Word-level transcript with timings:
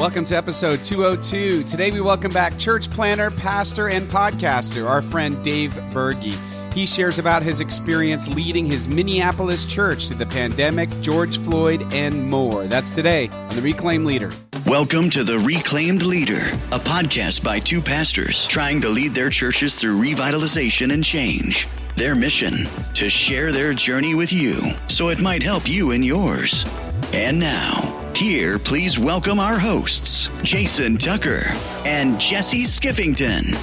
Welcome 0.00 0.24
to 0.24 0.34
episode 0.34 0.82
202. 0.82 1.64
Today 1.64 1.90
we 1.90 2.00
welcome 2.00 2.32
back 2.32 2.58
church 2.58 2.90
planter, 2.90 3.30
pastor, 3.30 3.90
and 3.90 4.08
podcaster, 4.08 4.88
our 4.88 5.02
friend 5.02 5.44
Dave 5.44 5.78
Berge. 5.92 6.34
He 6.72 6.86
shares 6.86 7.18
about 7.18 7.42
his 7.42 7.60
experience 7.60 8.26
leading 8.26 8.64
his 8.64 8.88
Minneapolis 8.88 9.66
church 9.66 10.08
through 10.08 10.16
the 10.16 10.24
pandemic, 10.24 10.88
George 11.02 11.36
Floyd, 11.40 11.92
and 11.92 12.30
more. 12.30 12.66
That's 12.66 12.88
today 12.88 13.28
on 13.28 13.50
The 13.50 13.60
Reclaimed 13.60 14.06
Leader. 14.06 14.30
Welcome 14.64 15.10
to 15.10 15.22
The 15.22 15.38
Reclaimed 15.38 16.02
Leader, 16.02 16.46
a 16.72 16.80
podcast 16.80 17.44
by 17.44 17.58
two 17.58 17.82
pastors 17.82 18.46
trying 18.46 18.80
to 18.80 18.88
lead 18.88 19.14
their 19.14 19.28
churches 19.28 19.76
through 19.76 20.00
revitalization 20.00 20.94
and 20.94 21.04
change. 21.04 21.68
Their 21.96 22.14
mission 22.14 22.66
to 22.94 23.10
share 23.10 23.52
their 23.52 23.74
journey 23.74 24.14
with 24.14 24.32
you 24.32 24.62
so 24.88 25.10
it 25.10 25.20
might 25.20 25.42
help 25.42 25.68
you 25.68 25.90
in 25.90 26.02
yours. 26.02 26.64
And 27.12 27.38
now, 27.38 27.99
here, 28.16 28.58
please 28.58 28.98
welcome 28.98 29.40
our 29.40 29.58
hosts, 29.58 30.30
Jason 30.42 30.96
Tucker 30.96 31.50
and 31.84 32.20
Jesse 32.20 32.64
Skiffington. 32.64 33.54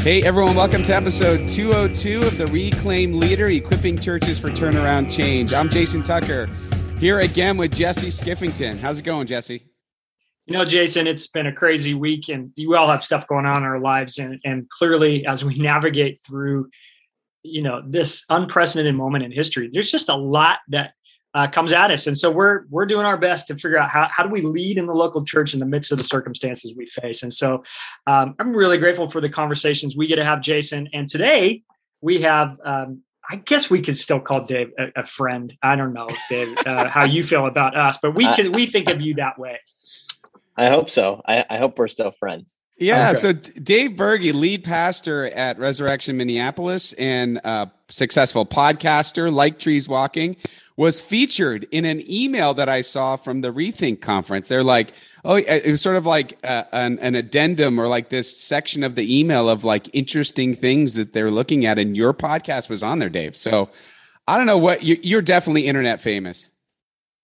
Hey 0.00 0.22
everyone, 0.22 0.56
welcome 0.56 0.82
to 0.84 0.94
episode 0.94 1.46
202 1.46 2.20
of 2.20 2.38
the 2.38 2.46
Reclaimed 2.46 3.16
Leader, 3.16 3.48
equipping 3.48 3.98
churches 3.98 4.38
for 4.38 4.48
turnaround 4.48 5.14
change. 5.14 5.52
I'm 5.52 5.68
Jason 5.68 6.02
Tucker, 6.02 6.48
here 6.98 7.20
again 7.20 7.56
with 7.56 7.74
Jesse 7.74 8.08
Skiffington. 8.08 8.78
How's 8.78 8.98
it 8.98 9.02
going, 9.02 9.26
Jesse? 9.26 9.66
You 10.46 10.54
know, 10.54 10.64
Jason, 10.64 11.06
it's 11.06 11.28
been 11.28 11.46
a 11.46 11.52
crazy 11.52 11.94
week, 11.94 12.28
and 12.28 12.50
we 12.56 12.74
all 12.74 12.88
have 12.88 13.04
stuff 13.04 13.26
going 13.28 13.46
on 13.46 13.58
in 13.58 13.62
our 13.62 13.78
lives. 13.78 14.18
And, 14.18 14.40
and 14.44 14.68
clearly, 14.68 15.24
as 15.24 15.44
we 15.44 15.56
navigate 15.56 16.18
through 16.26 16.68
you 17.42 17.62
know 17.62 17.82
this 17.86 18.24
unprecedented 18.28 18.94
moment 18.94 19.24
in 19.24 19.32
history 19.32 19.70
there's 19.72 19.90
just 19.90 20.08
a 20.08 20.16
lot 20.16 20.58
that 20.68 20.92
uh, 21.32 21.46
comes 21.46 21.72
at 21.72 21.90
us 21.90 22.06
and 22.06 22.18
so 22.18 22.30
we're 22.30 22.64
we're 22.70 22.86
doing 22.86 23.06
our 23.06 23.16
best 23.16 23.46
to 23.46 23.54
figure 23.54 23.78
out 23.78 23.88
how, 23.88 24.08
how 24.10 24.24
do 24.24 24.28
we 24.28 24.40
lead 24.40 24.76
in 24.76 24.86
the 24.86 24.92
local 24.92 25.24
church 25.24 25.54
in 25.54 25.60
the 25.60 25.66
midst 25.66 25.92
of 25.92 25.98
the 25.98 26.04
circumstances 26.04 26.74
we 26.76 26.86
face 26.86 27.22
and 27.22 27.32
so 27.32 27.62
um, 28.06 28.34
i'm 28.38 28.52
really 28.52 28.78
grateful 28.78 29.08
for 29.08 29.20
the 29.20 29.28
conversations 29.28 29.96
we 29.96 30.06
get 30.06 30.16
to 30.16 30.24
have 30.24 30.40
jason 30.40 30.88
and 30.92 31.08
today 31.08 31.62
we 32.00 32.20
have 32.20 32.56
um, 32.64 33.02
I 33.30 33.36
guess 33.36 33.70
we 33.70 33.80
could 33.80 33.96
still 33.96 34.18
call 34.18 34.44
Dave 34.44 34.72
a, 34.76 35.02
a 35.02 35.06
friend. 35.06 35.56
I 35.62 35.76
don't 35.76 35.92
know, 35.92 36.08
Dave, 36.28 36.56
uh, 36.66 36.88
how 36.88 37.04
you 37.04 37.22
feel 37.22 37.46
about 37.46 37.76
us, 37.76 37.96
but 38.02 38.14
we 38.14 38.24
can 38.34 38.50
we 38.50 38.66
think 38.66 38.90
of 38.90 39.00
you 39.00 39.14
that 39.14 39.38
way. 39.38 39.60
I 40.56 40.68
hope 40.68 40.90
so. 40.90 41.22
I, 41.26 41.44
I 41.48 41.58
hope 41.58 41.78
we're 41.78 41.88
still 41.88 42.10
friends. 42.18 42.56
Yeah. 42.80 43.10
Okay. 43.10 43.18
So 43.18 43.32
Dave 43.34 43.94
Berge, 43.94 44.32
lead 44.32 44.64
pastor 44.64 45.26
at 45.26 45.58
Resurrection 45.58 46.16
Minneapolis 46.16 46.94
and 46.94 47.36
a 47.44 47.70
successful 47.88 48.46
podcaster, 48.46 49.30
like 49.30 49.58
Trees 49.58 49.86
Walking, 49.86 50.36
was 50.78 50.98
featured 50.98 51.68
in 51.70 51.84
an 51.84 52.02
email 52.10 52.54
that 52.54 52.70
I 52.70 52.80
saw 52.80 53.16
from 53.16 53.42
the 53.42 53.50
Rethink 53.50 54.00
conference. 54.00 54.48
They're 54.48 54.64
like, 54.64 54.94
oh, 55.26 55.34
it 55.34 55.66
was 55.66 55.82
sort 55.82 55.96
of 55.96 56.06
like 56.06 56.38
uh, 56.42 56.64
an, 56.72 56.98
an, 57.00 57.16
addendum 57.16 57.78
or 57.78 57.86
like 57.86 58.08
this 58.08 58.34
section 58.34 58.82
of 58.82 58.94
the 58.94 59.20
email 59.20 59.50
of 59.50 59.62
like 59.62 59.90
interesting 59.92 60.54
things 60.54 60.94
that 60.94 61.12
they're 61.12 61.30
looking 61.30 61.66
at. 61.66 61.78
And 61.78 61.94
your 61.94 62.14
podcast 62.14 62.70
was 62.70 62.82
on 62.82 62.98
there, 62.98 63.10
Dave. 63.10 63.36
So 63.36 63.68
I 64.26 64.38
don't 64.38 64.46
know 64.46 64.56
what 64.56 64.82
you're 64.82 65.20
definitely 65.20 65.66
internet 65.66 66.00
famous. 66.00 66.50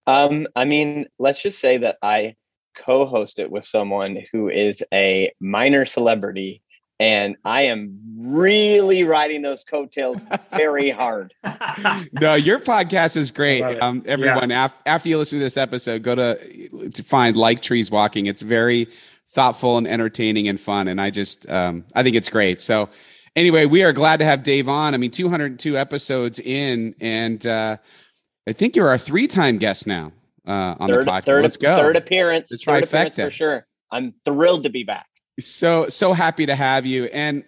Um, 0.07 0.49
I 0.55 0.67
mean, 0.67 1.07
let's 1.19 1.41
just 1.41 1.59
say 1.59 1.79
that 1.79 1.97
I 2.03 2.37
co-host 2.77 3.39
it 3.39 3.51
with 3.51 3.65
someone 3.65 4.19
who 4.33 4.49
is 4.49 4.83
a 4.93 5.33
minor 5.41 5.87
celebrity 5.87 6.63
and 6.99 7.37
I 7.45 7.63
am 7.63 7.99
really 8.17 9.05
riding 9.05 9.43
those 9.43 9.65
coattails 9.65 10.19
very 10.57 10.91
hard. 11.03 11.35
no, 12.13 12.35
your 12.35 12.59
podcast 12.59 13.17
is 13.17 13.31
great. 13.31 13.63
Um, 13.83 14.03
everyone, 14.07 14.51
yeah. 14.51 14.67
af- 14.67 14.83
after 14.87 15.09
you 15.09 15.19
listen 15.19 15.39
to 15.39 15.45
this 15.45 15.57
episode, 15.57 16.03
go 16.03 16.15
to 16.15 16.91
to 16.91 17.03
find 17.03 17.37
Like 17.37 17.61
Trees 17.61 17.91
Walking. 17.91 18.27
It's 18.27 18.43
very 18.43 18.89
thoughtful 19.29 19.77
and 19.77 19.87
entertaining 19.87 20.49
and 20.49 20.59
fun, 20.59 20.89
and 20.89 21.01
I 21.01 21.11
just 21.11 21.49
um, 21.51 21.85
I 21.95 22.03
think 22.03 22.17
it's 22.17 22.31
great. 22.31 22.61
So, 22.61 22.89
anyway, 23.35 23.67
we 23.67 23.83
are 23.85 23.93
glad 23.93 24.19
to 24.19 24.25
have 24.25 24.43
Dave 24.43 24.69
on. 24.69 24.95
I 24.95 24.97
mean, 24.97 25.11
202 25.11 25.77
episodes 25.77 26.39
in, 26.39 26.95
and 27.01 27.47
uh, 27.47 27.77
I 28.47 28.53
think 28.53 28.75
you're 28.75 28.89
our 28.89 28.99
three 28.99 29.27
time 29.27 29.59
guest 29.59 29.87
now 29.87 30.13
uh, 30.47 30.77
on 30.79 30.89
third, 30.89 31.07
the 31.07 31.11
podcast. 31.11 31.25
Third, 31.25 31.43
Let's 31.43 31.57
go. 31.57 31.77
Third 31.77 31.97
appearance. 31.97 32.51
The 32.51 32.59
third 32.59 32.85
appearance 32.85 33.17
for 33.17 33.31
sure. 33.31 33.67
I'm 33.91 34.15
thrilled 34.25 34.65
to 34.65 34.71
be 34.71 34.85
back. 34.85 35.07
So 35.39 35.89
so 35.89 36.13
happy 36.13 36.47
to 36.47 36.55
have 36.55 36.87
you. 36.87 37.07
And 37.07 37.45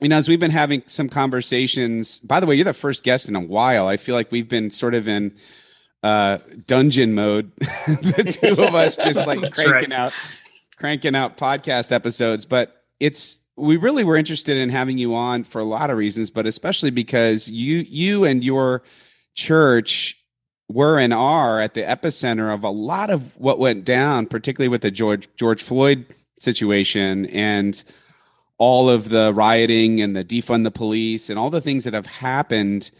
you 0.00 0.08
know, 0.08 0.16
as 0.16 0.28
we've 0.28 0.40
been 0.40 0.50
having 0.50 0.82
some 0.86 1.08
conversations. 1.08 2.18
By 2.20 2.40
the 2.40 2.46
way, 2.46 2.54
you're 2.54 2.64
the 2.64 2.72
first 2.72 3.02
guest 3.02 3.28
in 3.28 3.36
a 3.36 3.40
while. 3.40 3.86
I 3.86 3.96
feel 3.96 4.14
like 4.14 4.30
we've 4.30 4.48
been 4.48 4.70
sort 4.70 4.94
of 4.94 5.08
in 5.08 5.36
uh, 6.02 6.38
dungeon 6.66 7.14
mode. 7.14 7.52
the 7.58 8.38
two 8.40 8.62
of 8.62 8.74
us 8.74 8.96
just 9.02 9.26
like 9.26 9.38
cranking 9.52 9.90
right. 9.90 9.92
out 9.92 10.12
cranking 10.76 11.16
out 11.16 11.36
podcast 11.36 11.92
episodes. 11.92 12.44
But 12.44 12.84
it's 13.00 13.40
we 13.56 13.76
really 13.76 14.04
were 14.04 14.16
interested 14.16 14.56
in 14.56 14.70
having 14.70 14.98
you 14.98 15.14
on 15.14 15.44
for 15.44 15.60
a 15.60 15.64
lot 15.64 15.90
of 15.90 15.98
reasons, 15.98 16.30
but 16.30 16.46
especially 16.46 16.90
because 16.90 17.50
you 17.50 17.84
you 17.88 18.24
and 18.24 18.44
your 18.44 18.82
church 19.34 20.17
were 20.68 20.98
and 20.98 21.14
are 21.14 21.60
at 21.60 21.74
the 21.74 21.82
epicenter 21.82 22.52
of 22.52 22.62
a 22.62 22.70
lot 22.70 23.10
of 23.10 23.36
what 23.38 23.58
went 23.58 23.84
down, 23.84 24.26
particularly 24.26 24.68
with 24.68 24.82
the 24.82 24.90
George 24.90 25.28
George 25.36 25.62
Floyd 25.62 26.04
situation 26.38 27.26
and 27.26 27.82
all 28.58 28.90
of 28.90 29.08
the 29.08 29.32
rioting 29.34 30.00
and 30.00 30.14
the 30.14 30.24
defund 30.24 30.64
the 30.64 30.70
police 30.70 31.30
and 31.30 31.38
all 31.38 31.50
the 31.50 31.60
things 31.60 31.84
that 31.84 31.94
have 31.94 32.06
happened. 32.06 32.90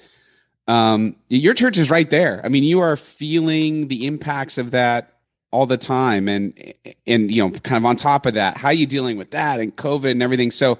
Um, 0.66 1.16
your 1.28 1.54
church 1.54 1.78
is 1.78 1.90
right 1.90 2.08
there. 2.08 2.40
I 2.44 2.48
mean, 2.48 2.62
you 2.62 2.80
are 2.80 2.96
feeling 2.96 3.88
the 3.88 4.06
impacts 4.06 4.58
of 4.58 4.70
that 4.70 5.14
all 5.50 5.66
the 5.66 5.78
time, 5.78 6.28
and 6.28 6.74
and 7.06 7.34
you 7.34 7.42
know, 7.42 7.50
kind 7.50 7.82
of 7.82 7.86
on 7.86 7.96
top 7.96 8.26
of 8.26 8.34
that, 8.34 8.58
how 8.58 8.68
are 8.68 8.74
you 8.74 8.86
dealing 8.86 9.16
with 9.16 9.30
that 9.30 9.60
and 9.60 9.74
COVID 9.74 10.10
and 10.10 10.22
everything? 10.22 10.50
So, 10.50 10.78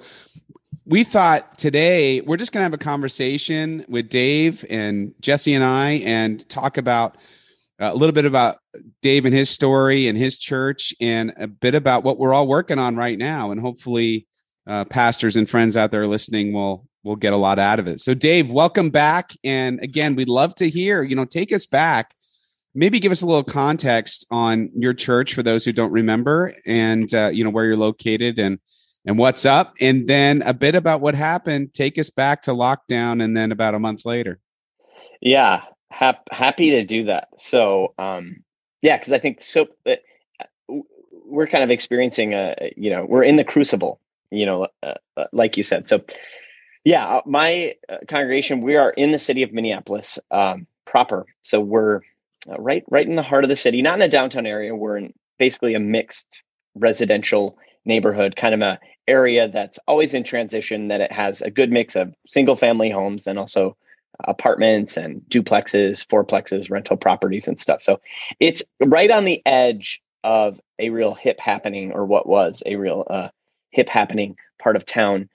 we 0.89 1.03
thought 1.03 1.55
today 1.59 2.19
we're 2.21 2.35
just 2.35 2.51
going 2.51 2.61
to 2.61 2.63
have 2.63 2.73
a 2.73 2.77
conversation 2.77 3.85
with 3.87 4.09
Dave 4.09 4.65
and 4.71 5.13
Jesse 5.21 5.53
and 5.53 5.63
I 5.63 5.91
and 6.03 6.47
talk 6.49 6.77
about 6.77 7.15
uh, 7.79 7.91
a 7.93 7.95
little 7.95 8.11
bit 8.11 8.25
about 8.25 8.57
Dave 9.03 9.25
and 9.25 9.33
his 9.33 9.51
story 9.51 10.07
and 10.07 10.17
his 10.17 10.39
church 10.39 10.91
and 10.99 11.31
a 11.37 11.45
bit 11.45 11.75
about 11.75 12.03
what 12.03 12.17
we're 12.17 12.33
all 12.33 12.47
working 12.47 12.79
on 12.79 12.95
right 12.95 13.19
now. 13.19 13.51
And 13.51 13.61
hopefully, 13.61 14.25
uh, 14.65 14.83
pastors 14.85 15.35
and 15.35 15.47
friends 15.47 15.77
out 15.77 15.91
there 15.91 16.07
listening 16.07 16.53
will 16.53 16.87
will 17.03 17.15
get 17.15 17.33
a 17.33 17.37
lot 17.37 17.59
out 17.59 17.79
of 17.79 17.87
it. 17.87 17.99
So, 17.99 18.15
Dave, 18.15 18.49
welcome 18.49 18.89
back. 18.89 19.31
And 19.43 19.79
again, 19.81 20.15
we'd 20.15 20.27
love 20.27 20.55
to 20.55 20.69
hear. 20.69 21.03
You 21.03 21.15
know, 21.15 21.25
take 21.25 21.53
us 21.53 21.67
back. 21.67 22.15
Maybe 22.73 22.99
give 22.99 23.11
us 23.11 23.21
a 23.21 23.27
little 23.27 23.43
context 23.43 24.25
on 24.31 24.71
your 24.75 24.95
church 24.95 25.35
for 25.35 25.43
those 25.43 25.65
who 25.65 25.71
don't 25.71 25.91
remember, 25.91 26.55
and 26.65 27.13
uh, 27.13 27.29
you 27.31 27.43
know 27.43 27.51
where 27.51 27.65
you're 27.65 27.77
located 27.77 28.39
and 28.39 28.59
and 29.09 29.17
what's 29.17 29.43
up, 29.43 29.73
and 29.81 30.07
then 30.07 30.43
a 30.43 30.53
bit 30.53 30.75
about 30.75 31.01
what 31.01 31.15
happened. 31.15 31.73
Take 31.73 31.97
us 31.97 32.11
back 32.11 32.43
to 32.43 32.51
lockdown, 32.51 33.23
and 33.23 33.35
then 33.35 33.51
about 33.51 33.73
a 33.73 33.79
month 33.79 34.05
later. 34.05 34.39
Yeah, 35.19 35.63
hap- 35.89 36.27
happy 36.31 36.69
to 36.69 36.85
do 36.85 37.05
that. 37.05 37.29
So, 37.35 37.95
um, 37.97 38.43
yeah, 38.83 38.97
because 38.97 39.11
I 39.11 39.17
think 39.17 39.41
so. 39.41 39.67
Uh, 39.83 39.95
we're 41.25 41.47
kind 41.47 41.63
of 41.63 41.71
experiencing 41.71 42.35
a, 42.35 42.53
you 42.77 42.91
know, 42.91 43.03
we're 43.03 43.23
in 43.23 43.35
the 43.35 43.43
crucible, 43.43 43.99
you 44.29 44.45
know, 44.45 44.67
uh, 44.83 44.93
uh, 45.17 45.25
like 45.33 45.57
you 45.57 45.63
said. 45.63 45.87
So, 45.87 46.01
yeah, 46.83 47.07
uh, 47.07 47.21
my 47.25 47.73
uh, 47.91 47.97
congregation, 48.07 48.61
we 48.61 48.75
are 48.75 48.91
in 48.91 49.09
the 49.09 49.17
city 49.17 49.41
of 49.41 49.51
Minneapolis 49.51 50.19
um, 50.29 50.67
proper. 50.85 51.25
So 51.41 51.59
we're 51.59 52.01
right, 52.59 52.83
right 52.91 53.07
in 53.07 53.15
the 53.15 53.23
heart 53.23 53.43
of 53.43 53.49
the 53.49 53.55
city, 53.55 53.81
not 53.81 53.95
in 53.95 54.01
the 54.01 54.07
downtown 54.07 54.45
area. 54.45 54.75
We're 54.75 54.97
in 54.97 55.13
basically 55.39 55.73
a 55.73 55.79
mixed 55.79 56.43
residential 56.75 57.57
neighborhood, 57.85 58.35
kind 58.35 58.53
of 58.53 58.61
a 58.61 58.79
area 59.09 59.49
that's 59.49 59.79
always 59.87 60.13
in 60.13 60.23
transition, 60.23 60.87
that 60.87 61.01
it 61.01 61.11
has 61.11 61.41
a 61.41 61.51
good 61.51 61.71
mix 61.71 61.95
of 61.95 62.13
single 62.27 62.55
family 62.55 62.89
homes 62.89 63.27
and 63.27 63.39
also 63.39 63.75
apartments 64.25 64.97
and 64.97 65.21
duplexes, 65.29 66.05
fourplexes, 66.05 66.69
rental 66.69 66.97
properties 66.97 67.47
and 67.47 67.59
stuff. 67.59 67.81
So 67.81 67.99
it's 68.39 68.63
right 68.79 69.11
on 69.11 69.25
the 69.25 69.41
edge 69.45 70.01
of 70.23 70.59
a 70.77 70.89
real 70.89 71.13
hip 71.13 71.39
happening 71.39 71.91
or 71.91 72.05
what 72.05 72.27
was 72.27 72.61
a 72.65 72.75
real 72.75 73.05
uh, 73.09 73.29
hip 73.71 73.89
happening 73.89 74.35
part 74.61 74.75
of 74.75 74.85
town. 74.85 75.29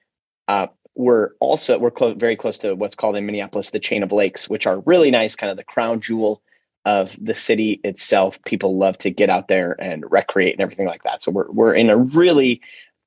Uh, 0.49 0.67
we're 0.95 1.31
also 1.41 1.79
we're 1.79 1.91
close, 1.91 2.17
very 2.19 2.37
close 2.37 2.59
to 2.59 2.75
what's 2.75 2.95
called 2.95 3.17
in 3.17 3.27
Minneapolis 3.27 3.71
the 3.71 3.81
chain 3.81 4.03
of 4.03 4.13
lakes, 4.13 4.49
which 4.49 4.67
are 4.67 4.81
really 4.81 5.11
nice, 5.11 5.35
kind 5.35 5.51
of 5.51 5.57
the 5.57 5.65
crown 5.65 6.01
jewel 6.01 6.43
of 6.85 7.17
the 7.21 7.35
city 7.35 7.81
itself. 7.83 8.39
People 8.45 8.77
love 8.77 8.99
to 8.99 9.11
get 9.11 9.31
out 9.31 9.49
there 9.49 9.75
and 9.81 10.05
recreate 10.11 10.55
and 10.55 10.61
everything 10.61 10.87
like 10.87 11.03
that. 11.03 11.23
So 11.23 11.33
we're 11.33 11.51
we're 11.51 11.75
in 11.75 11.91
a 11.91 11.97
really 11.97 12.61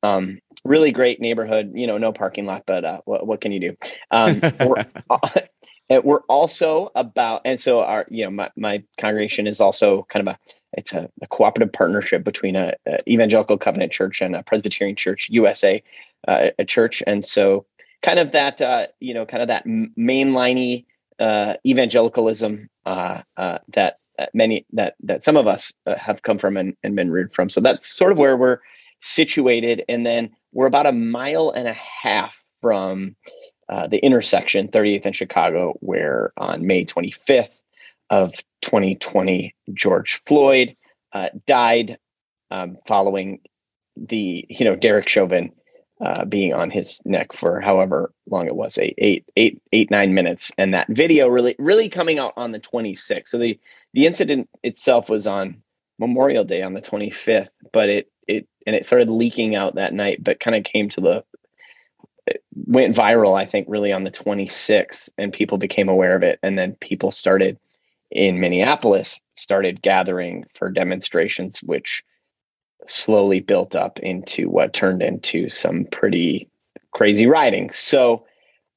um, 0.03 0.39
really 0.67 0.91
great 0.91 1.19
neighborhood. 1.19 1.71
You 1.73 1.87
know, 1.87 1.97
no 1.97 2.11
parking 2.11 2.45
lot, 2.45 2.63
but 2.65 2.85
uh, 2.85 3.01
what, 3.05 3.25
what 3.25 3.41
can 3.41 3.51
you 3.51 3.59
do? 3.59 3.77
Um, 4.11 4.41
we're, 4.59 4.85
we're 6.03 6.21
also 6.29 6.91
about, 6.95 7.41
and 7.45 7.59
so 7.59 7.79
our 7.81 8.05
you 8.09 8.25
know 8.25 8.31
my 8.31 8.49
my 8.55 8.83
congregation 8.99 9.47
is 9.47 9.61
also 9.61 10.05
kind 10.09 10.27
of 10.27 10.35
a 10.35 10.39
it's 10.73 10.93
a, 10.93 11.09
a 11.21 11.27
cooperative 11.27 11.73
partnership 11.73 12.23
between 12.23 12.55
a, 12.55 12.73
a, 12.85 13.09
evangelical 13.09 13.57
covenant 13.57 13.91
church 13.91 14.21
and 14.21 14.35
a 14.35 14.43
Presbyterian 14.43 14.95
church 14.95 15.27
USA, 15.31 15.81
uh, 16.27 16.47
a 16.59 16.65
church, 16.65 17.01
and 17.07 17.25
so 17.25 17.65
kind 18.03 18.19
of 18.19 18.31
that 18.33 18.61
uh, 18.61 18.87
you 18.99 19.13
know 19.13 19.25
kind 19.25 19.41
of 19.41 19.47
that 19.47 19.65
mainliney 19.65 20.85
uh, 21.19 21.53
evangelicalism 21.65 22.69
uh, 22.85 23.21
uh, 23.37 23.59
that 23.73 23.99
many 24.33 24.65
that 24.73 24.95
that 25.01 25.23
some 25.23 25.37
of 25.37 25.47
us 25.47 25.73
uh, 25.85 25.95
have 25.97 26.21
come 26.21 26.37
from 26.39 26.57
and, 26.57 26.75
and 26.83 26.95
been 26.95 27.11
reared 27.11 27.33
from. 27.33 27.49
So 27.49 27.61
that's 27.61 27.87
sort 27.87 28.11
of 28.11 28.17
where 28.17 28.37
we're 28.37 28.59
situated, 29.01 29.83
and 29.87 30.05
then 30.05 30.31
we're 30.53 30.67
about 30.67 30.88
a 30.88 30.91
mile 30.91 31.49
and 31.49 31.67
a 31.67 31.73
half 31.73 32.33
from 32.61 33.15
uh, 33.69 33.88
the 33.88 33.97
intersection 33.97 34.67
38th 34.69 35.05
and 35.05 35.15
Chicago, 35.15 35.73
where 35.79 36.31
on 36.38 36.65
May 36.65 36.85
25th 36.85 37.51
of 38.09 38.33
2020, 38.61 39.53
George 39.73 40.21
Floyd 40.25 40.75
uh, 41.13 41.29
died 41.45 41.97
um, 42.49 42.77
following 42.88 43.39
the 43.95 44.45
you 44.49 44.63
know 44.63 44.75
Derek 44.75 45.09
Chauvin 45.09 45.51
uh, 45.99 46.25
being 46.25 46.53
on 46.53 46.69
his 46.69 47.01
neck 47.05 47.33
for 47.33 47.59
however 47.59 48.11
long 48.29 48.47
it 48.47 48.55
was 48.55 48.77
eight, 48.77 48.95
eight, 49.00 49.25
eight, 49.35 49.61
eight, 49.73 49.89
nine 49.89 50.13
minutes. 50.13 50.51
And 50.57 50.73
that 50.73 50.88
video 50.89 51.27
really 51.27 51.55
really 51.57 51.89
coming 51.89 52.19
out 52.19 52.33
on 52.38 52.51
the 52.51 52.59
26th 52.59 53.27
so 53.27 53.38
the 53.38 53.59
the 53.93 54.05
incident 54.05 54.50
itself 54.63 55.09
was 55.09 55.27
on 55.27 55.61
memorial 56.00 56.43
day 56.43 56.61
on 56.61 56.73
the 56.73 56.81
25th 56.81 57.50
but 57.73 57.89
it 57.89 57.97
it 57.97 58.07
and 58.67 58.75
it 58.75 58.85
started 58.85 59.09
leaking 59.09 59.55
out 59.55 59.75
that 59.75 59.93
night 59.93 60.23
but 60.23 60.39
kind 60.39 60.55
of 60.55 60.63
came 60.63 60.89
to 60.89 61.01
the 61.01 61.23
went 62.55 62.95
viral 62.95 63.35
i 63.35 63.45
think 63.45 63.65
really 63.67 63.91
on 63.91 64.03
the 64.03 64.11
26th 64.11 65.09
and 65.17 65.33
people 65.33 65.57
became 65.57 65.89
aware 65.89 66.15
of 66.15 66.21
it 66.21 66.37
and 66.43 66.57
then 66.57 66.75
people 66.79 67.11
started 67.11 67.57
in 68.11 68.39
minneapolis 68.39 69.19
started 69.35 69.81
gathering 69.81 70.45
for 70.53 70.69
demonstrations 70.69 71.63
which 71.63 72.03
slowly 72.85 73.39
built 73.39 73.75
up 73.75 73.99
into 73.99 74.49
what 74.49 74.73
turned 74.73 75.01
into 75.01 75.49
some 75.49 75.85
pretty 75.91 76.49
crazy 76.91 77.27
writing. 77.27 77.71
So 77.73 78.25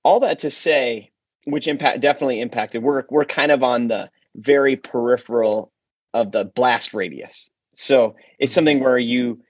all 0.05 0.21
that 0.21 0.39
to 0.41 0.51
say, 0.51 1.11
which 1.45 1.69
impact 1.69 2.01
definitely 2.01 2.41
impacted. 2.41 2.83
We're 2.83 3.05
we're 3.11 3.25
kind 3.25 3.53
of 3.53 3.63
on 3.63 3.89
the 3.89 4.11
very 4.37 4.77
peripheral 4.77 5.73
of 6.13 6.33
the 6.33 6.45
blast 6.45 6.93
radius. 6.93 7.51
So 7.75 8.17
it's 8.39 8.53
something 8.53 8.81
where 8.81 8.99
you, 8.99 9.41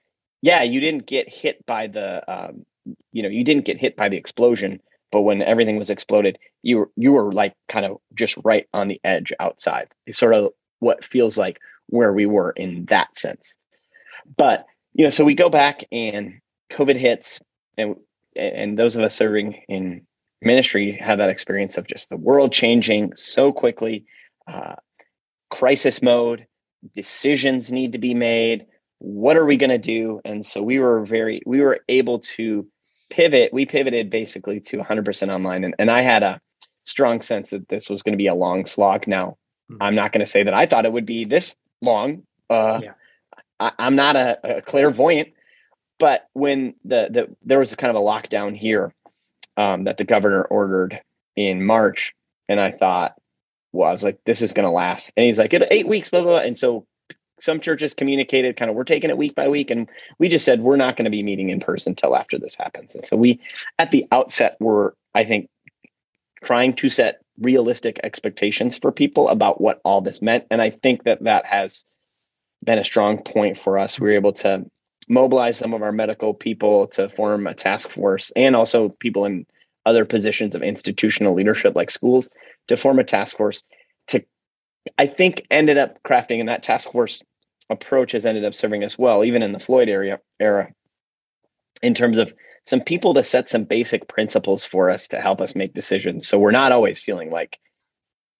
yeah, 0.41 0.63
you 0.63 0.79
didn't 0.79 1.05
get 1.05 1.33
hit 1.33 1.65
by 1.65 1.87
the, 1.87 2.31
um, 2.31 2.65
you 3.11 3.23
know, 3.23 3.29
you 3.29 3.43
didn't 3.43 3.65
get 3.65 3.77
hit 3.77 3.95
by 3.95 4.09
the 4.09 4.17
explosion, 4.17 4.81
but 5.11 5.21
when 5.21 5.41
everything 5.41 5.77
was 5.77 5.89
exploded, 5.89 6.37
you 6.63 6.77
were 6.79 6.89
you 6.95 7.11
were 7.11 7.31
like 7.33 7.53
kind 7.67 7.85
of 7.85 7.97
just 8.15 8.35
right 8.43 8.67
on 8.73 8.87
the 8.87 8.99
edge 9.03 9.33
outside. 9.39 9.89
It's 10.05 10.17
sort 10.17 10.33
of 10.33 10.51
what 10.79 11.05
feels 11.05 11.37
like 11.37 11.59
where 11.87 12.13
we 12.13 12.25
were 12.25 12.51
in 12.51 12.85
that 12.89 13.15
sense. 13.15 13.55
But 14.37 14.65
you 14.93 15.03
know, 15.03 15.09
so 15.09 15.23
we 15.23 15.35
go 15.35 15.49
back 15.49 15.83
and 15.91 16.39
COVID 16.71 16.97
hits, 16.97 17.41
and 17.77 17.95
and 18.35 18.79
those 18.79 18.95
of 18.95 19.03
us 19.03 19.15
serving 19.15 19.61
in 19.67 20.01
ministry 20.41 20.97
have 20.99 21.19
that 21.19 21.29
experience 21.29 21.77
of 21.77 21.87
just 21.87 22.09
the 22.09 22.17
world 22.17 22.51
changing 22.51 23.13
so 23.15 23.51
quickly, 23.51 24.05
uh, 24.51 24.75
crisis 25.49 26.01
mode, 26.01 26.47
decisions 26.95 27.71
need 27.71 27.91
to 27.91 27.99
be 27.99 28.13
made. 28.13 28.65
What 29.03 29.35
are 29.35 29.45
we 29.45 29.57
going 29.57 29.71
to 29.71 29.79
do? 29.79 30.21
And 30.23 30.45
so 30.45 30.61
we 30.61 30.77
were 30.77 31.03
very, 31.03 31.41
we 31.45 31.61
were 31.61 31.79
able 31.89 32.19
to 32.19 32.67
pivot. 33.09 33.51
We 33.51 33.65
pivoted 33.65 34.11
basically 34.11 34.59
to 34.61 34.77
100% 34.77 35.33
online, 35.33 35.63
and, 35.63 35.73
and 35.79 35.89
I 35.89 36.03
had 36.03 36.21
a 36.21 36.39
strong 36.83 37.23
sense 37.23 37.49
that 37.49 37.67
this 37.67 37.89
was 37.89 38.03
going 38.03 38.13
to 38.13 38.17
be 38.17 38.27
a 38.27 38.35
long 38.35 38.67
slog. 38.67 39.07
Now, 39.07 39.37
mm-hmm. 39.71 39.81
I'm 39.81 39.95
not 39.95 40.11
going 40.11 40.23
to 40.23 40.31
say 40.31 40.43
that 40.43 40.53
I 40.53 40.67
thought 40.67 40.85
it 40.85 40.93
would 40.93 41.07
be 41.07 41.25
this 41.25 41.55
long. 41.81 42.23
Uh, 42.47 42.81
yeah. 42.83 42.93
I, 43.59 43.71
am 43.79 43.95
not 43.95 44.15
a, 44.15 44.57
a, 44.57 44.61
clairvoyant, 44.61 45.29
but 45.99 46.27
when 46.33 46.75
the, 46.85 47.07
the 47.11 47.35
there 47.43 47.59
was 47.59 47.73
a 47.73 47.77
kind 47.77 47.95
of 47.95 48.01
a 48.01 48.05
lockdown 48.05 48.55
here 48.55 48.93
um, 49.57 49.85
that 49.85 49.97
the 49.97 50.03
governor 50.03 50.43
ordered 50.43 50.99
in 51.35 51.65
March, 51.65 52.13
and 52.47 52.59
I 52.59 52.71
thought, 52.71 53.15
well, 53.71 53.89
I 53.89 53.93
was 53.93 54.03
like, 54.03 54.19
this 54.25 54.43
is 54.43 54.53
going 54.53 54.67
to 54.67 54.71
last, 54.71 55.11
and 55.17 55.25
he's 55.25 55.39
like, 55.39 55.53
eight 55.53 55.87
weeks, 55.87 56.09
blah, 56.09 56.21
blah 56.21 56.31
blah, 56.31 56.39
and 56.39 56.57
so 56.57 56.85
some 57.41 57.59
churches 57.59 57.93
communicated 57.93 58.57
kind 58.57 58.69
of 58.69 58.75
we're 58.75 58.83
taking 58.83 59.09
it 59.09 59.17
week 59.17 59.35
by 59.35 59.47
week 59.47 59.71
and 59.71 59.89
we 60.19 60.29
just 60.29 60.45
said 60.45 60.61
we're 60.61 60.75
not 60.75 60.95
going 60.95 61.05
to 61.05 61.11
be 61.11 61.23
meeting 61.23 61.49
in 61.49 61.59
person 61.59 61.91
until 61.91 62.15
after 62.15 62.37
this 62.37 62.55
happens 62.55 62.95
and 62.95 63.05
so 63.05 63.15
we 63.17 63.39
at 63.79 63.91
the 63.91 64.05
outset 64.11 64.57
were 64.59 64.95
i 65.15 65.23
think 65.23 65.49
trying 66.43 66.73
to 66.73 66.89
set 66.89 67.21
realistic 67.39 67.99
expectations 68.03 68.77
for 68.77 68.91
people 68.91 69.29
about 69.29 69.59
what 69.59 69.79
all 69.83 70.01
this 70.01 70.21
meant 70.21 70.45
and 70.51 70.61
i 70.61 70.69
think 70.69 71.03
that 71.03 71.23
that 71.23 71.45
has 71.45 71.83
been 72.63 72.79
a 72.79 72.83
strong 72.83 73.17
point 73.19 73.57
for 73.63 73.79
us. 73.79 73.99
We 73.99 74.09
were 74.09 74.15
able 74.15 74.33
to 74.33 74.65
mobilize 75.09 75.57
some 75.57 75.73
of 75.73 75.81
our 75.81 75.91
medical 75.91 76.33
people 76.33 76.87
to 76.87 77.09
form 77.09 77.47
a 77.47 77.53
task 77.53 77.91
force 77.91 78.31
and 78.35 78.55
also 78.55 78.89
people 78.89 79.25
in 79.25 79.45
other 79.85 80.05
positions 80.05 80.55
of 80.55 80.61
institutional 80.61 81.33
leadership 81.33 81.75
like 81.75 81.89
schools 81.89 82.29
to 82.67 82.77
form 82.77 82.99
a 82.99 83.03
task 83.03 83.37
force 83.37 83.63
to 84.07 84.23
I 84.97 85.07
think 85.07 85.45
ended 85.49 85.77
up 85.77 86.01
crafting 86.03 86.39
in 86.39 86.45
that 86.47 86.63
task 86.63 86.91
force 86.91 87.21
approach 87.69 88.11
has 88.13 88.25
ended 88.25 88.45
up 88.45 88.55
serving 88.55 88.83
us 88.83 88.97
well, 88.97 89.23
even 89.23 89.43
in 89.43 89.51
the 89.51 89.59
Floyd 89.59 89.89
area 89.89 90.19
era, 90.39 90.71
in 91.81 91.93
terms 91.93 92.17
of 92.17 92.33
some 92.65 92.81
people 92.81 93.13
to 93.13 93.23
set 93.23 93.49
some 93.49 93.63
basic 93.63 94.07
principles 94.07 94.65
for 94.65 94.89
us 94.89 95.07
to 95.09 95.21
help 95.21 95.41
us 95.41 95.55
make 95.55 95.73
decisions. 95.73 96.27
So 96.27 96.37
we're 96.37 96.51
not 96.51 96.71
always 96.71 97.01
feeling 97.01 97.31
like 97.31 97.59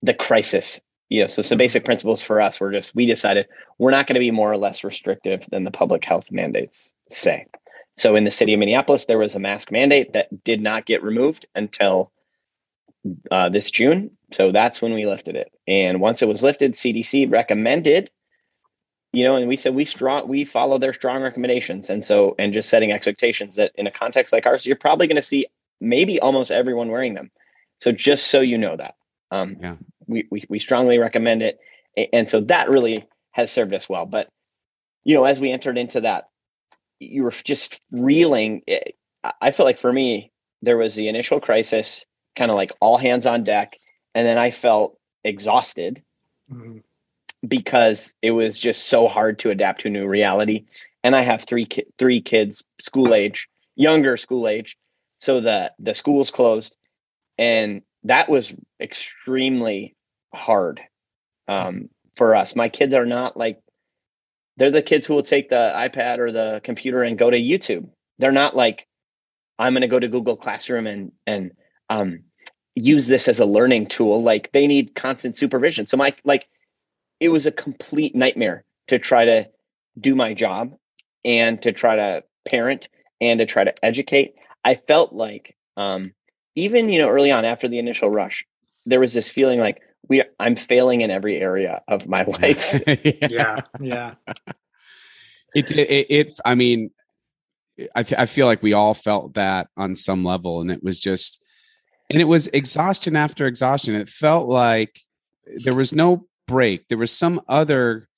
the 0.04 0.14
crisis 0.14 0.82
yeah 1.10 1.28
so 1.28 1.42
some 1.42 1.58
basic 1.58 1.86
principles 1.86 2.24
for 2.24 2.42
us 2.42 2.60
were 2.60 2.72
just 2.72 2.96
we 2.96 3.06
decided 3.06 3.46
we're 3.78 3.92
not 3.92 4.08
going 4.08 4.16
to 4.16 4.20
be 4.20 4.32
more 4.32 4.52
or 4.52 4.58
less 4.58 4.84
restrictive 4.84 5.46
than 5.52 5.64
the 5.64 5.72
public 5.72 6.04
health 6.04 6.32
mandates 6.32 6.92
say. 7.10 7.46
So 7.98 8.16
in 8.16 8.24
the 8.24 8.32
city 8.32 8.54
of 8.54 8.60
minneapolis 8.60 9.06
there 9.06 9.20
was 9.20 9.36
a 9.36 9.40
mask 9.40 9.72
mandate 9.72 10.14
that 10.14 10.44
did 10.44 10.62
not 10.62 10.86
get 10.86 11.04
removed 11.04 11.46
until 11.54 12.12
uh, 13.30 13.50
this 13.50 13.70
june. 13.70 14.12
So 14.32 14.52
that's 14.52 14.82
when 14.82 14.94
we 14.94 15.06
lifted 15.06 15.36
it. 15.36 15.52
And 15.68 16.00
once 16.00 16.22
it 16.22 16.28
was 16.28 16.42
lifted 16.42 16.74
cdc 16.74 17.32
recommended 17.32 18.10
you 19.14 19.24
know 19.24 19.36
and 19.36 19.48
we 19.48 19.58
said 19.58 19.76
we 19.76 19.86
strong 19.86 20.28
we 20.28 20.46
follow 20.46 20.78
their 20.78 20.94
strong 20.94 21.22
recommendations 21.22 21.90
and 21.90 22.06
so 22.06 22.36
and 22.40 22.54
just 22.54 22.70
setting 22.70 22.92
expectations 22.92 23.56
that 23.56 23.72
in 23.76 23.88
a 23.88 23.92
context 23.92 24.32
like 24.34 24.46
ours 24.46 24.66
you're 24.66 24.76
probably 24.76 25.08
going 25.08 25.16
to 25.16 25.22
see 25.22 25.46
maybe 25.80 26.20
almost 26.20 26.52
everyone 26.52 26.90
wearing 26.90 27.14
them 27.14 27.30
so 27.80 27.92
just 27.92 28.28
so 28.28 28.40
you 28.40 28.58
know 28.58 28.78
that 28.78 28.96
um, 29.32 29.56
yeah 29.60 29.76
we, 30.12 30.28
we, 30.30 30.44
we 30.50 30.60
strongly 30.60 31.00
recommend 31.00 31.42
it. 31.42 31.60
And 32.14 32.30
so 32.30 32.42
that 32.42 32.70
really 32.70 33.08
has 33.32 33.52
served 33.52 33.74
us 33.74 33.90
well. 33.90 34.06
But, 34.06 34.30
you 35.04 35.16
know, 35.16 35.26
as 35.26 35.40
we 35.40 35.52
entered 35.52 35.78
into 35.78 36.02
that, 36.02 36.30
you 37.00 37.24
were 37.24 37.32
just 37.32 37.80
reeling. 37.92 38.62
I 39.42 39.52
felt 39.52 39.66
like 39.66 39.80
for 39.80 39.92
me, 39.92 40.32
there 40.62 40.78
was 40.78 40.94
the 40.94 41.08
initial 41.08 41.40
crisis, 41.40 42.06
kind 42.36 42.52
of 42.52 42.58
like 42.58 42.72
all 42.80 42.98
hands 42.98 43.26
on 43.26 43.44
deck. 43.44 43.78
And 44.14 44.28
then 44.28 44.38
I 44.38 44.52
felt 44.52 44.98
exhausted 45.24 46.04
mm-hmm. 46.52 46.80
Because 47.48 48.14
it 48.22 48.32
was 48.32 48.60
just 48.60 48.88
so 48.88 49.08
hard 49.08 49.40
to 49.40 49.50
adapt 49.50 49.82
to 49.82 49.88
a 49.88 49.92
new 49.92 50.08
reality. 50.08 50.66
And 51.04 51.16
I 51.16 51.22
have 51.22 51.44
three 51.44 51.66
ki- 51.66 51.88
three 51.98 52.22
kids, 52.22 52.64
school 52.80 53.14
age, 53.14 53.48
younger 53.76 54.18
school 54.18 54.48
age. 54.48 54.78
So 55.20 55.42
the 55.42 55.72
the 55.80 55.94
school's 55.94 56.32
closed. 56.32 56.78
And 57.38 57.82
that 58.04 58.30
was 58.30 58.54
extremely 58.80 59.96
hard 60.34 60.82
um, 61.48 61.90
for 62.16 62.36
us. 62.36 62.56
My 62.56 62.70
kids 62.70 62.94
are 62.94 63.06
not 63.06 63.38
like 63.38 63.60
they're 64.58 64.72
the 64.72 64.82
kids 64.82 65.06
who 65.06 65.16
will 65.16 65.24
take 65.24 65.50
the 65.50 65.74
iPad 65.76 66.20
or 66.20 66.32
the 66.32 66.62
computer 66.64 67.04
and 67.04 67.18
go 67.18 67.30
to 67.30 67.38
YouTube. 67.38 67.90
They're 68.20 68.32
not 68.32 68.56
like 68.56 68.88
I'm 69.58 69.74
going 69.74 69.82
to 69.82 69.88
go 69.88 70.00
to 70.00 70.08
Google 70.08 70.38
Classroom 70.38 70.88
and 70.88 71.12
and 71.26 71.52
um, 71.90 72.20
use 72.76 73.08
this 73.08 73.28
as 73.28 73.40
a 73.40 73.46
learning 73.46 73.88
tool. 73.88 74.24
Like 74.24 74.52
they 74.52 74.68
need 74.68 74.96
constant 74.96 75.36
supervision. 75.36 75.88
So 75.88 75.98
my 75.98 76.14
like 76.24 76.48
it 77.22 77.30
was 77.30 77.46
a 77.46 77.52
complete 77.52 78.16
nightmare 78.16 78.66
to 78.88 79.00
try 79.00 79.24
to 79.24 79.48
do 79.98 80.16
my 80.16 80.34
job 80.34 80.76
and 81.24 81.62
to 81.62 81.72
try 81.72 81.96
to 81.96 82.24
parent 82.50 82.90
and 83.22 83.40
to 83.40 83.46
try 83.46 83.64
to 83.64 83.74
educate. 83.86 84.40
I 84.66 84.76
felt 84.76 85.14
like 85.14 85.56
um, 85.78 86.14
even 86.56 86.90
you 86.90 87.00
know 87.00 87.08
early 87.08 87.32
on 87.32 87.46
after 87.46 87.68
the 87.68 87.80
initial 87.80 88.10
rush, 88.10 88.46
there 88.86 89.00
was 89.00 89.14
this 89.14 89.30
feeling 89.30 89.60
like 89.60 89.82
we 90.10 90.24
I'm 90.40 90.56
failing 90.56 91.02
in 91.02 91.12
every 91.12 91.38
area 91.38 91.82
of 91.88 92.08
my 92.08 92.24
life. 92.42 92.82
yeah, 93.30 93.62
yeah. 93.80 94.16
It, 95.54 95.72
it, 95.72 96.08
it 96.10 96.34
I 96.44 96.56
mean, 96.56 96.90
I 97.96 98.04
I 98.18 98.26
feel 98.26 98.48
like 98.48 98.64
we 98.64 98.74
all 98.74 98.96
felt 98.96 99.36
that 99.36 99.68
on 99.78 99.96
some 99.96 100.26
level, 100.26 100.62
and 100.62 100.72
it 100.72 100.84
was 100.84 101.00
just, 101.00 101.46
and 102.10 102.20
it 102.20 102.26
was 102.26 102.48
exhaustion 102.48 103.16
after 103.16 103.46
exhaustion. 103.46 103.94
It 103.94 104.10
felt 104.10 104.50
like 104.50 105.02
there 105.64 105.76
was 105.76 105.94
no 105.94 106.26
break. 106.52 106.88
There 106.90 106.98
was 106.98 107.12
some 107.12 107.42
other 107.48 108.10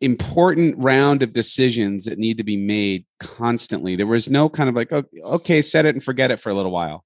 important 0.00 0.76
round 0.78 1.22
of 1.22 1.32
decisions 1.32 2.04
that 2.04 2.18
need 2.18 2.38
to 2.38 2.44
be 2.44 2.56
made 2.56 3.04
constantly. 3.18 3.96
There 3.96 4.06
was 4.06 4.30
no 4.30 4.48
kind 4.48 4.68
of 4.68 4.74
like, 4.74 4.92
oh, 4.92 5.04
okay, 5.24 5.60
set 5.60 5.84
it 5.84 5.94
and 5.94 6.02
forget 6.02 6.30
it 6.30 6.38
for 6.40 6.50
a 6.50 6.54
little 6.54 6.70
while. 6.70 7.04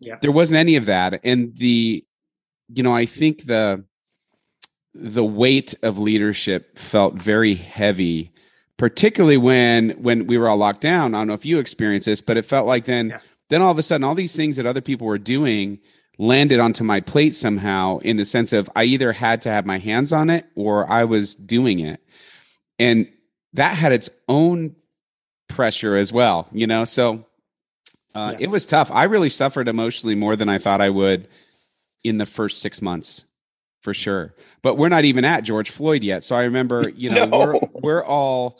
Yeah. 0.00 0.16
There 0.20 0.32
wasn't 0.32 0.58
any 0.58 0.76
of 0.76 0.86
that. 0.86 1.20
And 1.24 1.56
the 1.56 2.04
you 2.72 2.82
know, 2.82 2.94
I 2.94 3.06
think 3.06 3.46
the 3.46 3.84
the 4.94 5.24
weight 5.24 5.74
of 5.82 5.98
leadership 5.98 6.78
felt 6.78 7.14
very 7.14 7.54
heavy, 7.54 8.32
particularly 8.76 9.36
when 9.36 9.90
when 10.02 10.26
we 10.26 10.38
were 10.38 10.48
all 10.48 10.56
locked 10.56 10.82
down. 10.82 11.14
I 11.14 11.18
don't 11.18 11.26
know 11.26 11.34
if 11.34 11.44
you 11.44 11.58
experienced 11.58 12.06
this, 12.06 12.20
but 12.20 12.36
it 12.36 12.46
felt 12.46 12.66
like 12.66 12.84
then 12.84 13.10
yeah. 13.10 13.20
then 13.48 13.62
all 13.62 13.72
of 13.72 13.78
a 13.78 13.82
sudden 13.82 14.04
all 14.04 14.14
these 14.14 14.36
things 14.36 14.56
that 14.56 14.66
other 14.66 14.80
people 14.80 15.06
were 15.06 15.18
doing 15.18 15.80
landed 16.20 16.60
onto 16.60 16.84
my 16.84 17.00
plate 17.00 17.34
somehow 17.34 17.96
in 18.00 18.18
the 18.18 18.26
sense 18.26 18.52
of 18.52 18.68
I 18.76 18.84
either 18.84 19.10
had 19.12 19.40
to 19.42 19.50
have 19.50 19.64
my 19.64 19.78
hands 19.78 20.12
on 20.12 20.28
it 20.28 20.44
or 20.54 20.88
I 20.88 21.04
was 21.04 21.34
doing 21.34 21.78
it. 21.78 21.98
And 22.78 23.08
that 23.54 23.78
had 23.78 23.92
its 23.92 24.10
own 24.28 24.76
pressure 25.48 25.96
as 25.96 26.12
well, 26.12 26.46
you 26.52 26.66
know? 26.66 26.84
So 26.84 27.24
uh, 28.14 28.34
yeah. 28.34 28.44
it 28.44 28.50
was 28.50 28.66
tough. 28.66 28.90
I 28.92 29.04
really 29.04 29.30
suffered 29.30 29.66
emotionally 29.66 30.14
more 30.14 30.36
than 30.36 30.50
I 30.50 30.58
thought 30.58 30.82
I 30.82 30.90
would 30.90 31.26
in 32.04 32.18
the 32.18 32.26
first 32.26 32.60
six 32.60 32.82
months 32.82 33.24
for 33.80 33.94
sure. 33.94 34.34
But 34.60 34.76
we're 34.76 34.90
not 34.90 35.06
even 35.06 35.24
at 35.24 35.42
George 35.42 35.70
Floyd 35.70 36.04
yet. 36.04 36.22
So 36.22 36.36
I 36.36 36.42
remember, 36.42 36.90
you 36.94 37.08
know, 37.08 37.24
no. 37.24 37.38
we're, 37.38 37.60
we're 37.72 38.04
all, 38.04 38.58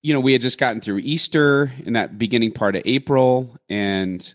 you 0.00 0.14
know, 0.14 0.20
we 0.20 0.32
had 0.32 0.40
just 0.40 0.58
gotten 0.58 0.80
through 0.80 1.00
Easter 1.00 1.74
in 1.84 1.92
that 1.92 2.18
beginning 2.18 2.52
part 2.52 2.74
of 2.74 2.80
April 2.86 3.54
and 3.68 4.32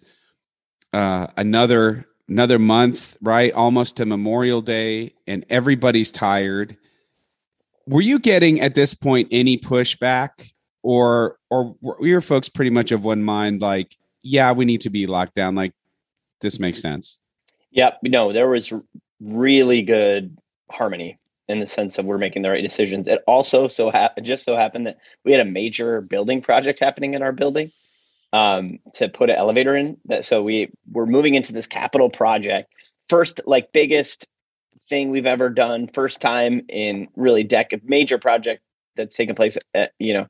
uh, 0.93 1.27
another 1.35 2.05
another 2.29 2.59
month, 2.59 3.17
right? 3.21 3.51
Almost 3.53 3.97
to 3.97 4.05
Memorial 4.05 4.61
Day, 4.61 5.13
and 5.27 5.45
everybody's 5.49 6.11
tired. 6.11 6.77
Were 7.85 8.01
you 8.01 8.19
getting 8.19 8.61
at 8.61 8.75
this 8.75 8.93
point 8.93 9.27
any 9.31 9.57
pushback, 9.57 10.51
or 10.81 11.37
or 11.49 11.75
were 11.81 12.05
your 12.05 12.21
folks 12.21 12.47
pretty 12.47 12.71
much 12.71 12.91
of 12.91 13.03
one 13.03 13.23
mind? 13.23 13.61
Like, 13.61 13.97
yeah, 14.21 14.51
we 14.51 14.65
need 14.65 14.81
to 14.81 14.89
be 14.89 15.07
locked 15.07 15.35
down. 15.35 15.55
Like, 15.55 15.73
this 16.41 16.59
makes 16.59 16.81
sense. 16.81 17.19
Yep. 17.71 17.99
No, 18.03 18.31
there 18.31 18.47
was 18.47 18.71
really 19.19 19.81
good 19.81 20.37
harmony 20.69 21.19
in 21.49 21.59
the 21.59 21.67
sense 21.67 21.97
of 21.97 22.05
we're 22.05 22.17
making 22.17 22.41
the 22.41 22.49
right 22.49 22.61
decisions. 22.61 23.07
It 23.07 23.21
also 23.27 23.67
so 23.67 23.91
ha- 23.91 24.13
just 24.21 24.45
so 24.45 24.55
happened 24.55 24.87
that 24.87 24.97
we 25.25 25.31
had 25.31 25.41
a 25.41 25.45
major 25.45 26.01
building 26.01 26.41
project 26.41 26.79
happening 26.79 27.15
in 27.15 27.21
our 27.21 27.31
building 27.31 27.71
um, 28.33 28.79
to 28.95 29.07
put 29.07 29.29
an 29.29 29.37
elevator 29.37 29.75
in. 29.77 29.97
That 30.05 30.25
so 30.25 30.43
we 30.43 30.71
we're 30.91 31.05
moving 31.05 31.35
into 31.35 31.53
this 31.53 31.67
capital 31.67 32.09
project, 32.09 32.73
first 33.07 33.39
like 33.45 33.71
biggest 33.71 34.27
thing 34.89 35.11
we've 35.11 35.25
ever 35.25 35.49
done, 35.49 35.89
first 35.93 36.19
time 36.19 36.63
in 36.67 37.07
really 37.15 37.45
deck 37.45 37.71
major 37.85 38.17
project 38.17 38.61
that's 38.97 39.15
taken 39.15 39.35
place 39.35 39.57
at, 39.73 39.93
you 39.99 40.13
know 40.13 40.27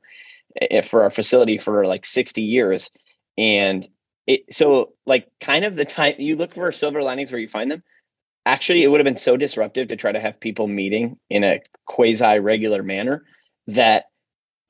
for 0.88 1.02
our 1.02 1.10
facility 1.10 1.58
for 1.58 1.84
like 1.86 2.06
60 2.06 2.42
years 2.42 2.90
and 3.36 3.88
it 4.26 4.42
so 4.54 4.92
like 5.06 5.28
kind 5.40 5.64
of 5.64 5.76
the 5.76 5.84
time 5.84 6.14
you 6.18 6.36
look 6.36 6.54
for 6.54 6.70
silver 6.72 7.02
linings 7.02 7.32
where 7.32 7.40
you 7.40 7.48
find 7.48 7.70
them 7.70 7.82
actually 8.46 8.82
it 8.82 8.88
would 8.88 9.00
have 9.00 9.04
been 9.04 9.16
so 9.16 9.36
disruptive 9.36 9.88
to 9.88 9.96
try 9.96 10.12
to 10.12 10.20
have 10.20 10.38
people 10.38 10.68
meeting 10.68 11.18
in 11.28 11.42
a 11.42 11.60
quasi 11.86 12.38
regular 12.38 12.82
manner 12.82 13.24
that 13.66 14.04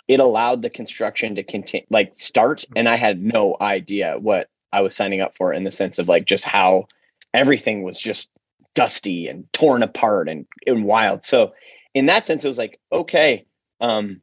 it 0.08 0.20
allowed 0.20 0.62
the 0.62 0.70
construction 0.70 1.34
to 1.34 1.42
continue 1.42 1.86
like 1.90 2.12
start 2.16 2.64
and 2.76 2.88
i 2.88 2.96
had 2.96 3.22
no 3.22 3.56
idea 3.60 4.16
what 4.18 4.48
i 4.72 4.80
was 4.80 4.94
signing 4.94 5.20
up 5.20 5.36
for 5.36 5.52
in 5.52 5.64
the 5.64 5.72
sense 5.72 5.98
of 5.98 6.08
like 6.08 6.24
just 6.24 6.44
how 6.44 6.86
everything 7.32 7.82
was 7.82 8.00
just 8.00 8.30
dusty 8.74 9.28
and 9.28 9.50
torn 9.52 9.84
apart 9.84 10.28
and, 10.28 10.46
and 10.66 10.84
wild. 10.84 11.24
So 11.24 11.52
in 11.94 12.06
that 12.06 12.26
sense 12.26 12.44
it 12.44 12.48
was 12.48 12.58
like 12.58 12.80
okay 12.92 13.46
um, 13.80 14.20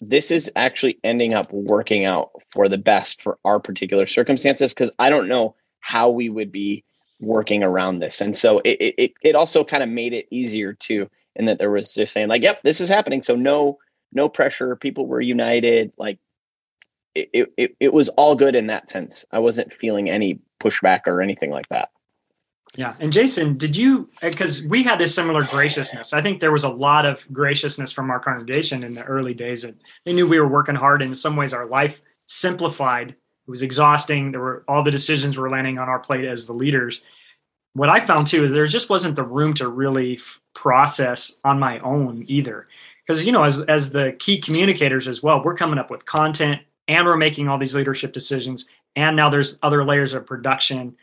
this 0.00 0.30
is 0.30 0.50
actually 0.56 0.98
ending 1.04 1.34
up 1.34 1.52
working 1.52 2.04
out 2.04 2.30
for 2.50 2.68
the 2.68 2.78
best 2.78 3.22
for 3.22 3.38
our 3.44 3.60
particular 3.60 4.06
circumstances 4.06 4.72
because 4.74 4.90
i 4.98 5.10
don't 5.10 5.28
know 5.28 5.54
how 5.80 6.08
we 6.08 6.28
would 6.28 6.50
be 6.50 6.84
working 7.22 7.62
around 7.62 8.00
this. 8.00 8.20
And 8.20 8.36
so 8.36 8.60
it 8.64 8.94
it, 8.98 9.12
it 9.22 9.34
also 9.34 9.64
kind 9.64 9.82
of 9.82 9.88
made 9.88 10.12
it 10.12 10.26
easier 10.30 10.74
too 10.74 11.08
in 11.36 11.46
that 11.46 11.58
there 11.58 11.70
was 11.70 11.94
just 11.94 12.12
saying 12.12 12.28
like 12.28 12.42
yep 12.42 12.60
this 12.62 12.80
is 12.80 12.88
happening. 12.88 13.22
So 13.22 13.34
no 13.36 13.78
no 14.12 14.28
pressure. 14.28 14.76
People 14.76 15.06
were 15.06 15.20
united. 15.20 15.92
Like 15.96 16.18
it, 17.14 17.52
it, 17.56 17.76
it 17.80 17.92
was 17.92 18.08
all 18.10 18.34
good 18.34 18.54
in 18.54 18.68
that 18.68 18.90
sense. 18.90 19.24
I 19.30 19.38
wasn't 19.38 19.72
feeling 19.72 20.08
any 20.08 20.40
pushback 20.62 21.00
or 21.06 21.20
anything 21.20 21.50
like 21.50 21.68
that. 21.68 21.90
Yeah. 22.74 22.94
And 23.00 23.12
Jason, 23.12 23.58
did 23.58 23.76
you, 23.76 24.08
eh, 24.22 24.30
because 24.30 24.64
we 24.64 24.82
had 24.82 24.98
this 24.98 25.14
similar 25.14 25.44
graciousness. 25.44 26.14
I 26.14 26.22
think 26.22 26.40
there 26.40 26.52
was 26.52 26.64
a 26.64 26.70
lot 26.70 27.04
of 27.04 27.30
graciousness 27.30 27.92
from 27.92 28.10
our 28.10 28.18
congregation 28.18 28.82
in 28.82 28.94
the 28.94 29.04
early 29.04 29.34
days. 29.34 29.64
And 29.64 29.78
they 30.06 30.14
knew 30.14 30.26
we 30.26 30.40
were 30.40 30.48
working 30.48 30.74
hard. 30.74 31.02
And 31.02 31.10
In 31.10 31.14
some 31.14 31.36
ways, 31.36 31.52
our 31.52 31.66
life 31.66 32.00
simplified. 32.28 33.10
It 33.10 33.50
was 33.50 33.62
exhausting. 33.62 34.32
There 34.32 34.40
were 34.40 34.64
all 34.68 34.82
the 34.82 34.90
decisions 34.90 35.36
were 35.36 35.50
landing 35.50 35.78
on 35.78 35.88
our 35.88 35.98
plate 35.98 36.24
as 36.24 36.46
the 36.46 36.54
leaders. 36.54 37.02
What 37.74 37.90
I 37.90 38.00
found 38.00 38.26
too 38.26 38.44
is 38.44 38.52
there 38.52 38.64
just 38.66 38.88
wasn't 38.88 39.16
the 39.16 39.24
room 39.24 39.52
to 39.54 39.68
really 39.68 40.20
process 40.54 41.38
on 41.44 41.58
my 41.58 41.78
own 41.80 42.24
either 42.26 42.68
because 43.06 43.24
you 43.24 43.32
know 43.32 43.42
as 43.42 43.60
as 43.62 43.90
the 43.90 44.16
key 44.18 44.40
communicators 44.40 45.08
as 45.08 45.22
well 45.22 45.42
we're 45.44 45.54
coming 45.54 45.78
up 45.78 45.90
with 45.90 46.04
content 46.04 46.60
and 46.88 47.06
we're 47.06 47.16
making 47.16 47.48
all 47.48 47.58
these 47.58 47.74
leadership 47.74 48.12
decisions 48.12 48.66
and 48.96 49.16
now 49.16 49.28
there's 49.28 49.58
other 49.62 49.84
layers 49.84 50.14
of 50.14 50.26
production. 50.26 50.94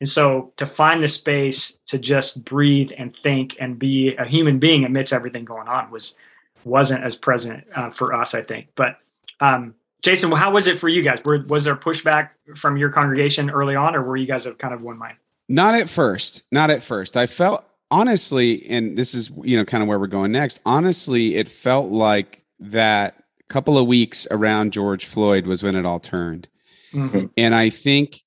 And 0.00 0.08
so 0.08 0.52
to 0.56 0.66
find 0.66 1.02
the 1.02 1.08
space 1.08 1.78
to 1.86 1.98
just 1.98 2.44
breathe 2.44 2.92
and 2.96 3.16
think 3.22 3.56
and 3.60 3.78
be 3.78 4.14
a 4.16 4.24
human 4.24 4.58
being 4.58 4.84
amidst 4.84 5.12
everything 5.12 5.44
going 5.44 5.68
on 5.68 5.90
was 5.90 6.16
wasn't 6.64 7.02
as 7.02 7.16
present 7.16 7.64
uh, 7.74 7.90
for 7.90 8.14
us 8.14 8.34
i 8.34 8.42
think. 8.42 8.68
But 8.76 8.98
um, 9.40 9.74
jason 10.00 10.30
how 10.32 10.52
was 10.52 10.66
it 10.66 10.78
for 10.78 10.88
you 10.88 11.02
guys? 11.02 11.22
Were, 11.24 11.42
was 11.48 11.64
there 11.64 11.76
pushback 11.76 12.30
from 12.56 12.76
your 12.76 12.90
congregation 12.90 13.50
early 13.50 13.74
on 13.74 13.96
or 13.96 14.02
were 14.02 14.16
you 14.16 14.26
guys 14.26 14.46
of 14.46 14.58
kind 14.58 14.72
of 14.72 14.82
one 14.82 14.98
mind? 14.98 15.16
Not 15.48 15.74
at 15.74 15.90
first. 15.90 16.44
Not 16.52 16.70
at 16.70 16.82
first. 16.82 17.16
I 17.16 17.26
felt 17.26 17.64
honestly, 17.92 18.68
and 18.68 18.96
this 18.96 19.14
is 19.14 19.30
you 19.44 19.56
know 19.56 19.64
kind 19.64 19.82
of 19.82 19.88
where 19.88 19.98
we're 19.98 20.08
going 20.08 20.32
next. 20.32 20.60
Honestly, 20.66 21.36
it 21.36 21.48
felt 21.48 21.92
like 21.92 22.44
that 22.58 23.22
couple 23.48 23.76
of 23.76 23.86
weeks 23.86 24.26
around 24.30 24.72
George 24.72 25.04
Floyd 25.04 25.46
was 25.46 25.62
when 25.62 25.76
it 25.76 25.86
all 25.86 26.00
turned, 26.00 26.48
mm-hmm. 26.92 27.26
and 27.36 27.54
I 27.54 27.70
think 27.70 28.20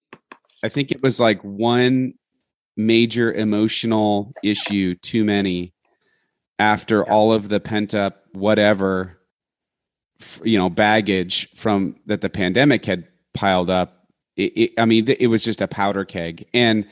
I 0.63 0.69
think 0.69 0.91
it 0.91 1.03
was 1.03 1.19
like 1.19 1.41
one 1.41 2.13
major 2.77 3.33
emotional 3.33 4.33
issue 4.43 4.95
too 4.95 5.25
many 5.25 5.73
after 6.59 7.03
all 7.03 7.33
of 7.33 7.49
the 7.49 7.59
pent 7.59 7.95
up 7.95 8.23
whatever 8.33 9.17
you 10.43 10.57
know 10.57 10.69
baggage 10.69 11.49
from 11.55 11.95
that 12.05 12.21
the 12.21 12.29
pandemic 12.29 12.85
had 12.85 13.07
piled 13.33 13.69
up 13.69 14.07
it, 14.35 14.57
it, 14.57 14.71
i 14.77 14.83
mean 14.83 15.07
it 15.07 15.27
was 15.27 15.43
just 15.43 15.61
a 15.61 15.67
powder 15.67 16.03
keg 16.03 16.45
and 16.53 16.85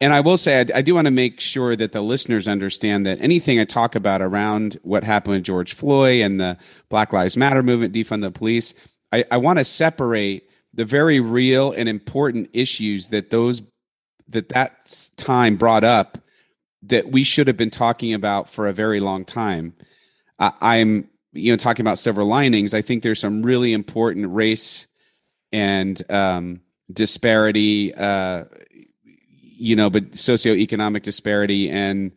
and 0.00 0.12
I 0.12 0.20
will 0.20 0.36
say, 0.36 0.60
I, 0.60 0.78
I 0.78 0.82
do 0.82 0.94
want 0.94 1.06
to 1.06 1.10
make 1.10 1.40
sure 1.40 1.74
that 1.74 1.92
the 1.92 2.00
listeners 2.00 2.46
understand 2.46 3.06
that 3.06 3.20
anything 3.20 3.58
I 3.58 3.64
talk 3.64 3.94
about 3.94 4.22
around 4.22 4.78
what 4.82 5.02
happened 5.04 5.36
with 5.36 5.44
George 5.44 5.74
Floyd 5.74 6.22
and 6.22 6.40
the 6.40 6.56
Black 6.88 7.12
Lives 7.12 7.36
Matter 7.36 7.62
movement, 7.62 7.94
defund 7.94 8.22
the 8.22 8.30
police, 8.30 8.74
I, 9.12 9.24
I 9.30 9.38
want 9.38 9.58
to 9.58 9.64
separate 9.64 10.48
the 10.72 10.84
very 10.84 11.18
real 11.18 11.72
and 11.72 11.88
important 11.88 12.50
issues 12.52 13.08
that 13.08 13.30
those 13.30 13.62
that 14.28 14.50
that 14.50 15.10
time 15.16 15.56
brought 15.56 15.84
up 15.84 16.18
that 16.82 17.10
we 17.10 17.24
should 17.24 17.46
have 17.46 17.56
been 17.56 17.70
talking 17.70 18.14
about 18.14 18.48
for 18.48 18.68
a 18.68 18.72
very 18.72 19.00
long 19.00 19.24
time. 19.24 19.74
I, 20.38 20.76
am 20.76 21.08
you 21.32 21.52
know 21.52 21.56
talking 21.56 21.82
about 21.82 21.98
silver 21.98 22.22
linings. 22.22 22.74
I 22.74 22.82
think 22.82 23.02
there's 23.02 23.18
some 23.18 23.42
really 23.42 23.72
important 23.72 24.32
race 24.32 24.86
and 25.50 26.00
um, 26.10 26.60
disparity 26.92 27.94
uh, 27.94 28.44
you 29.58 29.76
know, 29.76 29.90
but 29.90 30.12
socioeconomic 30.12 31.02
disparity 31.02 31.70
and 31.70 32.12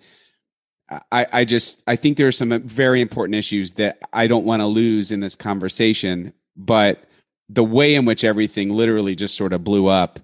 I, 1.12 1.26
I 1.32 1.46
just 1.46 1.84
I 1.88 1.96
think 1.96 2.18
there 2.18 2.28
are 2.28 2.34
some 2.34 2.62
very 2.64 3.02
important 3.02 3.36
issues 3.36 3.74
that 3.74 4.00
I 4.12 4.28
don't 4.28 4.46
want 4.46 4.62
to 4.62 4.66
lose 4.66 5.12
in 5.12 5.22
this 5.22 5.36
conversation, 5.36 6.34
but 6.58 7.04
the 7.50 7.64
way 7.64 7.96
in 7.96 8.06
which 8.06 8.24
everything 8.24 8.70
literally 8.70 9.16
just 9.16 9.38
sort 9.38 9.54
of 9.54 9.64
blew 9.64 9.88
up 9.88 10.20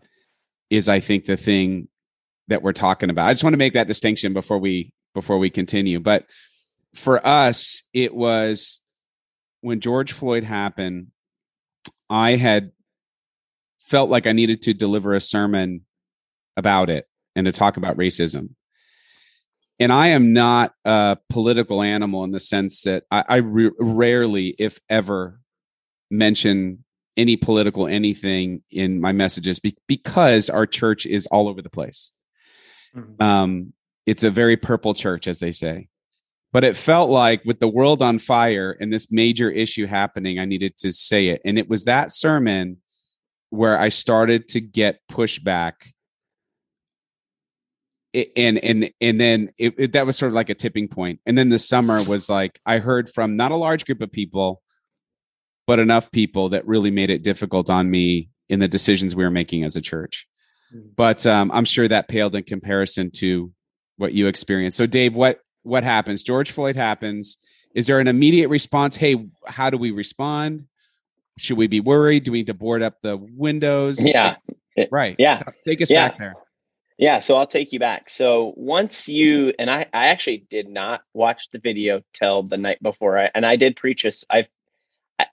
is 0.70 0.90
I 0.90 1.00
think 1.00 1.26
the 1.26 1.38
thing 1.38 1.88
that 2.50 2.62
we're 2.62 2.74
talking 2.74 3.10
about. 3.10 3.28
I 3.28 3.34
just 3.34 3.44
want 3.44 3.54
to 3.54 3.58
make 3.58 3.74
that 3.74 3.88
distinction 3.88 4.34
before 4.34 4.58
we 4.58 4.94
before 5.14 5.38
we 5.38 5.50
continue. 5.50 6.00
But 6.00 6.26
for 6.96 7.26
us, 7.26 7.84
it 7.94 8.14
was 8.14 8.82
when 9.62 9.80
George 9.80 10.12
Floyd 10.12 10.44
happened, 10.44 11.08
I 12.10 12.36
had 12.36 12.72
felt 13.80 14.10
like 14.10 14.28
I 14.28 14.34
needed 14.34 14.62
to 14.64 14.74
deliver 14.74 15.14
a 15.14 15.22
sermon 15.22 15.86
about 16.58 16.90
it 16.90 17.08
and 17.36 17.46
to 17.46 17.52
talk 17.52 17.78
about 17.78 17.98
racism. 17.98 18.50
And 19.80 19.92
I 19.92 20.08
am 20.08 20.34
not 20.34 20.74
a 20.84 21.18
political 21.30 21.82
animal 21.82 22.24
in 22.24 22.32
the 22.32 22.40
sense 22.40 22.82
that 22.82 23.04
I, 23.12 23.24
I 23.30 23.36
re- 23.38 23.72
rarely, 23.80 24.56
if 24.58 24.80
ever, 24.90 25.40
mention 26.10 26.84
any 27.16 27.36
political 27.36 27.88
anything 27.88 28.64
in 28.72 29.00
my 29.00 29.12
messages 29.12 29.60
be- 29.60 29.78
because 29.88 30.50
our 30.50 30.66
church 30.66 31.06
is 31.06 31.28
all 31.28 31.48
over 31.48 31.62
the 31.62 31.70
place. 31.70 32.14
Mm-hmm. 32.96 33.22
Um, 33.22 33.74
it's 34.06 34.24
a 34.24 34.30
very 34.30 34.58
purple 34.58 34.94
church, 34.94 35.28
as 35.28 35.40
they 35.40 35.52
say. 35.52 35.90
But 36.54 36.64
it 36.64 36.78
felt 36.78 37.10
like 37.10 37.44
with 37.44 37.60
the 37.60 37.68
world 37.68 38.02
on 38.02 38.20
fire 38.20 38.76
and 38.80 38.92
this 38.92 39.12
major 39.12 39.52
issue 39.52 39.86
happening, 39.86 40.40
I 40.40 40.46
needed 40.46 40.78
to 40.78 40.94
say 40.94 41.28
it. 41.28 41.42
And 41.44 41.60
it 41.60 41.70
was 41.70 41.86
that 41.86 42.12
sermon 42.12 42.78
where 43.50 43.78
I 43.78 43.90
started 43.90 44.48
to 44.50 44.62
get 44.62 45.02
pushback 45.12 45.74
and 48.14 48.58
and 48.60 48.92
and 49.02 49.20
then 49.20 49.52
it, 49.58 49.76
it, 49.78 49.92
that 49.94 50.06
was 50.06 50.18
sort 50.18 50.30
of 50.30 50.34
like 50.34 50.50
a 50.50 50.56
tipping 50.56 50.88
point. 50.88 50.96
point 50.96 51.20
and 51.26 51.38
then 51.38 51.50
the 51.50 51.60
summer 51.60 52.02
was 52.06 52.30
like 52.30 52.60
i 52.66 52.80
heard 52.80 53.10
from 53.10 53.36
not 53.36 53.52
a 53.52 53.56
large 53.56 53.86
group 53.86 54.02
of 54.02 54.12
people 54.12 54.62
but 55.68 55.80
enough 55.80 56.10
people 56.12 56.50
that 56.50 56.66
really 56.66 56.90
made 56.90 57.10
it 57.10 57.22
difficult 57.22 57.70
on 57.70 57.92
me 57.92 58.30
in 58.50 58.60
the 58.60 58.68
decisions 58.68 59.16
we 59.16 59.24
were 59.24 59.30
making 59.30 59.64
as 59.64 59.76
a 59.76 59.82
church 59.82 60.28
mm. 60.74 60.90
but 60.96 61.26
um, 61.28 61.52
I'm 61.54 61.66
sure 61.66 61.88
that 61.88 62.08
paled 62.08 62.34
in 62.34 62.44
comparison 62.44 63.12
to 63.18 63.52
what 63.98 64.14
you 64.14 64.28
experienced. 64.28 64.78
So, 64.78 64.86
Dave, 64.86 65.14
what 65.14 65.42
what 65.64 65.84
happens? 65.84 66.24
George 66.24 66.52
Floyd 66.52 66.76
happens. 66.76 67.38
Is 67.76 67.88
there 67.88 68.00
an 68.00 68.08
immediate 68.08 68.48
response? 68.48 68.96
Hey, 68.96 69.28
how 69.46 69.70
do 69.70 69.78
we 69.78 69.92
respond? 69.92 70.66
Should 71.38 71.58
we 71.58 71.68
be 71.68 71.82
worried? 71.82 72.24
Do 72.24 72.32
we 72.32 72.40
need 72.40 72.48
to 72.48 72.54
board 72.54 72.82
up 72.82 73.02
the 73.02 73.18
windows? 73.18 74.04
Yeah. 74.04 74.38
Right. 74.92 75.16
Yeah. 75.20 75.40
Take 75.66 75.82
us 75.82 75.92
yeah. 75.92 76.08
back 76.08 76.20
there. 76.20 76.36
Yeah, 76.98 77.20
so 77.20 77.36
I'll 77.36 77.48
take 77.48 77.74
you 77.74 77.80
back. 77.80 78.10
So 78.10 78.54
once 78.56 79.08
you 79.08 79.54
and 79.60 79.70
I, 79.70 79.86
I 79.94 80.08
actually 80.08 80.46
did 80.50 80.68
not 80.68 81.01
watch 81.13 81.50
the 81.51 81.60
video 81.60 82.01
till 82.13 82.44
the 82.44 82.58
night 82.58 82.82
before, 82.82 83.20
I, 83.20 83.30
and 83.36 83.46
I 83.46 83.56
did 83.56 83.75
preach 83.75 84.04
this. 84.04 84.25
I, 84.30 84.48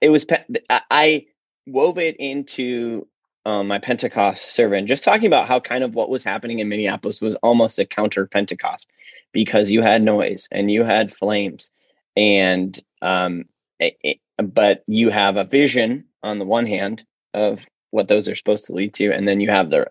it 0.01 0.11
was 0.11 0.27
I 0.69 1.27
wove 1.67 1.99
it 1.99 2.17
into 2.19 3.07
um, 3.47 3.69
my 3.69 3.79
Pentecost 3.79 4.53
sermon, 4.53 4.87
just 4.87 5.05
talking 5.05 5.27
about 5.27 5.49
how 5.49 5.61
kind 5.61 5.85
of 5.85 5.95
what 5.95 6.11
was 6.11 6.25
happening 6.25 6.59
in 6.59 6.69
Minneapolis 6.69 7.21
was 7.21 7.35
almost 7.37 7.79
a 7.79 7.87
counter 7.87 8.27
Pentecost 8.27 8.91
because 9.33 9.71
you 9.71 9.83
had 9.83 10.03
noise 10.03 10.49
and 10.51 10.71
you 10.71 10.85
had 10.85 11.15
flames, 11.15 11.71
and 12.17 12.79
um, 13.03 13.45
it, 13.79 13.97
it, 14.03 14.19
but 14.39 14.83
you 14.87 15.11
have 15.11 15.37
a 15.37 15.45
vision 15.45 16.05
on 16.23 16.39
the 16.39 16.45
one 16.45 16.67
hand 16.67 17.05
of 17.33 17.59
what 17.91 18.09
those 18.09 18.29
are 18.29 18.37
supposed 18.37 18.67
to 18.67 18.75
lead 18.75 18.95
to, 18.95 19.13
and 19.13 19.27
then 19.29 19.41
you 19.41 19.51
have 19.51 19.71
the 19.71 19.87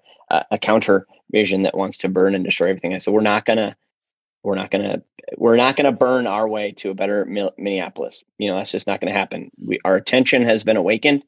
a 0.51 0.57
counter 0.57 1.07
vision 1.31 1.63
that 1.63 1.77
wants 1.77 1.97
to 1.99 2.09
burn 2.09 2.35
and 2.35 2.43
destroy 2.43 2.69
everything. 2.69 2.93
I 2.93 2.97
said, 2.97 3.13
we're 3.13 3.21
not 3.21 3.45
gonna, 3.45 3.75
we're 4.43 4.55
not 4.55 4.71
gonna, 4.71 5.01
we're 5.37 5.57
not 5.57 5.75
gonna 5.75 5.91
burn 5.91 6.27
our 6.27 6.47
way 6.47 6.71
to 6.77 6.91
a 6.91 6.95
better 6.95 7.25
Minneapolis. 7.25 8.23
You 8.37 8.49
know, 8.49 8.57
that's 8.57 8.71
just 8.71 8.87
not 8.87 8.99
gonna 8.99 9.13
happen. 9.13 9.51
We, 9.63 9.79
our 9.85 9.95
attention 9.95 10.43
has 10.43 10.63
been 10.63 10.77
awakened. 10.77 11.23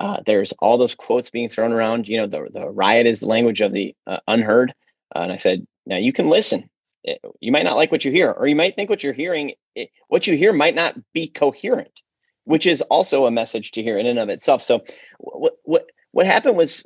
Uh, 0.00 0.18
there's 0.24 0.52
all 0.58 0.78
those 0.78 0.94
quotes 0.94 1.30
being 1.30 1.48
thrown 1.48 1.72
around. 1.72 2.08
You 2.08 2.18
know, 2.18 2.26
the 2.26 2.48
the 2.52 2.68
riot 2.68 3.06
is 3.06 3.20
the 3.20 3.28
language 3.28 3.60
of 3.60 3.72
the 3.72 3.94
uh, 4.06 4.18
unheard. 4.26 4.74
Uh, 5.14 5.20
and 5.20 5.32
I 5.32 5.36
said, 5.36 5.66
now 5.86 5.98
you 5.98 6.12
can 6.12 6.28
listen. 6.28 6.70
It, 7.04 7.20
you 7.40 7.52
might 7.52 7.64
not 7.64 7.76
like 7.76 7.92
what 7.92 8.04
you 8.04 8.12
hear, 8.12 8.30
or 8.30 8.46
you 8.46 8.56
might 8.56 8.76
think 8.76 8.88
what 8.88 9.02
you're 9.02 9.12
hearing, 9.12 9.54
it, 9.74 9.90
what 10.08 10.26
you 10.26 10.36
hear 10.36 10.52
might 10.52 10.74
not 10.74 10.96
be 11.12 11.26
coherent, 11.26 12.00
which 12.44 12.66
is 12.66 12.80
also 12.82 13.26
a 13.26 13.30
message 13.30 13.72
to 13.72 13.82
hear 13.82 13.98
in 13.98 14.06
and 14.06 14.18
of 14.18 14.28
itself. 14.28 14.62
So, 14.62 14.80
what 15.18 15.54
what 15.64 15.90
what 16.12 16.26
happened 16.26 16.56
was 16.56 16.84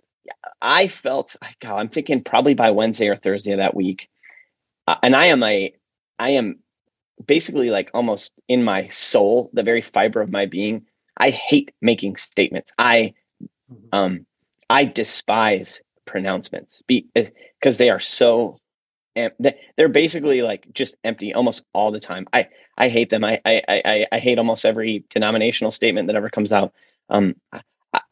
I 0.61 0.89
felt, 0.89 1.37
God, 1.61 1.77
I'm 1.79 1.89
thinking 1.89 2.23
probably 2.23 2.55
by 2.55 2.71
Wednesday 2.71 3.09
or 3.09 3.17
Thursday 3.17 3.53
of 3.53 3.59
that 3.59 3.75
week, 3.75 4.09
uh, 4.87 4.97
and 5.03 5.15
I 5.15 5.27
am 5.27 5.43
a, 5.43 5.75
I 6.19 6.31
am 6.31 6.61
basically 7.25 7.71
like 7.71 7.91
almost 7.95 8.33
in 8.49 8.63
my 8.63 8.89
soul, 8.89 9.51
the 9.53 9.63
very 9.63 9.83
fiber 9.83 10.21
of 10.21 10.31
my 10.31 10.47
being. 10.47 10.87
I 11.17 11.31
hate 11.31 11.73
making 11.81 12.17
statements. 12.17 12.73
I, 12.79 13.15
mm-hmm. 13.73 13.89
um, 13.93 14.27
I 14.69 14.85
despise 14.85 15.81
pronouncements 16.05 16.83
because 16.87 17.31
eh, 17.65 17.79
they 17.79 17.91
are 17.91 18.01
so 18.01 18.59
they're 19.77 19.89
basically 19.89 20.43
like 20.43 20.67
just 20.73 20.97
empty 21.03 21.33
almost 21.33 21.65
all 21.73 21.91
the 21.91 22.01
time. 22.01 22.27
I 22.33 22.49
I 22.77 22.89
hate 22.89 23.11
them. 23.11 23.25
I 23.25 23.41
I 23.45 23.63
I, 23.69 24.07
I 24.13 24.19
hate 24.19 24.39
almost 24.39 24.65
every 24.65 25.05
denominational 25.11 25.71
statement 25.71 26.09
that 26.09 26.17
ever 26.17 26.29
comes 26.29 26.53
out. 26.53 26.73
Um, 27.09 27.37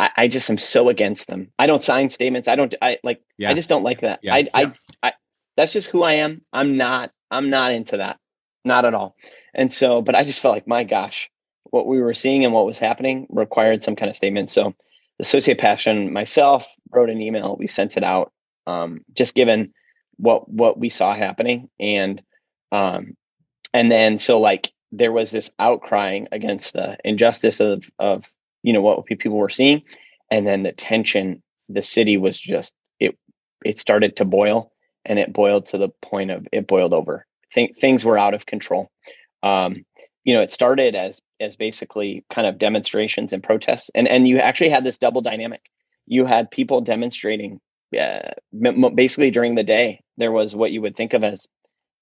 I, 0.00 0.10
I 0.16 0.28
just 0.28 0.50
am 0.50 0.58
so 0.58 0.88
against 0.88 1.26
them. 1.26 1.50
I 1.58 1.66
don't 1.66 1.82
sign 1.82 2.10
statements. 2.10 2.48
I 2.48 2.56
don't. 2.56 2.74
I 2.80 2.98
like. 3.02 3.22
Yeah. 3.38 3.50
I 3.50 3.54
just 3.54 3.68
don't 3.68 3.82
like 3.82 4.00
that. 4.00 4.20
Yeah. 4.22 4.34
I, 4.34 4.38
yeah. 4.38 4.48
I, 4.54 4.72
I, 5.02 5.12
that's 5.56 5.72
just 5.72 5.90
who 5.90 6.02
I 6.02 6.14
am. 6.14 6.42
I'm 6.52 6.76
not. 6.76 7.12
I'm 7.30 7.50
not 7.50 7.72
into 7.72 7.98
that. 7.98 8.18
Not 8.64 8.84
at 8.84 8.94
all. 8.94 9.16
And 9.54 9.72
so, 9.72 10.00
but 10.00 10.14
I 10.14 10.24
just 10.24 10.40
felt 10.40 10.54
like, 10.54 10.66
my 10.66 10.84
gosh, 10.84 11.30
what 11.64 11.86
we 11.86 12.00
were 12.00 12.14
seeing 12.14 12.44
and 12.44 12.54
what 12.54 12.66
was 12.66 12.78
happening 12.78 13.26
required 13.28 13.82
some 13.82 13.96
kind 13.96 14.08
of 14.08 14.16
statement. 14.16 14.50
So, 14.50 14.74
the 15.18 15.22
associate 15.22 15.58
passion 15.58 16.12
myself 16.12 16.66
wrote 16.90 17.10
an 17.10 17.20
email. 17.20 17.56
We 17.58 17.66
sent 17.66 17.96
it 17.96 18.04
out. 18.04 18.32
Um, 18.66 19.04
just 19.12 19.34
given 19.34 19.74
what 20.16 20.48
what 20.48 20.78
we 20.78 20.88
saw 20.88 21.14
happening, 21.14 21.68
and 21.78 22.22
um, 22.72 23.16
and 23.72 23.90
then 23.90 24.18
so 24.18 24.40
like 24.40 24.72
there 24.92 25.12
was 25.12 25.30
this 25.30 25.50
outcrying 25.60 26.26
against 26.32 26.73
the 26.73 26.97
injustice 27.04 27.60
of 27.60 27.90
of 27.99 28.25
you 28.64 28.72
know 28.72 28.82
what 28.82 29.04
people 29.06 29.36
were 29.36 29.50
seeing. 29.50 29.82
And 30.30 30.44
then 30.46 30.64
the 30.64 30.72
tension 30.72 31.42
the 31.68 31.82
city 31.82 32.16
was 32.16 32.40
just 32.40 32.74
it 32.98 33.16
it 33.64 33.78
started 33.78 34.16
to 34.16 34.24
boil 34.24 34.72
and 35.04 35.18
it 35.18 35.32
boiled 35.32 35.66
to 35.66 35.78
the 35.78 35.90
point 36.02 36.32
of 36.32 36.48
it 36.50 36.66
boiled 36.66 36.94
over. 36.94 37.26
Th- 37.52 37.76
things 37.76 38.04
were 38.04 38.18
out 38.18 38.34
of 38.34 38.46
control. 38.46 38.90
Um, 39.42 39.84
you 40.24 40.34
know 40.34 40.40
it 40.40 40.50
started 40.50 40.96
as 40.96 41.20
as 41.38 41.54
basically 41.56 42.24
kind 42.32 42.46
of 42.48 42.58
demonstrations 42.58 43.32
and 43.32 43.42
protests. 43.42 43.90
And 43.94 44.08
and 44.08 44.26
you 44.26 44.38
actually 44.38 44.70
had 44.70 44.82
this 44.82 44.98
double 44.98 45.20
dynamic. 45.20 45.60
You 46.06 46.24
had 46.24 46.50
people 46.50 46.80
demonstrating 46.80 47.60
uh, 47.98 48.30
basically 48.94 49.30
during 49.30 49.54
the 49.54 49.62
day 49.62 50.00
there 50.16 50.32
was 50.32 50.56
what 50.56 50.72
you 50.72 50.80
would 50.80 50.96
think 50.96 51.12
of 51.12 51.22
as 51.22 51.46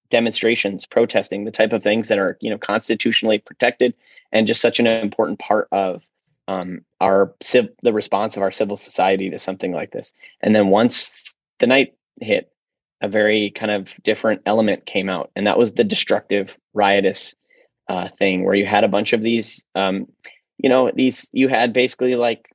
demonstrations 0.09 0.85
protesting 0.85 1.43
the 1.43 1.51
type 1.51 1.73
of 1.73 1.83
things 1.83 2.07
that 2.07 2.19
are 2.19 2.37
you 2.39 2.49
know 2.49 2.57
constitutionally 2.57 3.39
protected 3.39 3.93
and 4.31 4.47
just 4.47 4.61
such 4.61 4.79
an 4.79 4.87
important 4.87 5.39
part 5.39 5.67
of 5.71 6.01
um, 6.47 6.81
our 6.99 7.33
civ- 7.41 7.73
the 7.81 7.93
response 7.93 8.35
of 8.35 8.43
our 8.43 8.51
civil 8.51 8.77
society 8.77 9.29
to 9.29 9.39
something 9.39 9.71
like 9.71 9.91
this. 9.91 10.13
And 10.41 10.55
then 10.55 10.67
once 10.69 11.35
the 11.59 11.67
night 11.67 11.95
hit, 12.19 12.49
a 13.01 13.07
very 13.07 13.51
kind 13.51 13.71
of 13.71 13.89
different 14.03 14.41
element 14.45 14.85
came 14.85 15.09
out, 15.09 15.29
and 15.35 15.45
that 15.45 15.57
was 15.57 15.73
the 15.73 15.83
destructive, 15.83 16.55
riotous 16.73 17.35
uh, 17.89 18.07
thing, 18.17 18.45
where 18.45 18.55
you 18.55 18.65
had 18.65 18.85
a 18.85 18.89
bunch 18.89 19.11
of 19.11 19.21
these, 19.21 19.63
um, 19.75 20.07
you 20.57 20.69
know, 20.69 20.89
these 20.93 21.29
you 21.33 21.49
had 21.49 21.73
basically 21.73 22.15
like 22.15 22.49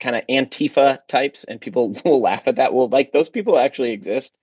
kind 0.00 0.16
of 0.16 0.26
Antifa 0.28 0.98
types, 1.08 1.44
and 1.44 1.60
people 1.60 1.94
will 2.04 2.20
laugh 2.20 2.42
at 2.46 2.56
that. 2.56 2.74
Well, 2.74 2.88
like 2.88 3.12
those 3.12 3.28
people 3.28 3.56
actually 3.58 3.92
exist. 3.92 4.34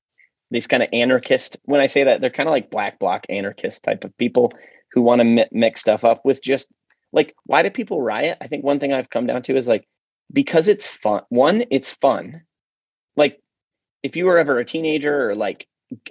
These 0.52 0.68
kind 0.68 0.82
of 0.82 0.90
anarchist. 0.94 1.58
When 1.66 1.82
I 1.82 1.88
say 1.88 2.06
that, 2.06 2.22
they're 2.22 2.30
kind 2.32 2.50
of 2.50 2.54
like 2.54 2.72
black 2.72 2.98
bloc 2.98 3.26
anarchist 3.30 3.84
type 3.84 4.04
of 4.04 4.18
people 4.18 4.52
who 4.94 5.02
want 5.02 5.20
to 5.20 5.26
mi- 5.26 5.50
mix 5.52 5.82
stuff 5.82 6.04
up 6.04 6.26
with 6.26 6.42
just 6.42 6.70
like 7.12 7.36
why 7.46 7.64
do 7.64 7.70
people 7.70 8.02
riot? 8.02 8.38
I 8.42 8.48
think 8.48 8.64
one 8.64 8.80
thing 8.80 8.94
i've 8.94 9.10
come 9.10 9.26
down 9.26 9.42
to 9.44 9.56
is 9.56 9.68
like 9.68 9.88
because 10.32 10.68
it's 10.68 10.88
fun 10.88 11.22
one 11.30 11.66
it's 11.70 11.92
fun. 11.92 12.44
Like 13.16 13.42
if 14.04 14.16
you 14.16 14.26
were 14.26 14.38
ever 14.38 14.60
a 14.60 14.66
teenager 14.66 15.30
or 15.30 15.36
like 15.36 15.68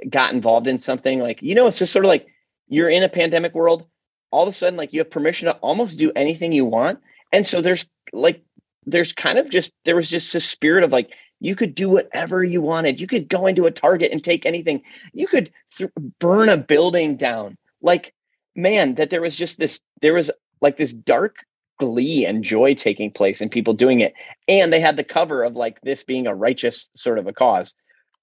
got 0.08 0.32
involved 0.32 0.66
in 0.66 0.78
something 0.78 1.20
like 1.20 1.40
you 1.40 1.54
know 1.54 1.66
it's 1.66 1.78
just 1.78 1.92
sort 1.92 2.04
of 2.04 2.08
like 2.08 2.26
you're 2.68 2.88
in 2.88 3.02
a 3.02 3.08
pandemic 3.08 3.54
world 3.54 3.86
all 4.30 4.42
of 4.42 4.48
a 4.48 4.52
sudden 4.52 4.76
like 4.76 4.92
you 4.92 5.00
have 5.00 5.10
permission 5.10 5.46
to 5.46 5.54
almost 5.56 5.98
do 5.98 6.12
anything 6.14 6.52
you 6.52 6.64
want. 6.64 7.00
And 7.32 7.46
so 7.46 7.60
there's 7.60 7.86
like 8.12 8.42
there's 8.86 9.12
kind 9.12 9.38
of 9.38 9.50
just 9.50 9.72
there 9.84 9.96
was 9.96 10.10
just 10.10 10.34
a 10.34 10.40
spirit 10.40 10.84
of 10.84 10.92
like 10.92 11.12
you 11.40 11.54
could 11.54 11.74
do 11.74 11.88
whatever 11.88 12.42
you 12.42 12.60
wanted. 12.60 13.00
You 13.00 13.06
could 13.06 13.28
go 13.28 13.46
into 13.46 13.64
a 13.64 13.70
target 13.70 14.12
and 14.12 14.22
take 14.22 14.44
anything. 14.44 14.82
You 15.12 15.26
could 15.28 15.52
th- 15.76 15.90
burn 16.18 16.48
a 16.48 16.56
building 16.56 17.16
down. 17.16 17.56
Like 17.80 18.14
man 18.54 18.96
that 18.96 19.10
there 19.10 19.20
was 19.20 19.36
just 19.36 19.58
this 19.58 19.80
there 20.00 20.14
was 20.14 20.30
like 20.60 20.76
this 20.76 20.92
dark 20.92 21.44
glee 21.78 22.26
and 22.26 22.42
joy 22.42 22.74
taking 22.74 23.10
place 23.10 23.40
and 23.40 23.50
people 23.50 23.72
doing 23.72 24.00
it 24.00 24.12
and 24.48 24.72
they 24.72 24.80
had 24.80 24.96
the 24.96 25.04
cover 25.04 25.44
of 25.44 25.54
like 25.54 25.80
this 25.82 26.02
being 26.02 26.26
a 26.26 26.34
righteous 26.34 26.90
sort 26.94 27.18
of 27.18 27.26
a 27.26 27.32
cause. 27.32 27.74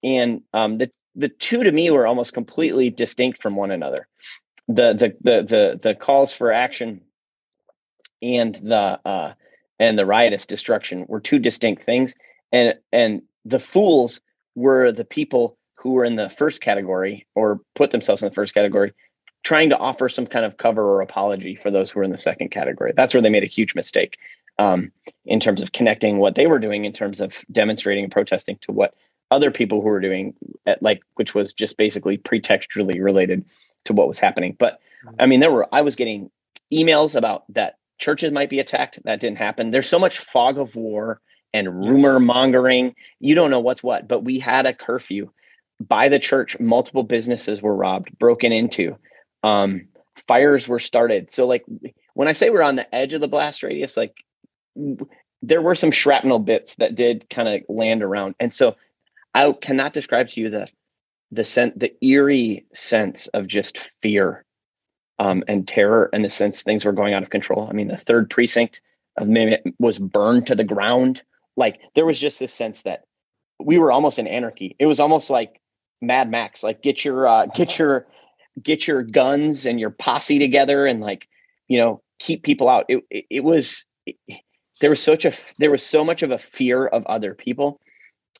And 0.02 0.42
um, 0.52 0.78
the 0.78 0.90
the 1.14 1.30
two 1.30 1.62
to 1.62 1.72
me 1.72 1.90
were 1.90 2.06
almost 2.06 2.34
completely 2.34 2.90
distinct 2.90 3.40
from 3.40 3.56
one 3.56 3.70
another. 3.70 4.06
The 4.68 4.92
the 4.92 5.16
the 5.20 5.42
the, 5.42 5.80
the 5.82 5.94
calls 5.94 6.34
for 6.34 6.52
action 6.52 7.00
and 8.20 8.54
the 8.56 9.00
uh, 9.04 9.32
and 9.78 9.98
the 9.98 10.06
riotous 10.06 10.46
destruction 10.46 11.06
were 11.08 11.20
two 11.20 11.38
distinct 11.38 11.82
things 11.82 12.14
and 12.52 12.74
and 12.92 13.22
the 13.44 13.60
fools 13.60 14.20
were 14.54 14.92
the 14.92 15.04
people 15.04 15.56
who 15.74 15.92
were 15.92 16.04
in 16.04 16.16
the 16.16 16.30
first 16.30 16.60
category 16.60 17.26
or 17.34 17.60
put 17.74 17.90
themselves 17.90 18.22
in 18.22 18.28
the 18.28 18.34
first 18.34 18.54
category 18.54 18.92
trying 19.42 19.70
to 19.70 19.78
offer 19.78 20.08
some 20.08 20.26
kind 20.26 20.44
of 20.44 20.56
cover 20.56 20.82
or 20.82 21.00
apology 21.00 21.54
for 21.54 21.70
those 21.70 21.90
who 21.90 22.00
are 22.00 22.04
in 22.04 22.10
the 22.10 22.18
second 22.18 22.50
category. 22.50 22.92
That's 22.96 23.14
where 23.14 23.22
they 23.22 23.30
made 23.30 23.44
a 23.44 23.46
huge 23.46 23.74
mistake 23.74 24.18
um, 24.58 24.90
in 25.24 25.40
terms 25.40 25.60
of 25.60 25.72
connecting 25.72 26.18
what 26.18 26.34
they 26.34 26.46
were 26.46 26.58
doing 26.58 26.84
in 26.84 26.92
terms 26.92 27.20
of 27.20 27.32
demonstrating 27.52 28.04
and 28.04 28.12
protesting 28.12 28.58
to 28.62 28.72
what 28.72 28.94
other 29.30 29.50
people 29.50 29.80
who 29.80 29.88
were 29.88 30.00
doing, 30.00 30.34
at, 30.66 30.82
like 30.82 31.02
which 31.14 31.34
was 31.34 31.52
just 31.52 31.76
basically 31.76 32.16
pretextually 32.16 33.02
related 33.02 33.44
to 33.84 33.92
what 33.92 34.08
was 34.08 34.18
happening. 34.18 34.56
But 34.58 34.80
I 35.18 35.26
mean, 35.26 35.40
there 35.40 35.52
were 35.52 35.66
I 35.72 35.82
was 35.82 35.96
getting 35.96 36.30
emails 36.72 37.16
about 37.16 37.44
that 37.54 37.78
churches 37.98 38.32
might 38.32 38.50
be 38.50 38.60
attacked. 38.60 39.00
That 39.04 39.20
didn't 39.20 39.38
happen. 39.38 39.70
There's 39.70 39.88
so 39.88 39.98
much 39.98 40.20
fog 40.20 40.58
of 40.58 40.74
war 40.76 41.20
and 41.52 41.74
rumor 41.74 42.20
mongering. 42.20 42.94
You 43.20 43.34
don't 43.34 43.50
know 43.50 43.60
what's 43.60 43.82
what. 43.82 44.08
But 44.08 44.24
we 44.24 44.38
had 44.38 44.66
a 44.66 44.74
curfew 44.74 45.30
by 45.80 46.08
the 46.08 46.18
church. 46.18 46.58
Multiple 46.60 47.02
businesses 47.02 47.62
were 47.62 47.74
robbed, 47.74 48.16
broken 48.18 48.52
into 48.52 48.96
um, 49.46 49.86
fires 50.26 50.66
were 50.66 50.80
started. 50.80 51.30
So 51.30 51.46
like 51.46 51.64
when 52.14 52.26
I 52.26 52.32
say 52.32 52.50
we're 52.50 52.62
on 52.62 52.76
the 52.76 52.94
edge 52.94 53.12
of 53.12 53.20
the 53.20 53.28
blast 53.28 53.62
radius, 53.62 53.96
like 53.96 54.24
there 55.40 55.62
were 55.62 55.76
some 55.76 55.92
shrapnel 55.92 56.40
bits 56.40 56.74
that 56.76 56.96
did 56.96 57.30
kind 57.30 57.48
of 57.48 57.62
land 57.68 58.02
around. 58.02 58.34
And 58.40 58.52
so 58.52 58.74
I 59.34 59.52
cannot 59.52 59.92
describe 59.92 60.28
to 60.28 60.40
you 60.40 60.50
the 60.50 60.68
the 61.32 61.44
sense 61.44 61.74
the 61.76 61.92
eerie 62.04 62.66
sense 62.72 63.26
of 63.28 63.46
just 63.46 63.90
fear 64.02 64.44
um, 65.18 65.44
and 65.48 65.66
terror 65.66 66.08
and 66.12 66.24
the 66.24 66.30
sense 66.30 66.62
things 66.62 66.84
were 66.84 66.92
going 66.92 67.14
out 67.14 67.22
of 67.22 67.30
control. 67.30 67.68
I 67.68 67.72
mean, 67.72 67.88
the 67.88 67.96
third 67.96 68.28
precinct 68.30 68.80
of 69.16 69.28
Minute 69.28 69.62
was 69.78 69.98
burned 69.98 70.48
to 70.48 70.54
the 70.54 70.64
ground. 70.64 71.22
Like 71.56 71.80
there 71.94 72.06
was 72.06 72.20
just 72.20 72.40
this 72.40 72.52
sense 72.52 72.82
that 72.82 73.04
we 73.62 73.78
were 73.78 73.92
almost 73.92 74.18
in 74.18 74.26
anarchy. 74.26 74.74
It 74.78 74.86
was 74.86 75.00
almost 75.00 75.30
like 75.30 75.60
Mad 76.02 76.30
Max. 76.30 76.62
Like 76.62 76.82
get 76.82 77.04
your 77.04 77.28
uh, 77.28 77.46
get 77.46 77.78
your 77.78 78.06
get 78.62 78.86
your 78.86 79.02
guns 79.02 79.66
and 79.66 79.78
your 79.78 79.90
posse 79.90 80.38
together 80.38 80.86
and 80.86 81.00
like 81.00 81.28
you 81.68 81.78
know 81.78 82.02
keep 82.18 82.42
people 82.42 82.68
out. 82.68 82.86
It 82.88 83.02
it, 83.10 83.24
it 83.30 83.44
was 83.44 83.84
it, 84.06 84.16
there 84.80 84.90
was 84.90 85.02
such 85.02 85.24
a 85.24 85.32
there 85.58 85.70
was 85.70 85.84
so 85.84 86.04
much 86.04 86.22
of 86.22 86.30
a 86.30 86.38
fear 86.38 86.86
of 86.86 87.04
other 87.06 87.34
people. 87.34 87.80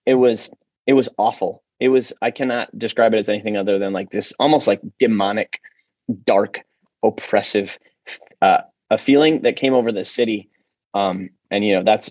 It 0.05 0.15
was 0.15 0.51
it 0.87 0.93
was 0.93 1.09
awful. 1.19 1.63
It 1.81 1.89
was 1.89 2.13
I 2.23 2.31
cannot 2.31 2.77
describe 2.79 3.15
it 3.15 3.19
as 3.19 3.29
anything 3.29 3.57
other 3.57 3.79
than 3.79 3.93
like 3.93 4.11
this 4.11 4.33
almost 4.39 4.67
like 4.67 4.81
demonic, 4.99 5.61
dark, 6.25 6.61
oppressive 7.05 7.79
uh, 8.43 8.59
a 8.91 8.99
feeling 8.99 9.43
that 9.43 9.57
came 9.57 9.75
over 9.75 9.93
the 9.93 10.05
city. 10.05 10.49
Um, 10.95 11.31
and 11.51 11.65
you 11.65 11.75
know 11.75 11.83
that's 11.85 12.11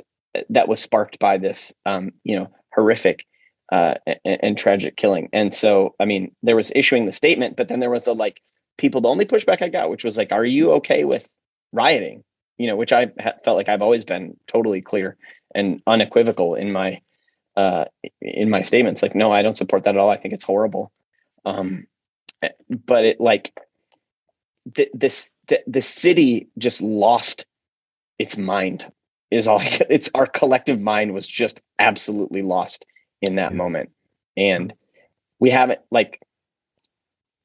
that 0.49 0.67
was 0.67 0.81
sparked 0.81 1.19
by 1.19 1.37
this 1.37 1.73
um, 1.85 2.11
you 2.23 2.37
know 2.37 2.49
horrific 2.73 3.25
uh, 3.71 3.95
and, 4.05 4.39
and, 4.43 4.57
tragic 4.57 4.95
killing. 4.95 5.29
And 5.33 5.53
so, 5.53 5.95
I 5.99 6.05
mean, 6.05 6.35
there 6.43 6.55
was 6.55 6.71
issuing 6.75 7.05
the 7.05 7.13
statement, 7.13 7.57
but 7.57 7.67
then 7.67 7.79
there 7.79 7.89
was 7.89 8.03
the 8.03 8.13
like 8.13 8.41
people. 8.77 9.01
The 9.01 9.09
only 9.09 9.25
pushback 9.25 9.61
I 9.61 9.69
got, 9.69 9.89
which 9.89 10.03
was 10.03 10.17
like, 10.17 10.31
"Are 10.31 10.45
you 10.45 10.71
okay 10.73 11.03
with 11.03 11.33
rioting?" 11.71 12.23
You 12.57 12.67
know, 12.67 12.75
which 12.75 12.93
I 12.93 13.11
ha- 13.19 13.33
felt 13.43 13.57
like 13.57 13.67
I've 13.67 13.81
always 13.81 14.05
been 14.05 14.37
totally 14.47 14.81
clear 14.81 15.17
and 15.55 15.81
unequivocal 15.87 16.55
in 16.55 16.71
my 16.71 17.01
uh, 17.57 17.85
in 18.21 18.49
my 18.49 18.61
statements. 18.61 19.01
Like, 19.01 19.15
no, 19.15 19.31
I 19.31 19.41
don't 19.41 19.57
support 19.57 19.83
that 19.85 19.95
at 19.95 19.97
all. 19.97 20.09
I 20.09 20.17
think 20.17 20.33
it's 20.33 20.43
horrible. 20.43 20.91
Um, 21.45 21.87
eh, 22.43 22.49
but 22.85 23.05
it 23.05 23.19
like 23.19 23.51
the, 24.75 24.89
this 24.93 25.31
the, 25.47 25.61
the 25.67 25.81
city 25.81 26.49
just 26.57 26.81
lost 26.81 27.45
its 28.19 28.37
mind 28.37 28.91
is 29.31 29.47
all 29.47 29.61
it's 29.89 30.09
our 30.13 30.27
collective 30.27 30.79
mind 30.79 31.13
was 31.13 31.27
just 31.27 31.61
absolutely 31.79 32.41
lost 32.41 32.85
in 33.25 33.35
that 33.35 33.51
yeah. 33.51 33.57
moment 33.57 33.89
and 34.37 34.73
we 35.39 35.49
haven't 35.49 35.79
like 35.91 36.21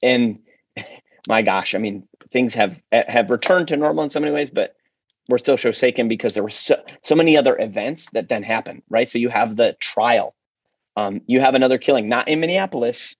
and 0.02 0.38
my 1.28 1.42
gosh 1.42 1.74
i 1.74 1.78
mean 1.78 2.06
things 2.32 2.54
have 2.54 2.80
have 2.92 3.30
returned 3.30 3.68
to 3.68 3.76
normal 3.76 4.04
in 4.04 4.10
so 4.10 4.20
many 4.20 4.32
ways 4.32 4.50
but 4.50 4.74
we're 5.28 5.38
still 5.38 5.56
forsaken 5.56 6.08
because 6.08 6.32
there 6.32 6.42
were 6.42 6.50
so, 6.50 6.74
so 7.02 7.14
many 7.14 7.36
other 7.36 7.56
events 7.56 8.08
that 8.14 8.28
then 8.28 8.42
happened, 8.42 8.82
right 8.88 9.08
so 9.08 9.18
you 9.18 9.28
have 9.28 9.56
the 9.56 9.76
trial 9.80 10.34
um, 10.96 11.20
you 11.26 11.40
have 11.40 11.54
another 11.54 11.78
killing 11.78 12.08
not 12.08 12.28
in 12.28 12.40
minneapolis 12.40 13.14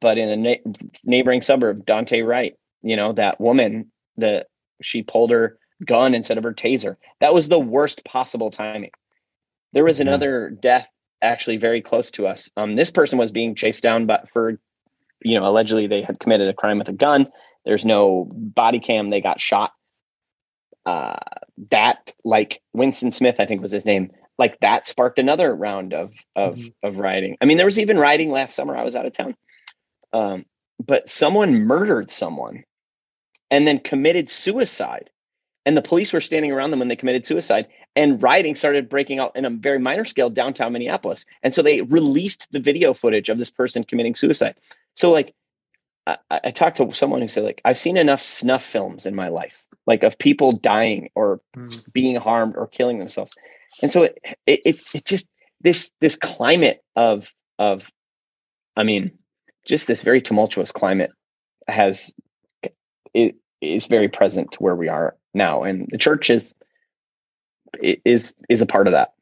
but 0.00 0.16
in 0.18 0.28
a 0.28 0.36
na- 0.36 0.72
neighboring 1.04 1.42
suburb 1.42 1.84
Daunte 1.84 2.26
wright 2.26 2.54
you 2.82 2.96
know 2.96 3.12
that 3.12 3.40
woman 3.40 3.90
that 4.16 4.46
she 4.82 5.02
pulled 5.02 5.30
her 5.30 5.58
gun 5.84 6.14
instead 6.14 6.38
of 6.38 6.44
her 6.44 6.52
taser. 6.52 6.96
That 7.20 7.34
was 7.34 7.48
the 7.48 7.58
worst 7.58 8.04
possible 8.04 8.50
timing. 8.50 8.90
There 9.72 9.84
was 9.84 10.00
another 10.00 10.50
death 10.50 10.88
actually 11.22 11.56
very 11.56 11.82
close 11.82 12.10
to 12.12 12.26
us. 12.26 12.50
Um, 12.56 12.76
this 12.76 12.90
person 12.90 13.18
was 13.18 13.32
being 13.32 13.54
chased 13.54 13.82
down, 13.82 14.06
but 14.06 14.28
for 14.32 14.58
you 15.22 15.38
know, 15.38 15.46
allegedly 15.46 15.86
they 15.86 16.02
had 16.02 16.18
committed 16.18 16.48
a 16.48 16.54
crime 16.54 16.78
with 16.78 16.88
a 16.88 16.94
gun. 16.94 17.28
There's 17.64 17.84
no 17.84 18.26
body 18.32 18.80
cam. 18.80 19.10
They 19.10 19.20
got 19.20 19.40
shot. 19.40 19.72
Uh, 20.86 21.18
that 21.70 22.14
like 22.24 22.62
Winston 22.72 23.12
Smith, 23.12 23.36
I 23.38 23.46
think 23.46 23.60
was 23.60 23.72
his 23.72 23.84
name. 23.84 24.10
Like 24.38 24.58
that 24.60 24.88
sparked 24.88 25.18
another 25.18 25.54
round 25.54 25.92
of 25.92 26.12
of 26.34 26.54
mm-hmm. 26.54 26.86
of 26.86 26.96
rioting. 26.96 27.36
I 27.40 27.44
mean, 27.44 27.58
there 27.58 27.66
was 27.66 27.78
even 27.78 27.98
rioting 27.98 28.30
last 28.30 28.56
summer. 28.56 28.76
I 28.76 28.84
was 28.84 28.96
out 28.96 29.06
of 29.06 29.12
town. 29.12 29.36
Um, 30.12 30.46
but 30.84 31.10
someone 31.10 31.66
murdered 31.66 32.10
someone 32.10 32.64
and 33.50 33.68
then 33.68 33.78
committed 33.78 34.30
suicide 34.30 35.10
and 35.66 35.76
the 35.76 35.82
police 35.82 36.12
were 36.12 36.20
standing 36.20 36.52
around 36.52 36.70
them 36.70 36.78
when 36.80 36.88
they 36.88 36.96
committed 36.96 37.26
suicide 37.26 37.66
and 37.96 38.22
rioting 38.22 38.54
started 38.54 38.88
breaking 38.88 39.18
out 39.18 39.34
in 39.34 39.44
a 39.44 39.50
very 39.50 39.78
minor 39.78 40.04
scale 40.04 40.30
downtown 40.30 40.72
minneapolis. 40.72 41.24
And 41.42 41.54
so 41.54 41.62
they 41.62 41.82
released 41.82 42.50
the 42.52 42.60
video 42.60 42.94
footage 42.94 43.28
of 43.28 43.38
this 43.38 43.50
person 43.50 43.84
committing 43.84 44.14
suicide. 44.14 44.54
So 44.94 45.10
like 45.10 45.34
I, 46.06 46.16
I 46.30 46.50
talked 46.50 46.76
to 46.78 46.92
someone 46.94 47.20
who 47.20 47.28
said 47.28 47.44
like 47.44 47.60
i've 47.64 47.78
seen 47.78 47.96
enough 47.96 48.22
snuff 48.22 48.64
films 48.64 49.04
in 49.04 49.14
my 49.14 49.28
life 49.28 49.62
like 49.86 50.02
of 50.02 50.18
people 50.18 50.52
dying 50.52 51.10
or 51.14 51.40
mm. 51.56 51.92
being 51.92 52.16
harmed 52.16 52.56
or 52.56 52.66
killing 52.66 52.98
themselves. 52.98 53.34
And 53.82 53.92
so 53.92 54.04
it, 54.04 54.18
it 54.46 54.60
it 54.64 54.94
it 54.94 55.04
just 55.04 55.28
this 55.60 55.90
this 56.00 56.16
climate 56.16 56.82
of 56.96 57.32
of 57.58 57.90
i 58.76 58.82
mean 58.82 59.10
just 59.66 59.86
this 59.86 60.02
very 60.02 60.20
tumultuous 60.20 60.72
climate 60.72 61.10
has 61.68 62.14
it 63.14 63.36
is 63.60 63.86
very 63.86 64.08
present 64.08 64.52
to 64.52 64.58
where 64.62 64.76
we 64.76 64.88
are 64.88 65.16
now, 65.34 65.62
and 65.62 65.88
the 65.90 65.98
church 65.98 66.30
is 66.30 66.54
is 67.82 68.34
is 68.48 68.62
a 68.62 68.66
part 68.66 68.86
of 68.86 68.92
that. 68.92 69.12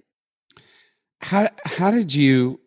How 1.20 1.48
how 1.64 1.90
did 1.90 2.14
you? 2.14 2.61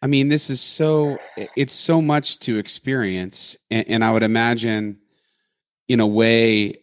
I 0.00 0.08
mean, 0.08 0.28
this 0.28 0.50
is 0.50 0.60
so 0.60 1.18
it's 1.56 1.74
so 1.74 2.02
much 2.02 2.40
to 2.40 2.58
experience, 2.58 3.56
and, 3.70 3.88
and 3.88 4.04
I 4.04 4.12
would 4.12 4.22
imagine, 4.22 4.98
in 5.88 6.00
a 6.00 6.06
way, 6.06 6.74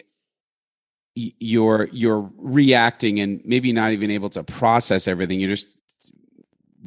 you're 1.16 1.90
you're 1.92 2.30
reacting 2.38 3.20
and 3.20 3.42
maybe 3.44 3.74
not 3.74 3.92
even 3.92 4.12
able 4.12 4.30
to 4.32 4.44
process 4.44 5.08
everything. 5.08 5.40
You 5.40 5.48
just 5.48 5.68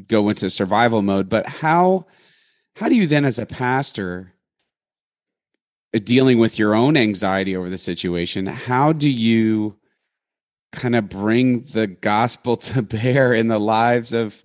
go 0.08 0.28
into 0.28 0.48
survival 0.48 1.02
mode. 1.02 1.28
But 1.28 1.46
how 1.46 2.06
how 2.76 2.88
do 2.88 2.94
you 2.94 3.06
then, 3.06 3.24
as 3.24 3.38
a 3.38 3.46
pastor? 3.46 4.32
dealing 6.00 6.38
with 6.38 6.58
your 6.58 6.74
own 6.74 6.96
anxiety 6.96 7.56
over 7.56 7.68
the 7.68 7.78
situation, 7.78 8.46
how 8.46 8.92
do 8.92 9.08
you 9.08 9.76
kind 10.72 10.96
of 10.96 11.08
bring 11.08 11.60
the 11.60 11.86
gospel 11.86 12.56
to 12.68 12.82
bear 12.82 13.32
in 13.32 13.48
the 13.48 13.60
lives 13.60 14.12
of 14.12 14.42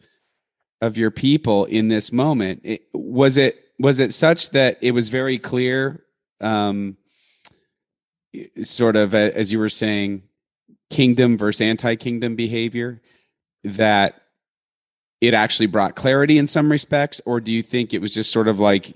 of 0.79 0.97
your 0.97 1.11
people 1.11 1.65
in 1.65 1.87
this 1.87 2.11
moment? 2.11 2.61
It, 2.63 2.83
was 2.93 3.37
it 3.37 3.63
was 3.79 3.99
it 3.99 4.13
such 4.13 4.51
that 4.51 4.77
it 4.81 4.91
was 4.91 5.09
very 5.09 5.37
clear, 5.37 6.03
um, 6.41 6.97
sort 8.61 8.95
of 8.95 9.15
as 9.15 9.51
you 9.51 9.59
were 9.59 9.69
saying, 9.69 10.23
kingdom 10.89 11.37
versus 11.37 11.61
anti-kingdom 11.61 12.35
behavior 12.35 13.01
that 13.63 14.21
it 15.19 15.33
actually 15.33 15.65
brought 15.65 15.95
clarity 15.95 16.37
in 16.37 16.47
some 16.47 16.71
respects 16.71 17.19
or 17.25 17.41
do 17.41 17.51
you 17.51 17.61
think 17.61 17.93
it 17.93 18.01
was 18.01 18.13
just 18.13 18.31
sort 18.31 18.47
of 18.47 18.59
like 18.59 18.93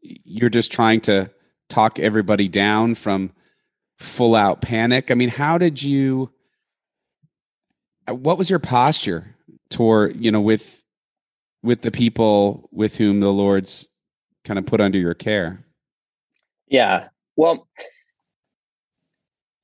you're 0.00 0.48
just 0.48 0.72
trying 0.72 1.00
to 1.00 1.30
talk 1.68 1.98
everybody 1.98 2.48
down 2.48 2.94
from 2.94 3.32
full 3.98 4.34
out 4.34 4.60
panic? 4.60 5.10
I 5.10 5.14
mean, 5.14 5.28
how 5.28 5.58
did 5.58 5.82
you 5.82 6.30
uh, 8.08 8.14
what 8.14 8.38
was 8.38 8.50
your 8.50 8.58
posture 8.58 9.34
toward, 9.70 10.16
you 10.16 10.30
know, 10.30 10.40
with 10.40 10.84
with 11.62 11.82
the 11.82 11.90
people 11.90 12.68
with 12.72 12.96
whom 12.96 13.20
the 13.20 13.32
Lord's 13.32 13.88
kind 14.44 14.58
of 14.58 14.66
put 14.66 14.80
under 14.80 14.98
your 14.98 15.14
care? 15.14 15.64
Yeah. 16.68 17.08
Well, 17.36 17.66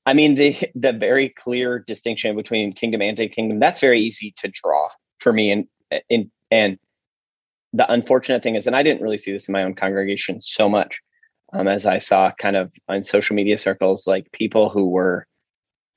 I 0.07 0.15
mean 0.15 0.35
the 0.35 0.57
the 0.75 0.93
very 0.93 1.29
clear 1.29 1.79
distinction 1.79 2.35
between 2.37 2.73
kingdom 2.73 3.01
and 3.01 3.11
anti-kingdom, 3.11 3.61
that's 3.61 3.81
very 3.81 4.01
easy 4.01 4.33
to 4.39 4.49
draw 4.49 4.89
for 5.19 5.33
me 5.33 5.51
and 5.51 5.67
and 6.09 6.31
and 6.51 6.79
the 7.73 7.91
unfortunate 7.93 8.43
thing 8.43 8.57
is 8.57 8.67
and 8.67 8.75
I 8.75 8.83
didn't 8.83 9.03
really 9.03 9.19
see 9.19 9.33
this 9.33 9.49
in 9.49 9.53
my 9.53 9.63
own 9.63 9.75
congregation 9.75 10.41
so 10.41 10.69
much 10.69 11.01
um, 11.53 11.69
as 11.69 11.87
I 11.87 11.99
saw 11.99 12.31
kind 12.39 12.57
of 12.57 12.73
on 12.89 13.05
social 13.05 13.37
media 13.37 13.59
circles, 13.59 14.07
like 14.07 14.31
people 14.33 14.69
who 14.69 14.89
were 14.89 15.27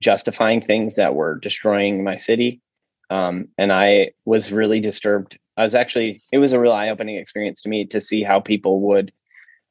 justifying 0.01 0.61
things 0.61 0.95
that 0.95 1.15
were 1.15 1.39
destroying 1.39 2.03
my 2.03 2.17
city. 2.17 2.61
Um, 3.09 3.47
and 3.57 3.71
I 3.71 4.11
was 4.25 4.51
really 4.51 4.79
disturbed. 4.79 5.37
I 5.57 5.63
was 5.63 5.75
actually, 5.75 6.23
it 6.31 6.39
was 6.39 6.53
a 6.53 6.59
real 6.59 6.73
eye 6.73 6.89
opening 6.89 7.17
experience 7.17 7.61
to 7.61 7.69
me 7.69 7.85
to 7.87 8.01
see 8.01 8.23
how 8.23 8.39
people 8.39 8.81
would, 8.81 9.11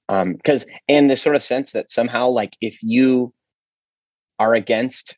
because, 0.09 0.65
um, 0.65 0.71
and 0.89 1.11
this 1.11 1.23
sort 1.23 1.37
of 1.37 1.43
sense 1.43 1.73
that 1.73 1.91
somehow, 1.91 2.29
like, 2.29 2.57
if 2.61 2.83
you 2.83 3.33
are 4.39 4.55
against 4.55 5.17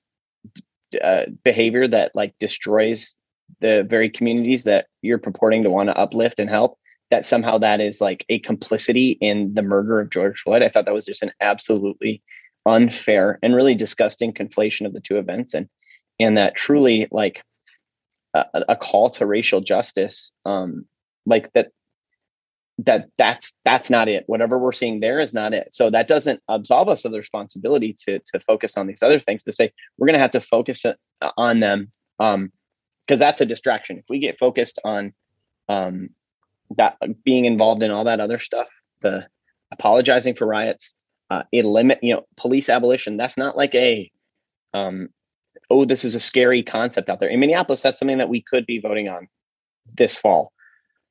uh, 1.03 1.25
behavior 1.45 1.89
that 1.89 2.13
like 2.15 2.35
destroys 2.39 3.17
the 3.61 3.87
very 3.89 4.09
communities 4.09 4.65
that 4.65 4.87
you're 5.03 5.19
purporting 5.19 5.63
to 5.63 5.71
want 5.71 5.89
to 5.89 5.97
uplift 5.97 6.39
and 6.41 6.49
help, 6.49 6.79
that 7.15 7.27
somehow 7.27 7.59
that 7.59 7.81
is 7.81 8.01
like 8.01 8.27
a 8.29 8.41
complicity 8.41 9.17
in 9.21 9.55
the 9.55 9.63
murder 9.63 10.01
of 10.01 10.11
George 10.11 10.41
Floyd. 10.41 10.63
I 10.63 10.69
thought 10.69 10.85
that 10.87 10.95
was 10.95 11.07
just 11.07 11.23
an 11.23 11.31
absolutely 11.41 12.21
unfair 12.67 13.39
and 13.41 13.55
really 13.55 13.77
disgusting 13.77 14.33
conflation 14.33 14.85
of 14.85 14.93
the 14.93 15.01
two 15.01 15.19
events, 15.19 15.55
and 15.55 15.69
and 16.19 16.37
that 16.37 16.57
truly 16.57 17.07
like 17.13 17.45
a, 18.35 18.45
a 18.71 18.75
call 18.75 19.11
to 19.11 19.27
racial 19.27 19.61
justice, 19.61 20.33
um, 20.45 20.87
like 21.25 21.53
that 21.53 21.69
that 22.79 23.11
that's 23.17 23.55
that's 23.65 23.91
not 23.91 24.09
it 24.09 24.25
whatever 24.27 24.59
we're 24.59 24.73
seeing 24.73 24.99
there 24.99 25.21
is 25.21 25.33
not 25.33 25.55
it 25.55 25.73
so 25.73 25.91
that 25.91 26.09
doesn't 26.09 26.41
absolve 26.49 26.89
us 26.89 27.05
of 27.05 27.13
the 27.13 27.19
responsibility 27.19 27.95
to 27.97 28.19
to 28.27 28.41
focus 28.41 28.77
on 28.77 28.89
these 28.89 29.01
other 29.01 29.21
things 29.21 29.45
to 29.45 29.53
say 29.53 29.73
we're 29.97 30.09
going 30.09 30.15
to 30.15 30.19
have 30.19 30.33
to 30.33 30.41
focus 30.41 30.83
on 31.37 31.61
them 31.61 31.93
um 32.19 32.51
because 33.07 33.21
that's 33.21 33.41
a 33.41 33.47
distraction 33.47 33.99
if 33.99 34.05
we 34.09 34.19
get 34.19 34.41
focused 34.41 34.81
on 34.85 35.13
um 35.69 36.09
that 36.77 36.97
being 37.25 37.45
involved 37.45 37.83
in 37.83 37.91
all 37.91 38.05
that 38.05 38.21
other 38.21 38.39
stuff, 38.39 38.69
the 39.01 39.27
apologizing 39.73 40.35
for 40.35 40.47
riots, 40.47 40.95
uh, 41.31 41.43
it 41.53 41.65
limit, 41.65 41.99
you 42.03 42.15
know, 42.15 42.25
police 42.37 42.69
abolition. 42.69 43.17
That's 43.17 43.37
not 43.37 43.57
like 43.57 43.75
a, 43.75 44.11
um, 44.73 45.09
oh, 45.71 45.85
this 45.85 46.05
is 46.05 46.15
a 46.15 46.21
scary 46.21 46.63
concept 46.63 47.09
out 47.09 47.21
there 47.21 47.29
in 47.29 47.41
Minneapolis. 47.41 47.83
That's 47.83 47.99
something 47.99 48.19
that 48.19 48.29
we 48.29 48.43
could 48.43 48.67
be 48.67 48.79
voting 48.79 49.09
on 49.09 49.29
this 49.97 50.15
fall 50.15 50.53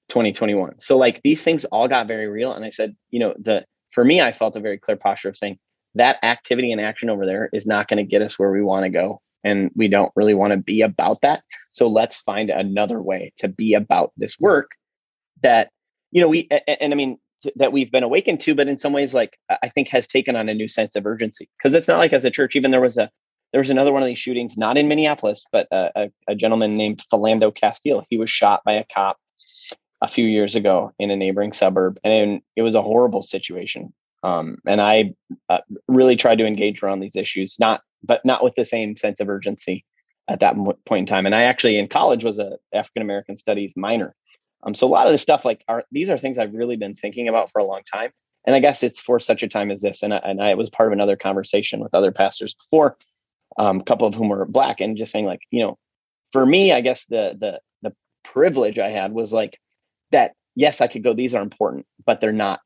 2021 0.10 0.80
so 0.80 0.98
like 0.98 1.22
these 1.24 1.42
things 1.44 1.66
all 1.66 1.88
got 1.88 2.08
very 2.08 2.28
real 2.28 2.54
and 2.54 2.66
i 2.66 2.70
said 2.70 2.96
you 3.12 3.20
know 3.20 3.34
the 3.40 3.64
for 3.92 4.04
me 4.04 4.22
i 4.22 4.32
felt 4.32 4.56
a 4.56 4.60
very 4.60 4.78
clear 4.78 4.98
posture 4.98 5.30
of 5.30 5.38
saying 5.38 5.58
that 5.96 6.18
activity 6.24 6.72
and 6.72 6.82
action 6.82 7.10
over 7.10 7.26
there 7.26 7.50
is 7.54 7.66
not 7.66 7.88
going 7.88 7.98
to 7.98 8.04
get 8.04 8.22
us 8.22 8.38
where 8.38 8.52
we 8.52 8.62
want 8.62 8.84
to 8.84 8.90
go 8.90 9.22
and 9.44 9.72
we 9.76 9.88
don't 9.88 10.12
really 10.16 10.34
want 10.34 10.52
to 10.52 10.58
be 10.58 10.82
about 10.82 11.22
that 11.22 11.44
so 11.72 11.88
let's 11.88 12.18
find 12.18 12.50
another 12.50 13.02
way 13.02 13.32
to 13.38 13.48
be 13.48 13.74
about 13.74 14.12
this 14.18 14.38
work 14.40 14.72
that 15.44 15.70
you 16.12 16.22
know 16.22 16.28
we 16.28 16.48
and, 16.50 16.78
and 16.82 16.94
i 16.94 16.96
mean 16.96 17.18
that 17.56 17.72
we've 17.72 17.92
been 17.92 18.04
awakened 18.04 18.40
to 18.40 18.56
but 18.56 18.68
in 18.68 18.78
some 18.78 18.94
ways 18.94 19.14
like 19.14 19.38
i 19.62 19.70
think 19.70 19.88
has 19.90 20.08
taken 20.08 20.36
on 20.36 20.50
a 20.50 20.54
new 20.54 20.68
sense 20.68 20.96
of 20.96 21.06
urgency. 21.06 21.50
Because 21.58 21.76
it's 21.76 21.88
not 21.88 21.98
like 21.98 22.14
as 22.14 22.26
a 22.26 22.32
church 22.32 22.56
even 22.56 22.72
there 22.72 22.82
was 22.82 22.98
a 22.98 23.10
there 23.52 23.62
was 23.62 23.70
another 23.70 23.94
one 23.94 24.02
of 24.02 24.08
these 24.08 24.20
shootings 24.20 24.58
not 24.58 24.78
in 24.78 24.88
minneapolis 24.88 25.46
but 25.52 25.68
a, 25.72 25.92
a, 25.96 26.10
a 26.30 26.36
gentleman 26.36 26.78
named 26.78 27.04
philando 27.12 27.54
castile. 27.54 28.06
He 28.10 28.18
was 28.18 28.30
shot 28.30 28.62
by 28.66 28.74
a 28.74 28.86
cop 28.94 29.18
a 30.02 30.08
few 30.08 30.26
years 30.26 30.56
ago 30.56 30.92
in 31.00 31.12
a 31.12 31.16
neighboring 31.16 31.54
suburb 31.54 32.00
and 32.04 32.42
it 32.56 32.62
was 32.62 32.76
a 32.76 32.82
horrible 32.82 33.22
situation. 33.22 33.94
Um, 34.24 34.58
and 34.66 34.80
i 34.80 35.14
uh, 35.50 35.60
really 35.88 36.16
tried 36.16 36.38
to 36.38 36.46
engage 36.46 36.82
around 36.82 37.02
these 37.02 37.18
issues 37.18 37.58
not 37.60 37.82
but 38.04 38.24
not 38.26 38.44
with 38.44 38.56
the 38.56 38.66
same 38.66 38.96
sense 38.96 39.20
of 39.20 39.30
urgency 39.30 39.86
at 40.30 40.40
that 40.40 40.56
point 40.86 41.02
in 41.02 41.06
time. 41.06 41.26
And 41.26 41.36
i 41.36 41.44
actually 41.44 41.78
in 41.78 41.90
college 41.90 42.24
was 42.24 42.40
a 42.40 42.58
african 42.74 43.02
american 43.02 43.36
studies 43.36 43.74
minor 43.76 44.16
um, 44.66 44.76
so 44.76 44.88
a 44.88 44.90
lot 44.90 45.08
of 45.08 45.12
the 45.12 45.18
stuff 45.18 45.46
like 45.46 45.64
are 45.68 45.84
these 45.92 46.10
are 46.10 46.18
things 46.18 46.40
I've 46.40 46.54
really 46.54 46.78
been 46.78 46.96
thinking 46.96 47.28
about 47.28 47.52
for 47.52 47.60
a 47.60 47.66
long 47.66 47.82
time. 47.92 48.12
And 48.46 48.56
I 48.56 48.60
guess 48.60 48.84
it's 48.84 49.00
for 49.00 49.20
such 49.20 49.42
a 49.42 49.48
time 49.48 49.72
as 49.72 49.82
this. 49.82 50.04
And 50.04 50.14
I, 50.14 50.18
and 50.18 50.42
I 50.42 50.54
was 50.56 50.70
part 50.70 50.88
of 50.88 50.94
another 50.94 51.16
conversation 51.16 51.80
with 51.80 51.94
other 51.94 52.12
pastors 52.12 52.54
before, 52.56 52.98
um, 53.58 53.80
a 53.80 53.84
couple 53.84 54.06
of 54.06 54.14
whom 54.14 54.30
were 54.30 54.46
black, 54.46 54.82
and 54.82 54.98
just 54.98 55.12
saying 55.12 55.26
like, 55.26 55.42
you 55.50 55.64
know, 55.64 55.78
for 56.32 56.46
me, 56.46 56.72
I 56.72 56.82
guess 56.82 57.06
the 57.06 57.36
the 57.40 57.60
the 57.82 57.96
privilege 58.24 58.80
I 58.80 58.90
had 58.90 59.14
was 59.14 59.34
like 59.34 59.60
that. 60.12 60.34
Yes, 60.56 60.82
I 60.82 60.88
could 60.88 61.04
go. 61.04 61.14
These 61.14 61.34
are 61.34 61.42
important, 61.42 61.86
but 62.06 62.22
they're 62.22 62.32
not 62.32 62.60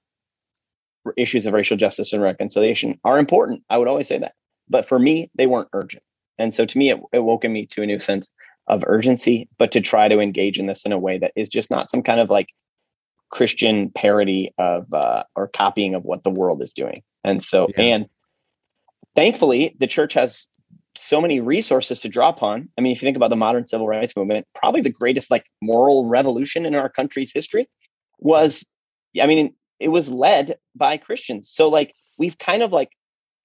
issues 1.15 1.47
of 1.47 1.53
racial 1.53 1.77
justice 1.77 2.12
and 2.12 2.21
reconciliation 2.21 2.99
are 3.05 3.17
important. 3.17 3.63
I 3.69 3.77
would 3.77 3.88
always 3.88 4.10
say 4.10 4.19
that, 4.19 4.33
but 4.67 4.89
for 4.89 4.99
me, 4.99 5.31
they 5.36 5.47
weren't 5.47 5.69
urgent. 5.71 6.03
And 6.38 6.53
so 6.53 6.65
to 6.65 6.77
me, 6.77 6.91
it, 6.91 6.99
it 7.13 7.19
woke 7.19 7.45
me 7.45 7.65
to 7.67 7.81
a 7.81 7.86
new 7.86 7.99
sense 8.01 8.29
of 8.67 8.84
urgency, 8.86 9.49
but 9.58 9.71
to 9.71 9.82
try 9.82 10.08
to 10.08 10.19
engage 10.19 10.60
in 10.60 10.67
this 10.67 10.86
in 10.86 10.91
a 10.91 10.99
way 10.99 11.17
that 11.17 11.32
is 11.36 11.49
just 11.49 11.71
not 11.71 11.89
some 11.89 12.03
kind 12.03 12.19
of 12.19 12.30
like 12.30 12.49
Christian 13.30 13.91
parody 13.91 14.53
of 14.58 14.91
uh, 14.93 15.23
or 15.36 15.49
copying 15.56 15.95
of 15.95 16.03
what 16.03 16.23
the 16.23 16.30
world 16.30 16.62
is 16.62 16.73
doing. 16.73 17.01
And 17.23 17.43
so, 17.43 17.67
yeah. 17.77 17.84
and 17.84 18.06
thankfully, 19.15 19.75
the 19.80 19.88
church 19.88 20.13
has 20.13 20.47
so 20.95 21.21
many 21.21 21.39
resources 21.39 21.99
to 22.01 22.10
draw 22.10 22.30
upon. 22.30 22.69
I 22.77 22.82
mean, 22.82 22.91
if 22.91 23.01
you 23.01 23.06
think 23.06 23.17
about 23.17 23.30
the 23.30 23.36
modern 23.36 23.67
civil 23.67 23.88
rights 23.88 24.15
movement, 24.15 24.47
probably 24.56 24.82
the 24.82 24.89
greatest 24.89 25.30
like 25.30 25.45
moral 25.62 26.06
revolution 26.06 26.65
in 26.65 26.75
our 26.75 26.89
country's 26.89 27.32
history 27.34 27.69
was, 28.19 28.65
I 29.21 29.27
mean, 29.27 29.53
it 29.80 29.89
was 29.89 30.10
led 30.10 30.58
by 30.75 30.97
Christians. 30.97 31.49
So, 31.51 31.69
like, 31.69 31.93
we've 32.17 32.38
kind 32.38 32.63
of 32.63 32.71
like 32.71 32.89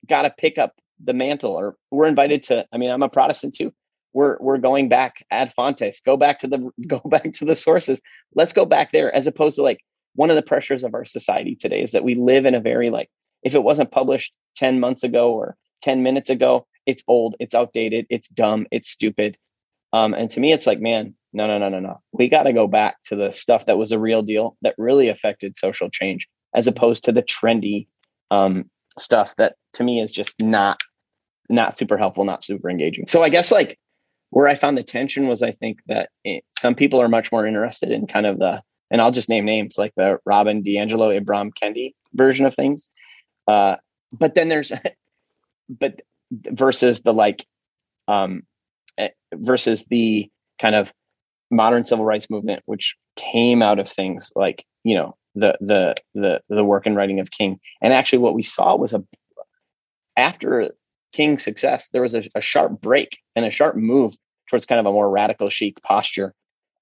got 0.09 0.23
to 0.23 0.31
pick 0.31 0.59
up 0.59 0.75
the 1.05 1.13
mantle, 1.13 1.53
or 1.53 1.77
we're 1.91 2.07
invited 2.07 2.43
to. 2.45 2.65
I 2.73 2.79
mean, 2.79 2.91
I'm 2.91 3.03
a 3.03 3.09
Protestant 3.09 3.55
too 3.55 3.73
we're 4.13 4.37
we're 4.41 4.59
going 4.59 4.89
back 4.89 5.25
ad 5.31 5.53
fontes 5.55 6.01
go 6.01 6.17
back 6.17 6.39
to 6.41 6.47
the 6.47 6.71
go 6.87 7.01
back 7.05 7.33
to 7.33 7.45
the 7.45 7.55
sources. 7.55 8.01
Let's 8.35 8.53
go 8.53 8.65
back 8.65 8.93
there 8.93 9.15
as 9.15 9.27
opposed 9.27 9.57
to 9.57 9.63
like 9.63 9.81
one 10.15 10.31
of 10.31 10.37
the 10.37 10.43
pressures 10.43 10.85
of 10.85 10.95
our 10.95 11.05
society 11.05 11.55
today 11.55 11.83
is 11.83 11.93
that 11.93 12.05
we 12.05 12.15
live 12.15 12.45
in 12.45 12.55
a 12.55 12.61
very 12.61 12.91
like 12.91 13.09
if 13.43 13.55
it 13.55 13.63
wasn't 13.63 13.91
published 13.91 14.33
10 14.57 14.79
months 14.79 15.03
ago 15.03 15.33
or 15.33 15.57
10 15.83 16.03
minutes 16.03 16.31
ago 16.31 16.67
it's 16.87 17.03
old 17.09 17.35
it's 17.41 17.55
outdated 17.55 18.07
it's 18.11 18.29
dumb 18.29 18.67
it's 18.71 18.89
stupid. 18.89 19.37
Um, 19.95 20.15
and 20.15 20.31
to 20.31 20.41
me 20.41 20.53
it's 20.53 20.67
like 20.67 20.81
man 20.81 21.15
no 21.33 21.47
no 21.47 21.59
no 21.59 21.69
no 21.69 21.81
no. 21.81 22.01
We 22.13 22.29
got 22.29 22.43
to 22.45 22.53
go 22.53 22.67
back 22.67 22.97
to 23.05 23.17
the 23.17 23.31
stuff 23.31 23.67
that 23.67 23.79
was 23.79 23.93
a 23.93 23.99
real 23.99 24.23
deal 24.23 24.57
that 24.63 24.75
really 24.77 25.09
affected 25.09 25.57
social 25.57 25.89
change 25.89 26.29
as 26.55 26.67
opposed 26.67 27.05
to 27.05 27.13
the 27.13 27.23
trendy 27.23 27.87
um, 28.31 28.71
stuff 28.99 29.35
that 29.39 29.55
to 29.75 29.85
me 29.85 30.01
is 30.01 30.13
just 30.13 30.41
not 30.43 30.81
not 31.49 31.79
super 31.79 31.97
helpful 31.97 32.25
not 32.25 32.45
super 32.45 32.69
engaging. 32.69 33.07
So 33.07 33.23
i 33.23 33.31
guess 33.31 33.51
like 33.51 33.79
where 34.33 34.49
I 34.49 34.55
found 34.55 34.79
the 34.79 34.83
tension 34.83 35.29
was 35.29 35.43
I 35.43 35.53
think 35.53 35.81
that 35.89 36.09
it, 36.25 36.43
some 36.59 36.75
people 36.75 37.01
are 37.03 37.09
much 37.09 37.31
more 37.31 37.47
interested 37.47 37.91
in 37.91 38.07
kind 38.07 38.25
of 38.25 38.39
the, 38.39 38.63
and 38.91 39.03
I'll 39.03 39.11
just 39.11 39.29
name 39.29 39.45
names 39.45 39.77
like 39.77 39.93
the 39.95 40.19
Robin 40.25 40.63
DiAngelo, 40.63 41.21
Ibram 41.21 41.51
Kendi 41.53 41.93
version 42.15 42.47
of 42.47 42.55
things. 42.55 42.89
Uh, 43.47 43.77
but 44.11 44.35
then 44.35 44.49
there's, 44.49 44.73
but 45.69 46.01
versus 46.31 47.03
the 47.03 47.13
like, 47.13 47.45
um, 48.09 48.45
eh, 48.97 49.11
versus 49.35 49.85
the 49.91 50.31
kind 50.59 50.77
of 50.77 50.91
modern 51.51 51.85
civil 51.85 52.07
rights 52.07 52.31
movement, 52.31 52.63
which 52.65 52.97
came 53.17 53.61
out 53.61 53.79
of 53.79 53.87
things 53.87 54.33
like, 54.35 54.65
you 54.83 54.95
know, 54.95 55.15
the, 55.35 55.59
the, 55.61 55.95
the, 56.15 56.41
the 56.49 56.65
work 56.65 56.87
and 56.87 56.97
writing 56.97 57.21
of 57.21 57.31
King. 57.31 57.61
And 57.83 57.93
actually 57.93 58.21
what 58.21 58.35
we 58.35 58.43
saw 58.43 58.77
was 58.77 58.95
a, 58.95 59.05
after 60.17 60.73
King's 61.13 61.43
success, 61.43 61.91
there 61.91 62.01
was 62.01 62.15
a, 62.15 62.23
a, 62.35 62.41
sharp 62.41 62.81
break 62.81 63.19
and 63.37 63.45
a 63.45 63.51
sharp 63.51 63.77
move 63.77 64.15
towards 64.53 64.67
kind 64.67 64.79
of 64.79 64.85
a 64.87 64.93
more 64.93 65.11
radical 65.11 65.49
chic 65.49 65.83
posture. 65.83 66.35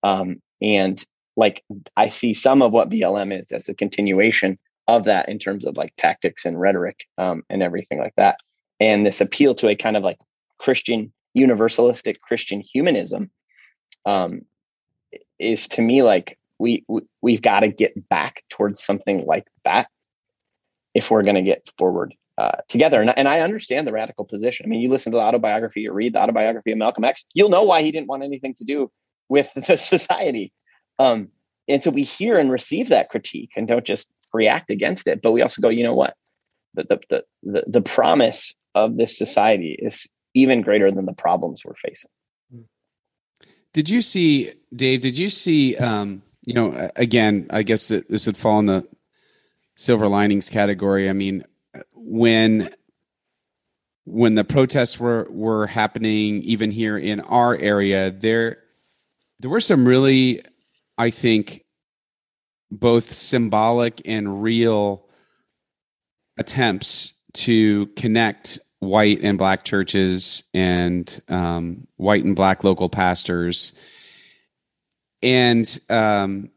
Um, 0.03 0.43
and 0.61 1.03
like 1.37 1.63
I 1.97 2.11
see 2.11 2.35
some 2.35 2.63
of 2.63 2.73
what 2.73 2.91
BLM 2.91 3.39
is 3.39 3.53
as 3.53 3.69
a 3.69 3.75
continuation 3.75 4.59
of 4.89 5.05
that 5.05 5.29
in 5.29 5.39
terms 5.39 5.65
of 5.65 5.77
like 5.77 5.93
tactics 5.97 6.45
and 6.45 6.61
rhetoric 6.61 7.07
um, 7.17 7.45
and 7.49 7.63
everything 7.63 8.01
like 8.01 8.15
that. 8.17 8.39
And 8.81 9.07
this 9.07 9.21
appeal 9.21 9.55
to 9.55 9.69
a 9.69 9.77
kind 9.77 9.97
of 9.97 10.03
like 10.03 10.19
Christian 10.59 11.13
universalistic 11.39 12.21
Christian 12.21 12.61
humanism 12.61 13.31
um, 14.05 14.43
is 15.39 15.69
to 15.69 15.81
me 15.81 16.03
like 16.03 16.39
we, 16.59 16.85
we 16.89 17.03
we've 17.23 17.43
got 17.43 17.61
to 17.61 17.69
get 17.69 18.09
back 18.09 18.43
towards 18.51 18.83
something 18.83 19.25
like 19.27 19.47
that 19.65 19.87
if 20.95 21.09
we're 21.09 21.23
going 21.23 21.37
to 21.37 21.43
get 21.43 21.71
forward 21.79 22.15
uh, 22.41 22.57
together. 22.69 23.03
And, 23.03 23.13
and 23.19 23.29
I 23.29 23.41
understand 23.41 23.87
the 23.87 23.93
radical 23.93 24.25
position. 24.25 24.65
I 24.65 24.69
mean, 24.71 24.81
you 24.81 24.89
listen 24.89 25.13
to 25.13 25.19
the 25.19 25.23
autobiography, 25.23 25.83
you 25.83 25.93
read 25.93 26.15
the 26.15 26.21
autobiography 26.21 26.73
of 26.73 26.79
Malcolm 26.79 27.05
X, 27.05 27.27
you'll 27.35 27.51
know 27.51 27.65
why 27.65 27.83
he 27.83 27.93
didn't 27.93 28.09
want 28.09 28.23
anything 28.23 28.55
to 28.55 28.65
do 28.65 28.91
with 29.29 29.53
the 29.67 29.77
society. 29.77 30.51
Um, 30.99 31.29
and 31.69 31.85
so 31.85 31.91
we 31.91 32.03
hear 32.03 32.39
and 32.39 32.51
receive 32.51 32.89
that 32.89 33.11
critique 33.11 33.51
and 33.57 33.69
don't 33.69 33.85
just 33.85 34.09
react 34.33 34.71
against 34.71 35.07
it, 35.07 35.21
but 35.21 35.33
we 35.33 35.43
also 35.43 35.61
go, 35.61 35.69
you 35.69 35.83
know 35.83 35.95
what? 35.95 36.15
The, 36.73 36.85
the, 36.85 37.01
the, 37.11 37.25
the, 37.43 37.65
the 37.67 37.83
promise 37.83 38.55
of 38.75 38.97
this 38.97 39.19
society 39.19 39.77
is 39.79 40.09
even 40.33 40.63
greater 40.63 40.91
than 40.91 41.05
the 41.05 41.13
problems 41.13 41.63
we're 41.63 41.75
facing. 41.75 42.11
Did 43.75 43.91
you 43.91 44.01
see, 44.01 44.53
Dave, 44.75 45.03
did 45.03 45.19
you 45.19 45.29
see, 45.29 45.77
um, 45.77 46.23
you 46.47 46.55
know, 46.55 46.91
again, 46.97 47.49
I 47.51 47.65
guess 47.65 47.89
this 47.89 48.27
would 48.27 48.37
fall 48.37 48.61
in 48.61 48.67
the 48.67 48.89
silver 49.77 50.09
linings 50.09 50.49
category. 50.49 51.09
I 51.09 51.13
mean, 51.13 51.45
when 52.03 52.75
when 54.05 54.35
the 54.35 54.45
protests 54.45 54.99
were 54.99 55.27
were 55.31 55.67
happening 55.67 56.43
even 56.43 56.71
here 56.71 56.99
in 56.99 57.21
our 57.21 57.57
area 57.57 58.11
there 58.11 58.59
there 59.41 59.51
were 59.51 59.61
some 59.61 59.87
really 59.87 60.43
i 60.99 61.11
think 61.11 61.65
both 62.71 63.13
symbolic 63.13 64.01
and 64.05 64.43
real 64.43 65.07
attempts 66.39 67.15
to 67.33 67.87
connect 67.89 68.59
white 68.81 69.21
and 69.23 69.39
black 69.39 69.65
churches 69.65 70.45
and 70.55 71.21
um, 71.29 71.87
white 71.97 72.25
and 72.25 72.35
black 72.35 72.65
local 72.65 72.89
pastors. 72.89 73.73
And 75.23 75.79
um, 75.91 76.51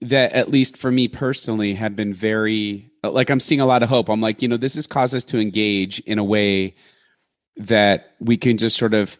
that 0.00 0.32
at 0.32 0.48
least 0.48 0.76
for 0.76 0.90
me 0.90 1.08
personally 1.08 1.74
have 1.74 1.96
been 1.96 2.14
very 2.14 2.91
like 3.02 3.30
I'm 3.30 3.40
seeing 3.40 3.60
a 3.60 3.66
lot 3.66 3.82
of 3.82 3.88
hope. 3.88 4.08
I'm 4.08 4.20
like, 4.20 4.42
you 4.42 4.48
know, 4.48 4.56
this 4.56 4.74
has 4.76 4.86
caused 4.86 5.14
us 5.14 5.24
to 5.26 5.38
engage 5.38 6.00
in 6.00 6.18
a 6.18 6.24
way 6.24 6.74
that 7.56 8.14
we 8.20 8.36
can 8.36 8.56
just 8.56 8.76
sort 8.76 8.94
of 8.94 9.18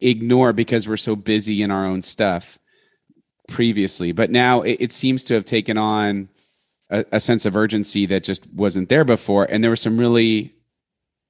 ignore 0.00 0.52
because 0.52 0.88
we're 0.88 0.96
so 0.96 1.16
busy 1.16 1.62
in 1.62 1.70
our 1.70 1.86
own 1.86 2.02
stuff 2.02 2.58
previously. 3.48 4.12
But 4.12 4.30
now 4.30 4.62
it, 4.62 4.78
it 4.80 4.92
seems 4.92 5.24
to 5.24 5.34
have 5.34 5.44
taken 5.44 5.78
on 5.78 6.28
a, 6.90 7.04
a 7.12 7.20
sense 7.20 7.46
of 7.46 7.56
urgency 7.56 8.06
that 8.06 8.24
just 8.24 8.52
wasn't 8.52 8.88
there 8.88 9.04
before. 9.04 9.44
And 9.44 9.62
there 9.62 9.70
were 9.70 9.76
some 9.76 9.98
really 9.98 10.54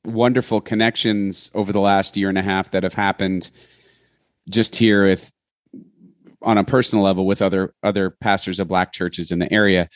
wonderful 0.04 0.60
connections 0.60 1.50
over 1.54 1.72
the 1.72 1.80
last 1.80 2.16
year 2.16 2.28
and 2.28 2.38
a 2.38 2.42
half 2.42 2.70
that 2.70 2.84
have 2.84 2.94
happened 2.94 3.50
just 4.48 4.76
here 4.76 5.06
with 5.06 5.32
on 6.42 6.58
a 6.58 6.64
personal 6.64 7.04
level 7.04 7.26
with 7.26 7.42
other 7.42 7.74
other 7.82 8.10
pastors 8.10 8.60
of 8.60 8.68
black 8.68 8.92
churches 8.92 9.32
in 9.32 9.38
the 9.38 9.52
area. 9.52 9.88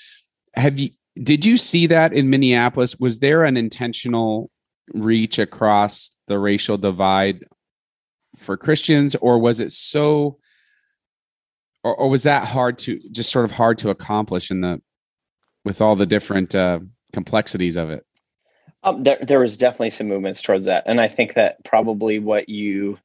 Have 0.54 0.78
you 0.78 0.90
did 1.22 1.44
you 1.44 1.56
see 1.56 1.86
that 1.88 2.12
in 2.12 2.30
Minneapolis? 2.30 2.96
Was 2.96 3.18
there 3.18 3.44
an 3.44 3.56
intentional 3.56 4.50
reach 4.94 5.38
across 5.38 6.16
the 6.26 6.38
racial 6.38 6.78
divide 6.78 7.44
for 8.36 8.56
Christians, 8.56 9.16
or 9.16 9.38
was 9.38 9.60
it 9.60 9.72
so, 9.72 10.38
or, 11.84 11.94
or 11.94 12.08
was 12.08 12.22
that 12.22 12.46
hard 12.46 12.78
to 12.78 13.00
just 13.10 13.30
sort 13.30 13.44
of 13.44 13.50
hard 13.50 13.78
to 13.78 13.90
accomplish 13.90 14.50
in 14.50 14.60
the 14.60 14.80
with 15.64 15.80
all 15.80 15.96
the 15.96 16.06
different 16.06 16.54
uh, 16.54 16.80
complexities 17.12 17.76
of 17.76 17.90
it? 17.90 18.04
Um, 18.82 19.02
there, 19.02 19.18
there 19.20 19.40
was 19.40 19.58
definitely 19.58 19.90
some 19.90 20.08
movements 20.08 20.40
towards 20.40 20.64
that, 20.66 20.84
and 20.86 21.00
I 21.00 21.08
think 21.08 21.34
that 21.34 21.62
probably 21.64 22.18
what 22.18 22.48
you 22.48 22.98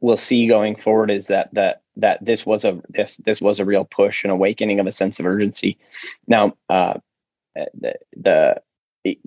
we'll 0.00 0.16
see 0.16 0.46
going 0.46 0.76
forward 0.76 1.10
is 1.10 1.26
that 1.26 1.52
that 1.54 1.82
that 1.98 2.24
this 2.24 2.46
was 2.46 2.64
a 2.64 2.80
this 2.88 3.18
this 3.18 3.40
was 3.40 3.60
a 3.60 3.64
real 3.64 3.84
push 3.84 4.24
and 4.24 4.32
awakening 4.32 4.80
of 4.80 4.86
a 4.86 4.92
sense 4.92 5.20
of 5.20 5.26
urgency. 5.26 5.76
Now, 6.26 6.54
uh, 6.68 6.94
the, 7.74 7.94
the 8.16 8.62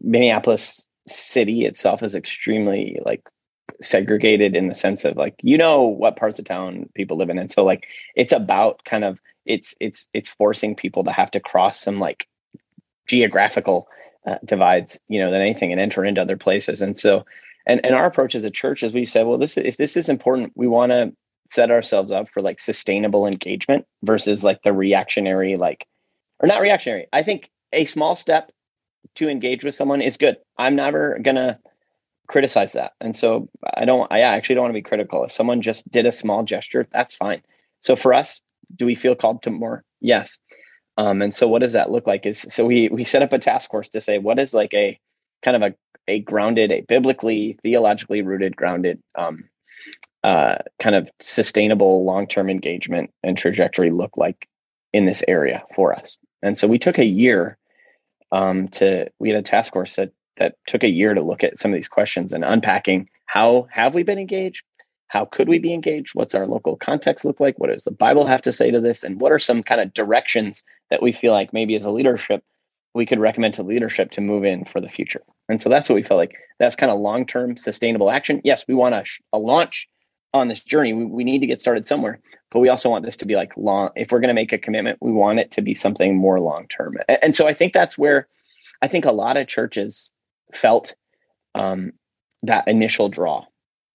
Minneapolis 0.02 0.88
city 1.08 1.66
itself 1.66 2.04
is 2.04 2.16
extremely 2.16 3.00
like 3.04 3.22
segregated 3.82 4.56
in 4.56 4.68
the 4.68 4.76
sense 4.76 5.06
of 5.06 5.18
like 5.18 5.36
you 5.42 5.58
know 5.58 5.82
what 5.84 6.16
parts 6.16 6.40
of 6.40 6.46
town 6.46 6.88
people 6.94 7.18
live 7.18 7.30
in 7.30 7.40
and 7.40 7.52
so 7.52 7.64
like 7.64 7.88
it's 8.16 8.32
about 8.32 8.84
kind 8.86 9.04
of 9.04 9.20
it's 9.46 9.74
it's 9.80 10.08
it's 10.14 10.30
forcing 10.30 10.76
people 10.76 11.04
to 11.04 11.12
have 11.12 11.32
to 11.32 11.40
cross 11.40 11.82
some 11.82 12.00
like 12.00 12.28
geographical 13.08 13.88
uh, 14.28 14.36
divides 14.46 15.00
you 15.08 15.20
know 15.20 15.32
than 15.32 15.42
anything 15.42 15.72
and 15.72 15.82
enter 15.82 16.06
into 16.06 16.22
other 16.22 16.38
places 16.38 16.82
and 16.82 17.00
so 17.00 17.26
and 17.66 17.84
and 17.84 17.96
our 17.96 18.06
approach 18.06 18.36
as 18.36 18.44
a 18.44 18.52
church 18.52 18.84
is 18.84 18.94
we 18.94 19.06
said 19.06 19.26
well 19.26 19.40
this 19.40 19.58
if 19.58 19.78
this 19.78 19.98
is 19.98 20.10
important 20.10 20.52
we 20.56 20.68
want 20.68 20.92
to 20.92 21.12
set 21.52 21.70
ourselves 21.70 22.14
up 22.14 22.30
for 22.30 22.42
like 22.42 22.60
sustainable 22.60 23.28
engagement 23.28 23.86
versus 24.04 24.44
like 24.44 24.62
the 24.64 24.72
reactionary 24.72 25.58
like 25.58 25.86
or 26.40 26.48
not 26.48 26.62
reactionary. 26.62 27.08
I 27.12 27.24
think 27.24 27.52
a 27.74 27.86
small 27.86 28.16
step 28.16 28.52
to 29.16 29.28
engage 29.28 29.64
with 29.64 29.76
someone 29.76 30.02
is 30.02 30.16
good. 30.16 30.38
I'm 30.58 30.76
never 30.76 31.20
gonna 31.22 31.60
criticize 32.28 32.74
that. 32.74 32.94
And 33.02 33.14
so 33.16 33.50
i 33.76 33.84
don't 33.84 34.10
i 34.12 34.22
actually 34.22 34.56
don't 34.56 34.64
want 34.64 34.74
to 34.74 34.82
be 34.82 34.90
critical. 34.90 35.26
If 35.26 35.34
someone 35.34 35.62
just 35.62 35.90
did 35.92 36.06
a 36.06 36.12
small 36.12 36.44
gesture 36.44 36.88
that's 36.92 37.16
fine. 37.16 37.42
So 37.82 37.96
for 37.96 38.14
us 38.14 38.42
do 38.78 38.86
we 38.86 38.96
feel 38.96 39.16
called 39.16 39.44
to 39.44 39.50
more? 39.50 39.84
Yes. 40.00 40.40
Um, 40.98 41.22
and 41.22 41.36
so 41.36 41.48
what 41.50 41.62
does 41.62 41.74
that 41.74 41.92
look 41.92 42.08
like 42.08 42.26
is 42.26 42.46
so 42.50 42.66
we 42.66 42.88
we 42.90 43.04
set 43.04 43.24
up 43.24 43.34
a 43.34 43.40
task 43.40 43.70
force 43.72 43.90
to 43.90 44.00
say 44.00 44.20
what 44.20 44.40
is 44.40 44.54
like 44.54 44.74
a 44.74 44.98
kind 45.44 45.62
of 45.62 45.64
a 45.64 45.76
a 46.08 46.20
grounded, 46.20 46.72
a 46.72 46.82
biblically, 46.82 47.58
theologically 47.62 48.22
rooted, 48.22 48.56
grounded, 48.56 49.02
um, 49.16 49.46
uh, 50.24 50.58
kind 50.82 50.96
of 50.96 51.10
sustainable 51.20 52.04
long 52.04 52.28
term 52.28 52.50
engagement 52.50 53.12
and 53.24 53.38
trajectory 53.38 53.92
look 53.92 54.18
like 54.18 54.48
in 54.94 55.06
this 55.06 55.24
area 55.28 55.64
for 55.76 55.94
us. 55.94 56.18
And 56.42 56.58
so 56.58 56.68
we 56.68 56.80
took 56.80 56.98
a 56.98 57.06
year 57.06 57.58
um, 58.32 58.68
to, 58.70 59.10
we 59.20 59.30
had 59.30 59.40
a 59.40 59.44
task 59.44 59.74
force 59.74 59.96
that, 59.96 60.12
that 60.38 60.56
took 60.68 60.84
a 60.84 60.90
year 60.90 61.14
to 61.14 61.22
look 61.22 61.44
at 61.44 61.60
some 61.60 61.72
of 61.72 61.76
these 61.76 61.88
questions 61.88 62.34
and 62.34 62.44
unpacking 62.44 63.10
how 63.26 63.68
have 63.72 63.94
we 63.94 64.04
been 64.04 64.20
engaged? 64.20 64.64
How 65.08 65.26
could 65.26 65.50
we 65.50 65.60
be 65.60 65.74
engaged? 65.74 66.12
What's 66.14 66.36
our 66.36 66.48
local 66.48 66.78
context 66.78 67.26
look 67.26 67.40
like? 67.40 67.58
What 67.58 67.70
does 67.70 67.84
the 67.84 67.92
Bible 67.92 68.26
have 68.26 68.42
to 68.44 68.54
say 68.54 68.72
to 68.72 68.80
this? 68.80 69.04
And 69.04 69.20
what 69.20 69.32
are 69.32 69.40
some 69.40 69.64
kind 69.64 69.82
of 69.82 69.94
directions 69.94 70.64
that 70.90 71.02
we 71.02 71.12
feel 71.12 71.34
like 71.34 71.54
maybe 71.54 71.76
as 71.76 71.86
a 71.86 71.92
leadership 71.92 72.44
we 72.94 73.06
could 73.06 73.20
recommend 73.20 73.54
to 73.56 73.64
leadership 73.64 74.12
to 74.12 74.22
move 74.22 74.44
in 74.44 74.66
for 74.66 74.82
the 74.82 74.90
future. 74.90 75.22
And 75.48 75.62
so 75.62 75.70
that's 75.70 75.88
what 75.88 75.96
we 75.96 76.04
felt 76.04 76.18
like. 76.18 76.36
That's 76.60 76.76
kind 76.76 76.92
of 76.92 77.00
long 77.00 77.26
term 77.26 77.58
sustainable 77.58 78.12
action. 78.12 78.42
Yes, 78.44 78.66
we 78.68 78.76
want 78.76 78.96
a, 78.96 79.06
a 79.34 79.38
launch 79.38 79.88
on 80.34 80.48
this 80.48 80.64
journey. 80.64 80.94
We, 80.94 81.06
we 81.06 81.24
need 81.24 81.40
to 81.40 81.48
get 81.48 81.60
started 81.60 81.86
somewhere, 81.86 82.20
but 82.52 82.60
we 82.60 82.70
also 82.70 82.90
want 82.90 83.06
this 83.06 83.18
to 83.18 83.26
be 83.26 83.36
like 83.36 83.56
long. 83.58 83.90
If 83.96 84.12
we're 84.12 84.20
going 84.20 84.30
to 84.30 84.34
make 84.34 84.54
a 84.54 84.58
commitment, 84.58 85.00
we 85.02 85.12
want 85.12 85.40
it 85.40 85.52
to 85.52 85.62
be 85.62 85.76
something 85.76 86.16
more 86.16 86.40
long 86.40 86.68
term. 86.68 86.98
And, 87.08 87.20
and, 87.22 87.36
so 87.36 87.48
I 87.48 87.54
think 87.54 87.74
that's 87.74 87.98
where 87.98 88.28
I 88.82 88.88
think 88.88 89.06
a 89.06 89.12
lot 89.12 89.38
of 89.38 89.48
churches 89.48 90.10
felt 90.54 90.96
um, 91.56 91.94
that 92.44 92.68
initial 92.68 93.10
draw, 93.10 93.46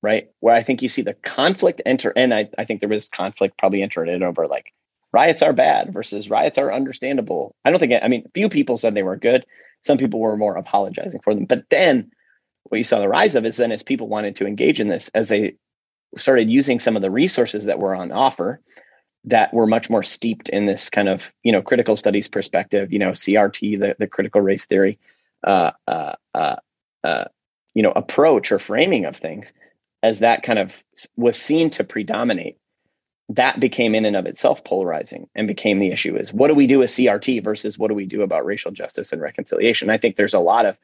right? 0.03 0.29
Where 0.41 0.55
I 0.55 0.63
think 0.63 0.83
you 0.83 0.89
see 0.89 1.03
the 1.03 1.15
conflict 1.15 1.83
enter, 1.87 2.13
and 2.17 2.33
I, 2.35 2.49
I 2.59 2.65
think 2.65 2.81
there 2.81 2.89
was 2.89 3.09
conflict 3.09 3.59
probably 3.59 3.83
entered 3.83 4.09
in 4.09 4.23
over 4.23 4.47
like 4.47 4.73
riots 5.13 5.43
are 5.43 5.53
bad 5.53 5.93
versus 5.93 6.29
riots 6.29 6.59
are 6.59 6.73
understandable. 6.73 7.55
I 7.65 7.71
don't 7.71 7.79
think, 7.79 7.95
I 8.03 8.09
mean, 8.09 8.25
few 8.35 8.49
people 8.49 8.77
said 8.77 8.95
they 8.95 9.03
were 9.03 9.17
good. 9.17 9.47
Some 9.83 9.99
people 9.99 10.21
were 10.21 10.37
more 10.37 10.57
apologizing 10.57 11.21
for 11.23 11.35
them. 11.35 11.47
But 11.47 11.65
then 11.71 12.11
what 12.65 12.79
you 12.79 12.85
saw 12.85 13.01
the 13.01 13.09
rise 13.09 13.35
of 13.35 13.47
is 13.47 13.57
then 13.57 13.73
as 13.73 13.83
people 13.83 14.09
wanted 14.09 14.37
to 14.37 14.47
engage 14.47 14.81
in 14.81 14.89
this, 14.89 15.09
as 15.11 15.29
they 15.29 15.55
started 16.17 16.51
using 16.51 16.79
some 16.79 16.97
of 16.97 17.03
the 17.03 17.11
resources 17.11 17.65
that 17.67 17.79
were 17.79 17.95
on 17.95 18.13
offer 18.13 18.61
that 19.25 19.53
were 19.53 19.67
much 19.67 19.91
more 19.91 20.03
steeped 20.03 20.49
in 20.49 20.67
this 20.67 20.89
kind 20.89 21.09
of, 21.09 21.33
you 21.43 21.51
know, 21.51 21.61
critical 21.61 21.97
studies 21.97 22.29
perspective, 22.29 22.93
you 22.93 22.99
know, 22.99 23.11
CRT, 23.11 23.79
the, 23.79 23.97
the 23.99 24.07
critical 24.07 24.41
race 24.41 24.67
theory, 24.67 24.99
uh, 25.45 25.73
uh, 25.89 26.13
uh, 26.35 26.57
uh, 27.03 27.25
you 27.75 27.83
know, 27.83 27.93
approach 27.97 28.53
or 28.53 28.59
framing 28.59 29.05
of 29.05 29.17
things 29.17 29.53
as 30.03 30.21
that 30.21 30.43
kind 30.43 30.59
of 30.59 30.73
was 31.17 31.41
seen 31.41 31.71
to 31.71 31.83
predominate 31.83 32.57
that 33.29 33.59
became 33.59 33.95
in 33.95 34.05
and 34.05 34.17
of 34.17 34.27
itself 34.27 34.63
polarizing 34.65 35.29
and 35.35 35.49
became 35.49 35.79
the 35.79 35.91
issue 35.91 36.17
is 36.17 36.33
what 36.33 36.49
do 36.49 36.55
we 36.55 36.67
do 36.67 36.79
with 36.79 36.91
CRT 36.91 37.43
versus 37.43 37.79
what 37.79 37.89
do 37.89 37.95
we 37.95 38.07
do 38.07 38.23
about 38.23 38.47
racial 38.47 38.71
justice 38.71 39.13
and 39.13 39.21
reconciliation? 39.21 39.91
I 39.91 39.99
think 39.99 40.17
there's 40.17 40.35
a 40.35 40.39
lot 40.39 40.65
of, 40.65 40.77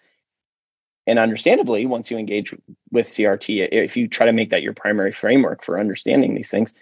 and 1.06 1.18
understandably, 1.18 1.84
once 1.86 2.10
you 2.10 2.18
engage 2.18 2.54
with 2.90 3.06
CRT, 3.06 3.68
if 3.72 3.96
you 3.96 4.06
try 4.06 4.26
to 4.26 4.32
make 4.32 4.50
that 4.50 4.62
your 4.62 4.72
primary 4.72 5.12
framework 5.12 5.64
for 5.64 5.78
understanding 5.78 6.34
these 6.34 6.50
things, 6.50 6.74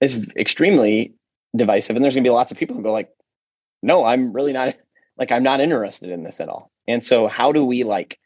it's 0.00 0.16
extremely 0.36 1.14
divisive. 1.56 1.96
And 1.96 2.04
there's 2.04 2.14
going 2.14 2.24
to 2.24 2.28
be 2.28 2.32
lots 2.32 2.52
of 2.52 2.58
people 2.58 2.76
who 2.76 2.82
go 2.82 2.92
like, 2.92 3.10
no, 3.82 4.04
I'm 4.04 4.32
really 4.32 4.52
not 4.52 4.76
like, 5.18 5.32
I'm 5.32 5.42
not 5.42 5.60
interested 5.60 6.10
in 6.10 6.22
this 6.22 6.40
at 6.40 6.48
all. 6.48 6.70
And 6.86 7.04
so 7.04 7.26
how 7.26 7.52
do 7.52 7.64
we 7.64 7.84
like 7.84 8.18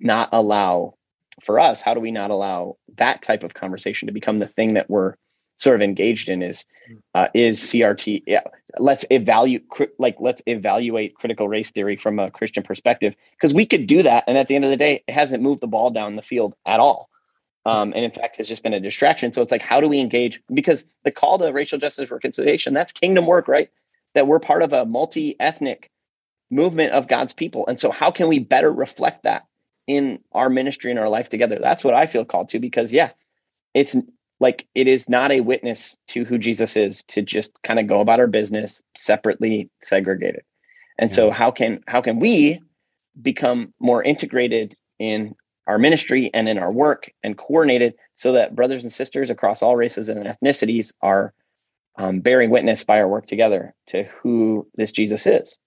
not 0.00 0.30
allow 0.32 0.94
for 1.42 1.58
us, 1.58 1.82
how 1.82 1.94
do 1.94 2.00
we 2.00 2.10
not 2.10 2.30
allow 2.30 2.76
that 2.96 3.22
type 3.22 3.42
of 3.42 3.54
conversation 3.54 4.06
to 4.06 4.12
become 4.12 4.38
the 4.38 4.46
thing 4.46 4.74
that 4.74 4.88
we're 4.88 5.14
sort 5.56 5.76
of 5.76 5.82
engaged 5.82 6.28
in 6.28 6.42
is 6.42 6.66
hmm. 6.88 6.96
uh, 7.14 7.28
is 7.34 7.60
CRT. 7.60 8.22
Yeah, 8.26 8.42
let's 8.78 9.04
evaluate 9.10 9.64
like 9.98 10.16
let's 10.18 10.42
evaluate 10.46 11.14
critical 11.14 11.48
race 11.48 11.70
theory 11.70 11.96
from 11.96 12.18
a 12.18 12.30
Christian 12.30 12.62
perspective 12.62 13.14
because 13.32 13.54
we 13.54 13.66
could 13.66 13.86
do 13.86 14.02
that, 14.02 14.24
and 14.26 14.36
at 14.36 14.48
the 14.48 14.56
end 14.56 14.64
of 14.64 14.70
the 14.70 14.76
day, 14.76 15.02
it 15.06 15.12
hasn't 15.12 15.42
moved 15.42 15.60
the 15.60 15.66
ball 15.66 15.90
down 15.90 16.16
the 16.16 16.22
field 16.22 16.54
at 16.66 16.80
all. 16.80 17.08
Um, 17.66 17.92
and 17.94 18.04
in 18.04 18.10
fact, 18.10 18.36
has 18.36 18.48
just 18.48 18.62
been 18.62 18.74
a 18.74 18.80
distraction. 18.80 19.32
So 19.32 19.40
it's 19.40 19.50
like, 19.50 19.62
how 19.62 19.80
do 19.80 19.88
we 19.88 19.98
engage? 19.98 20.42
Because 20.52 20.84
the 21.02 21.10
call 21.10 21.38
to 21.38 21.50
racial 21.50 21.78
justice 21.78 22.10
reconciliation, 22.10 22.74
that's 22.74 22.92
kingdom 22.92 23.26
work, 23.26 23.48
right? 23.48 23.70
That 24.14 24.26
we're 24.26 24.38
part 24.38 24.62
of 24.62 24.74
a 24.74 24.84
multi 24.84 25.34
ethnic 25.40 25.90
movement 26.50 26.92
of 26.92 27.08
God's 27.08 27.32
people. 27.32 27.66
And 27.66 27.80
so, 27.80 27.90
how 27.90 28.10
can 28.10 28.28
we 28.28 28.38
better 28.38 28.70
reflect 28.70 29.22
that 29.24 29.46
in 29.86 30.20
our 30.32 30.50
ministry 30.50 30.90
and 30.90 31.00
our 31.00 31.08
life 31.08 31.30
together? 31.30 31.58
That's 31.60 31.84
what 31.84 31.94
I 31.94 32.06
feel 32.06 32.26
called 32.26 32.50
to 32.50 32.58
because, 32.58 32.92
yeah, 32.92 33.10
it's 33.72 33.96
like 34.40 34.66
it 34.74 34.88
is 34.88 35.08
not 35.08 35.30
a 35.32 35.40
witness 35.40 35.96
to 36.08 36.24
who 36.24 36.38
Jesus 36.38 36.76
is 36.76 37.04
to 37.04 37.22
just 37.22 37.52
kind 37.62 37.78
of 37.78 37.86
go 37.86 38.00
about 38.00 38.20
our 38.20 38.26
business 38.26 38.82
separately 38.96 39.70
segregated. 39.82 40.42
And 40.98 41.12
so 41.12 41.30
how 41.30 41.50
can 41.50 41.82
how 41.86 42.00
can 42.00 42.20
we 42.20 42.60
become 43.20 43.72
more 43.80 44.02
integrated 44.02 44.76
in 44.98 45.34
our 45.66 45.78
ministry 45.78 46.30
and 46.34 46.48
in 46.48 46.58
our 46.58 46.70
work 46.70 47.10
and 47.22 47.36
coordinated 47.38 47.94
so 48.14 48.32
that 48.32 48.54
brothers 48.54 48.84
and 48.84 48.92
sisters 48.92 49.30
across 49.30 49.62
all 49.62 49.76
races 49.76 50.08
and 50.08 50.24
ethnicities 50.26 50.92
are 51.00 51.32
um, 51.96 52.20
bearing 52.20 52.50
witness 52.50 52.84
by 52.84 52.98
our 52.98 53.08
work 53.08 53.26
together 53.26 53.74
to 53.86 54.04
who 54.20 54.68
this 54.74 54.92
Jesus 54.92 55.26
is. 55.26 55.58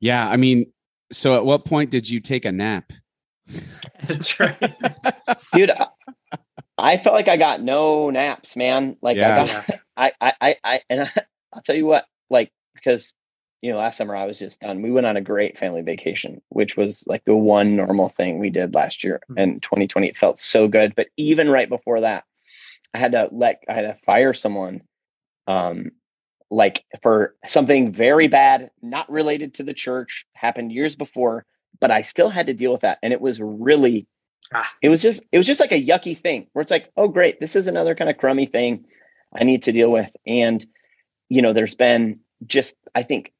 Yeah, 0.00 0.28
I 0.28 0.36
mean, 0.36 0.66
so 1.12 1.34
at 1.36 1.46
what 1.46 1.64
point 1.64 1.90
did 1.90 2.08
you 2.08 2.20
take 2.20 2.44
a 2.44 2.52
nap? 2.52 2.92
That's 4.06 4.38
right. 4.40 4.74
Dude, 5.52 5.72
I 6.78 6.98
felt 6.98 7.14
like 7.14 7.28
I 7.28 7.36
got 7.36 7.62
no 7.62 8.10
naps, 8.10 8.56
man. 8.56 8.96
Like 9.02 9.16
yeah. 9.16 9.42
I 9.42 9.46
got 9.46 9.80
I, 9.96 10.12
I 10.20 10.32
I 10.40 10.56
I 10.64 10.80
and 10.90 11.00
I, 11.02 11.10
I'll 11.52 11.62
tell 11.62 11.76
you 11.76 11.86
what, 11.86 12.06
like 12.30 12.52
because 12.74 13.14
you 13.62 13.72
know, 13.72 13.78
last 13.78 13.96
summer 13.96 14.14
I 14.14 14.26
was 14.26 14.38
just 14.38 14.60
done. 14.60 14.82
We 14.82 14.90
went 14.90 15.06
on 15.06 15.16
a 15.16 15.22
great 15.22 15.56
family 15.56 15.80
vacation, 15.80 16.42
which 16.50 16.76
was 16.76 17.02
like 17.06 17.24
the 17.24 17.34
one 17.34 17.76
normal 17.76 18.10
thing 18.10 18.38
we 18.38 18.50
did 18.50 18.74
last 18.74 19.02
year. 19.02 19.20
Mm-hmm. 19.30 19.38
And 19.38 19.62
2020 19.62 20.08
it 20.08 20.16
felt 20.18 20.38
so 20.38 20.68
good. 20.68 20.94
But 20.94 21.06
even 21.16 21.48
right 21.48 21.68
before 21.68 22.02
that, 22.02 22.24
I 22.92 22.98
had 22.98 23.12
to 23.12 23.28
let 23.32 23.62
I 23.68 23.72
had 23.72 23.82
to 23.82 23.96
fire 24.04 24.34
someone 24.34 24.82
um 25.46 25.92
like 26.50 26.84
for 27.02 27.34
something 27.46 27.92
very 27.92 28.26
bad, 28.26 28.70
not 28.82 29.10
related 29.10 29.54
to 29.54 29.62
the 29.62 29.74
church, 29.74 30.26
happened 30.34 30.72
years 30.72 30.94
before 30.94 31.46
but 31.80 31.90
I 31.90 32.02
still 32.02 32.28
had 32.28 32.46
to 32.46 32.54
deal 32.54 32.72
with 32.72 32.82
that. 32.82 32.98
And 33.02 33.12
it 33.12 33.20
was 33.20 33.40
really, 33.40 34.06
ah. 34.52 34.70
it 34.82 34.88
was 34.88 35.02
just, 35.02 35.22
it 35.32 35.38
was 35.38 35.46
just 35.46 35.60
like 35.60 35.72
a 35.72 35.82
yucky 35.82 36.18
thing 36.18 36.46
where 36.52 36.62
it's 36.62 36.70
like, 36.70 36.90
oh, 36.96 37.08
great, 37.08 37.40
this 37.40 37.56
is 37.56 37.66
another 37.66 37.94
kind 37.94 38.10
of 38.10 38.18
crummy 38.18 38.46
thing 38.46 38.86
I 39.34 39.44
need 39.44 39.62
to 39.62 39.72
deal 39.72 39.90
with. 39.90 40.10
And, 40.26 40.64
you 41.28 41.42
know, 41.42 41.52
there's 41.52 41.74
been 41.74 42.20
just, 42.46 42.76
I 42.94 43.02
think, 43.02 43.32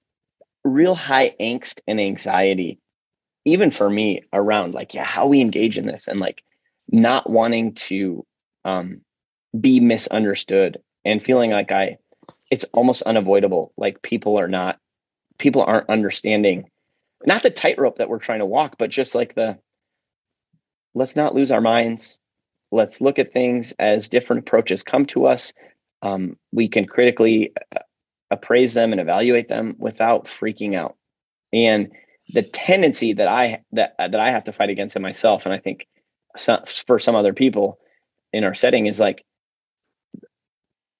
real 0.65 0.95
high 0.95 1.35
angst 1.41 1.81
and 1.87 2.01
anxiety, 2.01 2.81
even 3.45 3.71
for 3.71 3.89
me 3.89 4.23
around 4.33 4.75
like, 4.75 4.95
yeah, 4.95 5.05
how 5.05 5.27
we 5.27 5.41
engage 5.41 5.79
in 5.79 5.87
this 5.87 6.09
and 6.09 6.21
like 6.21 6.43
not 6.91 7.29
wanting 7.29 7.75
to 7.75 8.27
um, 8.65 9.03
be 9.59 9.81
misunderstood 9.81 10.79
and 11.05 11.23
feeling 11.23 11.51
like 11.51 11.71
I, 11.71 11.99
it's 12.51 12.65
almost 12.73 13.03
unavoidable. 13.03 13.73
Like 13.77 14.03
people 14.03 14.39
are 14.39 14.49
not, 14.49 14.79
people 15.39 15.63
aren't 15.63 15.91
understanding 15.91 16.71
not 17.27 17.43
the 17.43 17.51
tightrope 17.51 17.99
that 17.99 18.09
we're 18.09 18.19
trying 18.19 18.41
to 18.41 18.47
walk, 18.47 18.77
but 18.79 18.91
just 18.91 19.15
like 19.15 19.35
the 19.35 19.59
let's 20.95 21.17
not 21.17 21.35
lose 21.35 21.51
our 21.51 21.61
minds. 21.61 22.21
Let's 22.71 23.01
look 23.01 23.19
at 23.19 23.33
things 23.33 23.73
as 23.79 24.09
different 24.09 24.41
approaches 24.41 24.83
come 24.83 25.07
to 25.07 25.27
us. 25.27 25.53
Um, 26.03 26.37
we 26.53 26.69
can 26.69 26.87
critically 26.87 27.53
uh, 27.75 27.81
appraise 28.31 28.75
them 28.75 28.93
and 28.93 29.01
evaluate 29.01 29.49
them 29.49 29.77
without 29.79 30.27
freaking 30.27 30.77
out. 30.77 30.97
And 31.53 31.93
the 32.33 32.43
tendency 32.43 33.13
that 33.15 33.29
I 33.29 33.63
that 33.73 33.95
that 33.99 34.15
I 34.15 34.31
have 34.31 34.45
to 34.45 34.53
fight 34.53 34.71
against 34.71 34.97
in 34.97 35.03
myself, 35.03 35.45
and 35.47 35.55
I 35.55 35.59
think 35.59 35.87
some, 36.37 36.61
for 36.87 36.99
some 36.99 37.15
other 37.15 37.33
people 37.33 37.79
in 38.33 38.45
our 38.45 38.55
setting 38.55 38.87
is 38.87 38.99
like 38.99 39.25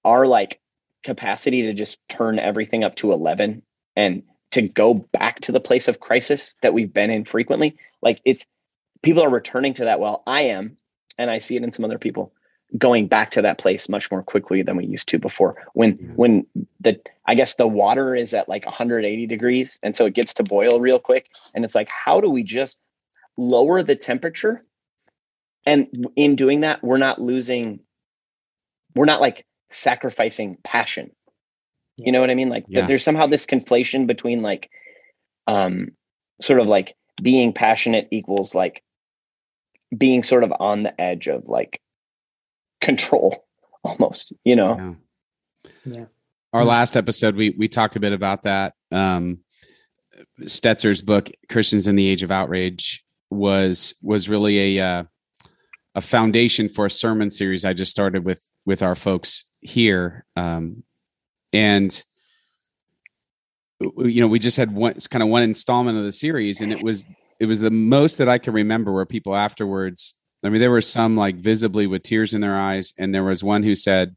our 0.05 0.27
like 0.27 0.61
capacity 1.03 1.63
to 1.63 1.75
just 1.75 1.99
turn 2.09 2.39
everything 2.39 2.85
up 2.85 2.95
to 2.97 3.13
11 3.13 3.63
and 3.97 4.23
to 4.55 4.63
go 4.63 4.95
back 4.95 5.41
to 5.41 5.53
the 5.53 5.61
place 5.61 5.89
of 5.89 6.01
crisis 6.01 6.55
that 6.63 6.73
we've 6.73 6.93
been 6.93 7.11
in 7.11 7.25
frequently 7.25 7.77
like 8.03 8.21
it's 8.25 8.45
people 9.03 9.23
are 9.23 9.31
returning 9.31 9.75
to 9.75 9.85
that 9.85 10.01
well. 10.01 10.23
I 10.27 10.43
am 10.43 10.77
and 11.19 11.31
i 11.31 11.39
see 11.39 11.57
it 11.57 11.63
in 11.63 11.73
some 11.73 11.85
other 11.85 11.99
people 11.99 12.33
going 12.79 13.07
back 13.07 13.31
to 13.33 13.43
that 13.43 13.59
place 13.59 13.89
much 13.89 14.11
more 14.11 14.23
quickly 14.23 14.63
than 14.63 14.77
we 14.77 14.85
used 14.85 15.09
to 15.09 15.19
before. 15.19 15.63
When 15.75 15.97
mm-hmm. 15.97 16.15
when 16.15 16.47
the 16.81 17.01
i 17.27 17.35
guess 17.35 17.57
the 17.57 17.67
water 17.67 18.15
is 18.15 18.33
at 18.33 18.49
like 18.49 18.65
180 18.65 19.27
degrees 19.27 19.79
and 19.83 19.97
so 19.97 20.07
it 20.07 20.15
gets 20.15 20.35
to 20.35 20.45
boil 20.45 20.81
real 20.81 20.99
quick 20.99 21.29
and 21.55 21.65
it's 21.65 21.75
like 21.75 21.89
how 21.89 22.21
do 22.21 22.31
we 22.31 22.43
just 22.43 22.81
lower 23.37 23.83
the 23.83 23.97
temperature? 23.97 24.65
And 25.67 26.09
in 26.15 26.37
doing 26.37 26.61
that 26.61 26.85
we're 26.85 26.99
not 26.99 27.21
losing 27.21 27.81
we're 28.95 29.05
not 29.05 29.21
like 29.21 29.47
sacrificing 29.71 30.59
passion 30.63 31.11
you 31.97 32.13
know 32.13 32.21
what 32.21 32.31
i 32.31 32.35
mean 32.35 32.49
like 32.49 32.65
yeah. 32.69 32.87
there's 32.87 33.05
somehow 33.05 33.27
this 33.27 33.47
conflation 33.47 34.07
between 34.07 34.43
like 34.43 34.71
um 35.47 35.89
sort 36.41 36.61
of 36.61 36.67
like 36.67 36.95
being 37.23 37.53
passionate 37.53 38.09
equals 38.11 38.55
like 38.55 38.83
being 39.97 40.23
sort 40.23 40.43
of 40.43 40.53
on 40.59 40.83
the 40.83 41.01
edge 41.01 41.29
of 41.29 41.47
like 41.47 41.81
control 42.81 43.45
almost 43.85 44.33
you 44.45 44.57
know 44.57 44.97
yeah. 45.85 45.93
yeah. 45.93 46.05
our 46.53 46.65
last 46.65 46.97
episode 46.97 47.37
we 47.37 47.51
we 47.51 47.69
talked 47.69 47.97
a 47.97 48.01
bit 48.01 48.13
about 48.13 48.43
that 48.43 48.75
um 48.91 49.39
stetzer's 50.43 51.03
book 51.03 51.31
christians 51.49 51.87
in 51.87 51.97
the 51.97 52.09
age 52.09 52.23
of 52.23 52.31
outrage 52.31 53.05
was 53.31 53.95
was 54.03 54.29
really 54.29 54.79
a 54.79 54.85
uh, 54.85 55.05
a 55.97 56.01
foundation 56.01 56.69
for 56.69 56.87
a 56.87 56.91
sermon 56.91 57.31
series 57.31 57.65
i 57.65 57.73
just 57.73 57.91
started 57.91 58.25
with 58.25 58.51
with 58.65 58.83
our 58.83 58.95
folks 58.95 59.45
here 59.61 60.25
um 60.37 60.83
and 61.55 62.05
you 63.81 64.21
know 64.21 64.29
we 64.29 64.39
just 64.39 64.59
had 64.59 64.75
one 64.75 64.93
it's 64.93 65.09
kind 65.09 65.23
of 65.23 65.31
one 65.31 65.43
installment 65.43 65.97
of 65.97 66.05
the 66.05 66.13
series 66.13 66.61
and 66.61 66.73
it 66.73 66.83
was 66.83 67.07
it 67.41 67.47
was 67.47 67.61
the 67.61 67.71
most 67.71 68.19
that 68.19 68.29
i 68.29 68.39
can 68.39 68.53
remember 68.53 68.93
where 68.93 69.07
people 69.07 69.35
afterwards 69.35 70.15
I 70.45 70.51
mean, 70.51 70.61
there 70.61 70.71
were 70.71 70.83
some 70.83 71.17
like 71.17 71.37
visibly 71.37 71.87
with 71.87 72.03
tears 72.03 72.35
in 72.35 72.43
their 72.43 72.57
eyes, 72.57 72.93
and 72.99 73.15
there 73.15 73.25
was 73.25 73.43
one 73.43 73.63
who 73.63 73.75
said, 73.75 74.15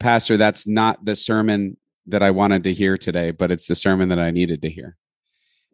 Pastor, 0.00 0.38
that's 0.38 0.66
not 0.66 1.04
the 1.04 1.14
sermon 1.14 1.76
that 2.06 2.22
I 2.22 2.30
wanted 2.30 2.64
to 2.64 2.72
hear 2.72 2.96
today, 2.96 3.30
but 3.30 3.50
it's 3.50 3.66
the 3.66 3.74
sermon 3.74 4.08
that 4.08 4.18
I 4.18 4.30
needed 4.30 4.62
to 4.62 4.70
hear. 4.70 4.96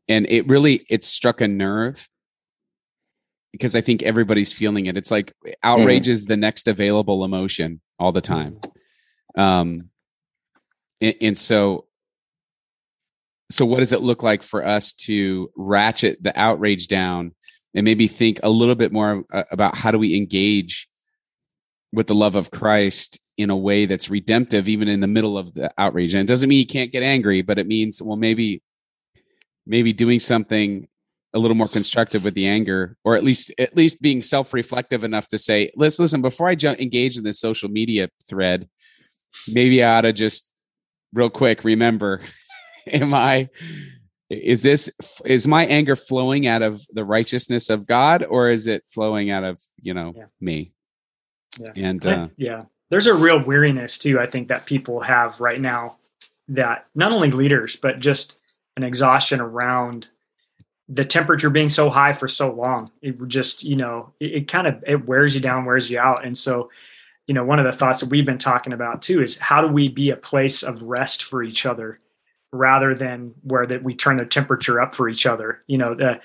And 0.09 0.27
it 0.29 0.49
really 0.49 0.85
it 0.91 1.05
struck 1.05 1.41
a 1.41 1.49
nerve 1.49 2.09
because 3.53 3.77
I 3.77 3.81
think 3.81 4.03
everybody's 4.03 4.53
feeling 4.53 4.87
it. 4.87 4.97
It's 4.97 5.13
like 5.13 5.33
outrage 5.63 6.07
mm. 6.07 6.11
is 6.11 6.27
the 6.27 6.37
next 6.37 6.67
available 6.67 7.25
emotion 7.25 7.81
all 7.99 8.11
the 8.11 8.21
time. 8.21 8.61
Um 9.37 9.90
and, 11.01 11.15
and 11.21 11.39
so 11.39 11.87
so 13.51 13.67
what 13.67 13.81
does 13.81 13.93
it 13.93 14.01
look 14.01 14.23
like 14.23 14.43
for 14.43 14.65
us 14.65 14.93
to 14.93 15.51
ratchet 15.57 16.23
the 16.23 16.39
outrage 16.41 16.87
down 16.87 17.35
and 17.75 17.85
maybe 17.85 18.07
think 18.07 18.39
a 18.43 18.49
little 18.49 18.77
bit 18.77 18.93
more 18.93 19.25
uh, 19.33 19.43
about 19.51 19.77
how 19.77 19.91
do 19.91 19.99
we 19.99 20.17
engage 20.17 20.89
with 21.93 22.07
the 22.07 22.15
love 22.15 22.37
of 22.37 22.51
Christ 22.51 23.19
in 23.37 23.51
a 23.51 23.57
way 23.57 23.87
that's 23.87 24.11
redemptive, 24.11 24.69
even 24.69 24.87
in 24.87 25.01
the 25.01 25.07
middle 25.09 25.37
of 25.37 25.55
the 25.55 25.73
outrage. 25.79 26.15
And 26.15 26.21
it 26.21 26.33
doesn't 26.33 26.49
mean 26.49 26.61
you 26.61 26.67
can't 26.67 26.93
get 26.93 27.03
angry, 27.03 27.43
but 27.43 27.59
it 27.59 27.67
means, 27.67 28.01
well, 28.01 28.17
maybe, 28.17 28.63
maybe 29.67 29.93
doing 29.93 30.21
something 30.21 30.87
a 31.33 31.39
little 31.39 31.57
more 31.57 31.69
constructive 31.69 32.25
with 32.25 32.35
the 32.35 32.47
anger, 32.47 32.97
or 33.05 33.17
at 33.17 33.25
least, 33.25 33.53
at 33.59 33.77
least 33.77 34.03
being 34.03 34.21
self-reflective 34.21 35.05
enough 35.05 35.29
to 35.29 35.39
say, 35.39 35.73
let's 35.75 35.99
listen, 35.99 36.23
before 36.23 36.49
I 36.49 36.55
jump, 36.55 36.81
engage 36.81 37.17
in 37.17 37.25
this 37.25 37.41
social 37.41 37.69
media 37.69 38.11
thread, 38.29 38.69
maybe 39.49 39.83
I 39.83 39.99
ought 39.99 40.03
to 40.03 40.13
just 40.13 40.50
real 41.13 41.31
quick, 41.31 41.65
remember, 41.65 42.21
am 42.87 43.15
I, 43.15 43.49
is 44.31 44.63
this 44.63 44.89
is 45.25 45.49
my 45.49 45.67
anger 45.67 45.97
flowing 45.97 46.47
out 46.47 46.63
of 46.63 46.81
the 46.93 47.05
righteousness 47.05 47.69
of 47.69 47.87
god 47.87 48.25
or 48.25 48.51
is 48.51 48.67
it 48.67 48.85
flowing 48.89 49.31
out 49.31 49.45
of 49.45 49.61
you 49.83 49.93
know 49.93 50.15
yeah. 50.17 50.25
me 50.41 50.73
yeah. 51.59 51.73
and 51.75 52.07
uh, 52.07 52.29
yeah 52.37 52.63
there's 52.91 53.09
a 53.09 53.15
real 53.15 53.43
weariness 53.43 53.99
too 53.99 54.21
i 54.21 54.27
think 54.27 54.49
that 54.49 54.67
people 54.67 55.01
have 55.01 55.41
right 55.41 55.61
now 55.61 55.97
that 56.49 56.87
not 56.95 57.13
only 57.13 57.31
leaders 57.31 57.77
but 57.77 57.99
just 57.99 58.39
an 58.77 58.85
exhaustion 58.85 59.41
around 59.41 60.09
the 60.89 61.05
temperature 61.05 61.51
being 61.51 61.69
so 61.69 61.91
high 61.91 62.13
for 62.13 62.29
so 62.29 62.53
long 62.53 62.91
it 63.03 63.17
just 63.27 63.65
you 63.65 63.77
know 63.77 64.13
it, 64.21 64.35
it 64.35 64.49
kind 64.49 64.67
of 64.67 64.83
it 64.87 65.07
wears 65.07 65.35
you 65.35 65.41
down 65.41 65.65
wears 65.65 65.91
you 65.91 65.99
out 65.99 66.25
and 66.25 66.39
so 66.39 66.71
you 67.31 67.35
know 67.35 67.45
one 67.45 67.61
of 67.61 67.65
the 67.65 67.71
thoughts 67.71 68.01
that 68.01 68.09
we've 68.09 68.27
been 68.27 68.39
talking 68.39 68.73
about 68.73 69.03
too 69.03 69.23
is 69.23 69.39
how 69.39 69.61
do 69.61 69.69
we 69.69 69.89
be 69.89 70.11
a 70.11 70.17
place 70.17 70.65
of 70.65 70.83
rest 70.83 71.23
for 71.23 71.45
each 71.45 71.65
other 71.65 72.01
rather 72.53 72.93
than 72.93 73.33
where 73.45 73.65
that 73.67 73.85
we 73.85 73.95
turn 73.95 74.17
the 74.17 74.27
temperature 74.27 74.81
up 74.81 74.97
for 74.97 75.09
each 75.09 75.27
other. 75.27 75.63
You 75.69 75.79
know, 75.79 75.95
the, 75.95 76.21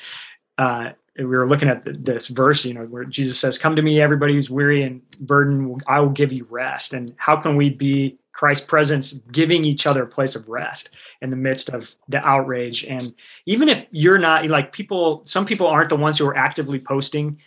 uh, 0.58 0.94
we 1.16 1.26
were 1.26 1.48
looking 1.48 1.70
at 1.70 1.84
this 2.04 2.28
verse, 2.30 2.66
you 2.66 2.74
know, 2.74 2.86
where 2.86 3.06
Jesus 3.06 3.38
says, 3.38 3.60
"Come 3.60 3.76
to 3.76 3.84
me, 3.84 4.02
everybody 4.02 4.34
who's 4.34 4.50
weary 4.50 4.82
and 4.82 5.00
burdened; 5.20 5.84
I 5.88 6.00
will 6.00 6.10
give 6.10 6.34
you 6.34 6.48
rest." 6.50 6.92
And 6.92 7.14
how 7.18 7.36
can 7.36 7.56
we 7.56 7.70
be 7.70 8.18
Christ's 8.34 8.66
presence, 8.66 9.14
giving 9.32 9.64
each 9.64 9.86
other 9.86 10.02
a 10.02 10.08
place 10.08 10.36
of 10.36 10.50
rest 10.50 10.90
in 11.22 11.30
the 11.30 11.36
midst 11.36 11.70
of 11.70 11.94
the 12.10 12.18
outrage? 12.28 12.84
And 12.84 13.14
even 13.46 13.70
if 13.70 13.86
you're 13.92 14.18
not 14.18 14.48
like 14.48 14.74
people, 14.74 15.22
some 15.26 15.46
people 15.46 15.68
aren't 15.68 15.90
the 15.90 15.98
ones 15.98 16.18
who 16.18 16.26
are 16.26 16.36
actively 16.36 16.80
posting, 16.80 17.38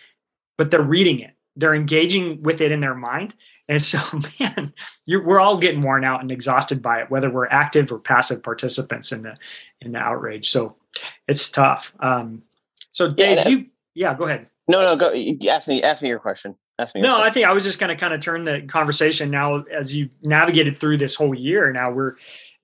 but 0.56 0.70
they're 0.70 0.80
reading 0.80 1.18
it, 1.18 1.32
they're 1.59 1.74
engaging 1.74 2.42
with 2.42 2.61
it 2.61 2.72
in 2.72 2.80
their 2.80 2.94
mind, 2.94 3.34
and 3.68 3.82
so, 3.82 4.00
man, 4.40 4.72
we're 5.09 5.40
all 5.40 5.59
getting 5.59 5.82
worn 5.82 6.04
out 6.04 6.20
and 6.20 6.32
exhausted 6.32 6.80
by 6.80 7.02
it, 7.02 7.11
whether 7.11 7.30
we're 7.30 7.48
active 7.48 7.92
or 7.92 7.98
passive 7.98 8.42
participants 8.42 9.12
in 9.12 9.22
the 9.22 9.36
in 9.80 9.92
the 9.92 9.98
outrage. 9.98 10.48
So 10.48 10.76
it's 11.26 11.50
tough. 11.50 11.92
Um, 12.00 12.42
so, 12.90 13.11
Dave, 13.11 13.38
yeah, 13.38 13.48
you 13.48 13.66
yeah, 13.94 14.14
go 14.14 14.24
ahead. 14.24 14.46
No, 14.68 14.80
no, 14.80 14.96
go. 14.96 15.14
Ask 15.48 15.68
me. 15.68 15.82
Ask 15.82 16.02
me 16.02 16.09
your 16.09 16.18
question. 16.18 16.56
Ask 16.78 16.94
me. 16.94 17.00
No, 17.00 17.16
question. 17.16 17.30
I 17.30 17.32
think 17.32 17.46
I 17.46 17.52
was 17.52 17.64
just 17.64 17.78
going 17.78 17.94
to 17.94 17.96
kind 17.96 18.14
of 18.14 18.20
turn 18.20 18.44
the 18.44 18.62
conversation 18.62 19.30
now 19.30 19.64
as 19.64 19.94
you 19.94 20.09
navigated 20.22 20.76
through 20.76 20.96
this 20.96 21.14
whole 21.14 21.34
year. 21.34 21.72
Now 21.72 21.90
we're, 21.90 22.14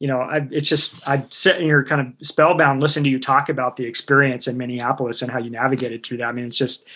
you 0.00 0.08
know, 0.08 0.20
I, 0.20 0.46
it's 0.50 0.68
just 0.68 1.06
I'm 1.08 1.30
sitting 1.30 1.62
here 1.62 1.84
kind 1.84 2.00
of 2.00 2.26
spellbound 2.26 2.82
listening 2.82 3.04
to 3.04 3.10
you 3.10 3.18
talk 3.18 3.48
about 3.48 3.76
the 3.76 3.84
experience 3.84 4.48
in 4.48 4.56
Minneapolis 4.56 5.22
and 5.22 5.30
how 5.30 5.38
you 5.38 5.50
navigated 5.50 6.04
through 6.04 6.18
that. 6.18 6.26
I 6.26 6.32
mean, 6.32 6.46
it's 6.46 6.58
just 6.58 6.86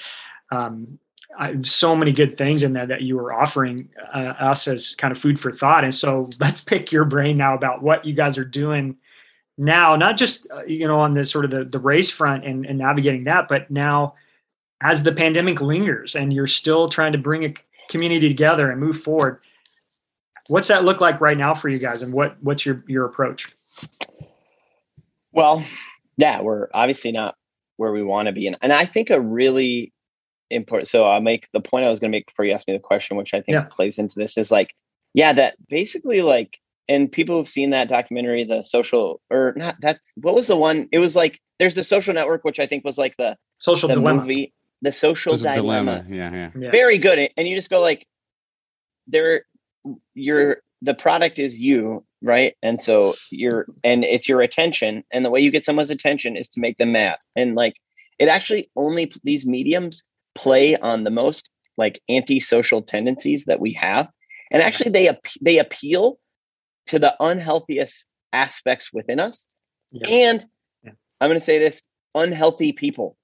um, 0.50 0.98
I, 1.38 1.54
so 1.62 1.94
many 1.94 2.12
good 2.12 2.36
things 2.36 2.62
in 2.62 2.72
there 2.72 2.86
that 2.86 3.02
you 3.02 3.16
were 3.16 3.32
offering 3.32 3.88
uh, 4.12 4.34
us 4.40 4.66
as 4.66 4.94
kind 4.96 5.12
of 5.12 5.18
food 5.18 5.38
for 5.38 5.52
thought. 5.52 5.84
And 5.84 5.94
so 5.94 6.28
let's 6.40 6.60
pick 6.60 6.92
your 6.92 7.04
brain 7.04 7.36
now 7.36 7.54
about 7.54 7.82
what 7.82 8.04
you 8.04 8.12
guys 8.12 8.36
are 8.38 8.44
doing 8.44 8.96
now, 9.56 9.96
not 9.96 10.16
just 10.16 10.46
uh, 10.50 10.62
you 10.64 10.86
know 10.86 11.00
on 11.00 11.12
the 11.12 11.24
sort 11.24 11.44
of 11.44 11.50
the, 11.50 11.64
the 11.64 11.78
race 11.78 12.10
front 12.10 12.44
and, 12.44 12.66
and 12.66 12.78
navigating 12.78 13.24
that, 13.24 13.48
but 13.48 13.70
now 13.70 14.14
as 14.80 15.02
the 15.02 15.12
pandemic 15.12 15.60
lingers 15.60 16.14
and 16.14 16.32
you're 16.32 16.46
still 16.46 16.88
trying 16.88 17.12
to 17.12 17.18
bring 17.18 17.44
a 17.44 17.54
community 17.88 18.28
together 18.28 18.70
and 18.70 18.80
move 18.80 19.00
forward. 19.00 19.40
What's 20.46 20.68
that 20.68 20.84
look 20.84 21.00
like 21.00 21.20
right 21.20 21.36
now 21.36 21.54
for 21.54 21.68
you 21.68 21.78
guys, 21.78 22.00
and 22.02 22.12
what 22.12 22.36
what's 22.42 22.64
your 22.64 22.82
your 22.86 23.04
approach? 23.04 23.54
Well, 25.32 25.64
yeah, 26.16 26.40
we're 26.40 26.68
obviously 26.72 27.12
not 27.12 27.34
where 27.76 27.92
we 27.92 28.02
want 28.02 28.26
to 28.26 28.32
be, 28.32 28.46
and 28.46 28.56
and 28.62 28.72
I 28.72 28.86
think 28.86 29.10
a 29.10 29.20
really 29.20 29.92
important. 30.50 30.88
So 30.88 31.04
I'll 31.04 31.20
make 31.20 31.48
the 31.52 31.60
point 31.60 31.84
I 31.84 31.88
was 31.88 31.98
going 31.98 32.10
to 32.10 32.16
make 32.16 32.26
before 32.26 32.44
you 32.44 32.52
ask 32.52 32.66
me 32.66 32.74
the 32.74 32.80
question, 32.80 33.16
which 33.16 33.34
I 33.34 33.40
think 33.40 33.54
yeah. 33.54 33.66
plays 33.70 33.98
into 33.98 34.18
this 34.18 34.36
is 34.38 34.50
like, 34.50 34.74
yeah, 35.14 35.32
that 35.32 35.56
basically 35.68 36.22
like, 36.22 36.58
and 36.88 37.10
people 37.10 37.36
have 37.36 37.48
seen 37.48 37.70
that 37.70 37.88
documentary, 37.88 38.44
the 38.44 38.62
social 38.62 39.20
or 39.30 39.52
not 39.56 39.76
that, 39.82 40.00
what 40.16 40.34
was 40.34 40.46
the 40.46 40.56
one? 40.56 40.88
It 40.90 40.98
was 40.98 41.14
like, 41.14 41.38
there's 41.58 41.74
the 41.74 41.84
social 41.84 42.14
network, 42.14 42.44
which 42.44 42.60
I 42.60 42.66
think 42.66 42.84
was 42.84 42.98
like 42.98 43.16
the 43.16 43.36
social 43.58 43.88
the 43.88 43.94
dilemma. 43.94 44.22
Movie, 44.22 44.52
the 44.80 44.92
social 44.92 45.36
dilemma. 45.36 46.02
dilemma. 46.02 46.04
Yeah, 46.08 46.32
yeah, 46.32 46.50
yeah. 46.58 46.70
Very 46.70 46.98
good. 46.98 47.28
And 47.36 47.48
you 47.48 47.56
just 47.56 47.70
go 47.70 47.80
like, 47.80 48.06
there, 49.06 49.42
you're, 50.14 50.58
the 50.80 50.94
product 50.94 51.38
is 51.38 51.58
you, 51.58 52.04
right? 52.22 52.54
And 52.62 52.80
so 52.80 53.16
you're, 53.30 53.66
and 53.82 54.04
it's 54.04 54.28
your 54.28 54.40
attention. 54.40 55.02
And 55.12 55.24
the 55.24 55.30
way 55.30 55.40
you 55.40 55.50
get 55.50 55.64
someone's 55.64 55.90
attention 55.90 56.36
is 56.36 56.48
to 56.50 56.60
make 56.60 56.78
them 56.78 56.92
mad. 56.92 57.16
And 57.34 57.54
like, 57.54 57.74
it 58.18 58.28
actually 58.28 58.70
only 58.76 59.12
these 59.24 59.46
mediums 59.46 60.02
play 60.38 60.76
on 60.76 61.04
the 61.04 61.10
most 61.10 61.50
like 61.76 62.00
antisocial 62.08 62.80
tendencies 62.80 63.44
that 63.46 63.60
we 63.60 63.72
have. 63.74 64.08
And 64.50 64.62
actually 64.62 64.90
they 64.90 65.10
they 65.42 65.58
appeal 65.58 66.18
to 66.86 66.98
the 66.98 67.14
unhealthiest 67.20 68.06
aspects 68.32 68.92
within 68.92 69.20
us. 69.20 69.46
Yeah. 69.90 70.06
and 70.06 70.46
yeah. 70.84 70.90
i'm 71.18 71.30
going 71.30 71.40
to 71.40 71.44
say 71.44 71.58
this 71.58 71.82
unhealthy 72.14 72.72
people. 72.72 73.16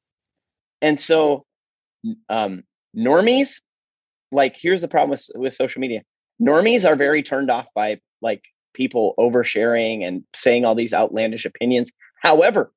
And 0.83 1.01
so 1.01 1.47
um 2.29 2.65
normies 2.97 3.61
like 4.33 4.57
here's 4.61 4.83
the 4.83 4.89
problem 4.89 5.11
with, 5.11 5.29
with 5.35 5.55
social 5.55 5.81
media. 5.81 6.03
Normies 6.43 6.87
are 6.87 6.97
very 6.97 7.23
turned 7.23 7.51
off 7.51 7.67
by 7.75 8.01
like 8.21 8.43
people 8.75 9.15
oversharing 9.19 10.07
and 10.07 10.25
saying 10.35 10.65
all 10.65 10.75
these 10.75 10.93
outlandish 10.93 11.45
opinions. 11.47 11.93
However 12.23 12.73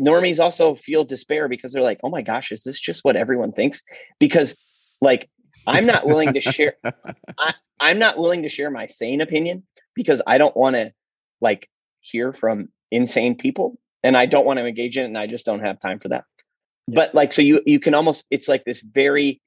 normies 0.00 0.40
also 0.40 0.74
feel 0.74 1.04
despair 1.04 1.48
because 1.48 1.72
they're 1.72 1.82
like, 1.82 2.00
oh 2.02 2.10
my 2.10 2.22
gosh, 2.22 2.52
is 2.52 2.64
this 2.64 2.80
just 2.80 3.04
what 3.04 3.16
everyone 3.16 3.52
thinks? 3.52 3.82
Because 4.18 4.56
like 5.00 5.28
I'm 5.66 5.86
not 5.86 6.06
willing 6.06 6.32
to 6.34 6.40
share 6.40 6.74
I, 7.38 7.54
I'm 7.80 7.98
not 7.98 8.18
willing 8.18 8.42
to 8.42 8.48
share 8.48 8.70
my 8.70 8.86
sane 8.86 9.20
opinion 9.20 9.64
because 9.94 10.20
I 10.26 10.38
don't 10.38 10.56
want 10.56 10.76
to 10.76 10.92
like 11.40 11.68
hear 12.00 12.32
from 12.32 12.68
insane 12.90 13.36
people 13.36 13.78
and 14.02 14.16
I 14.16 14.26
don't 14.26 14.46
want 14.46 14.58
to 14.58 14.66
engage 14.66 14.96
in 14.98 15.04
it 15.04 15.06
and 15.08 15.18
I 15.18 15.26
just 15.26 15.46
don't 15.46 15.60
have 15.60 15.78
time 15.78 15.98
for 15.98 16.08
that. 16.08 16.24
Yeah. 16.86 16.96
But 16.96 17.14
like 17.14 17.32
so 17.32 17.42
you 17.42 17.62
you 17.66 17.80
can 17.80 17.94
almost 17.94 18.24
it's 18.30 18.48
like 18.48 18.64
this 18.64 18.80
very 18.80 19.40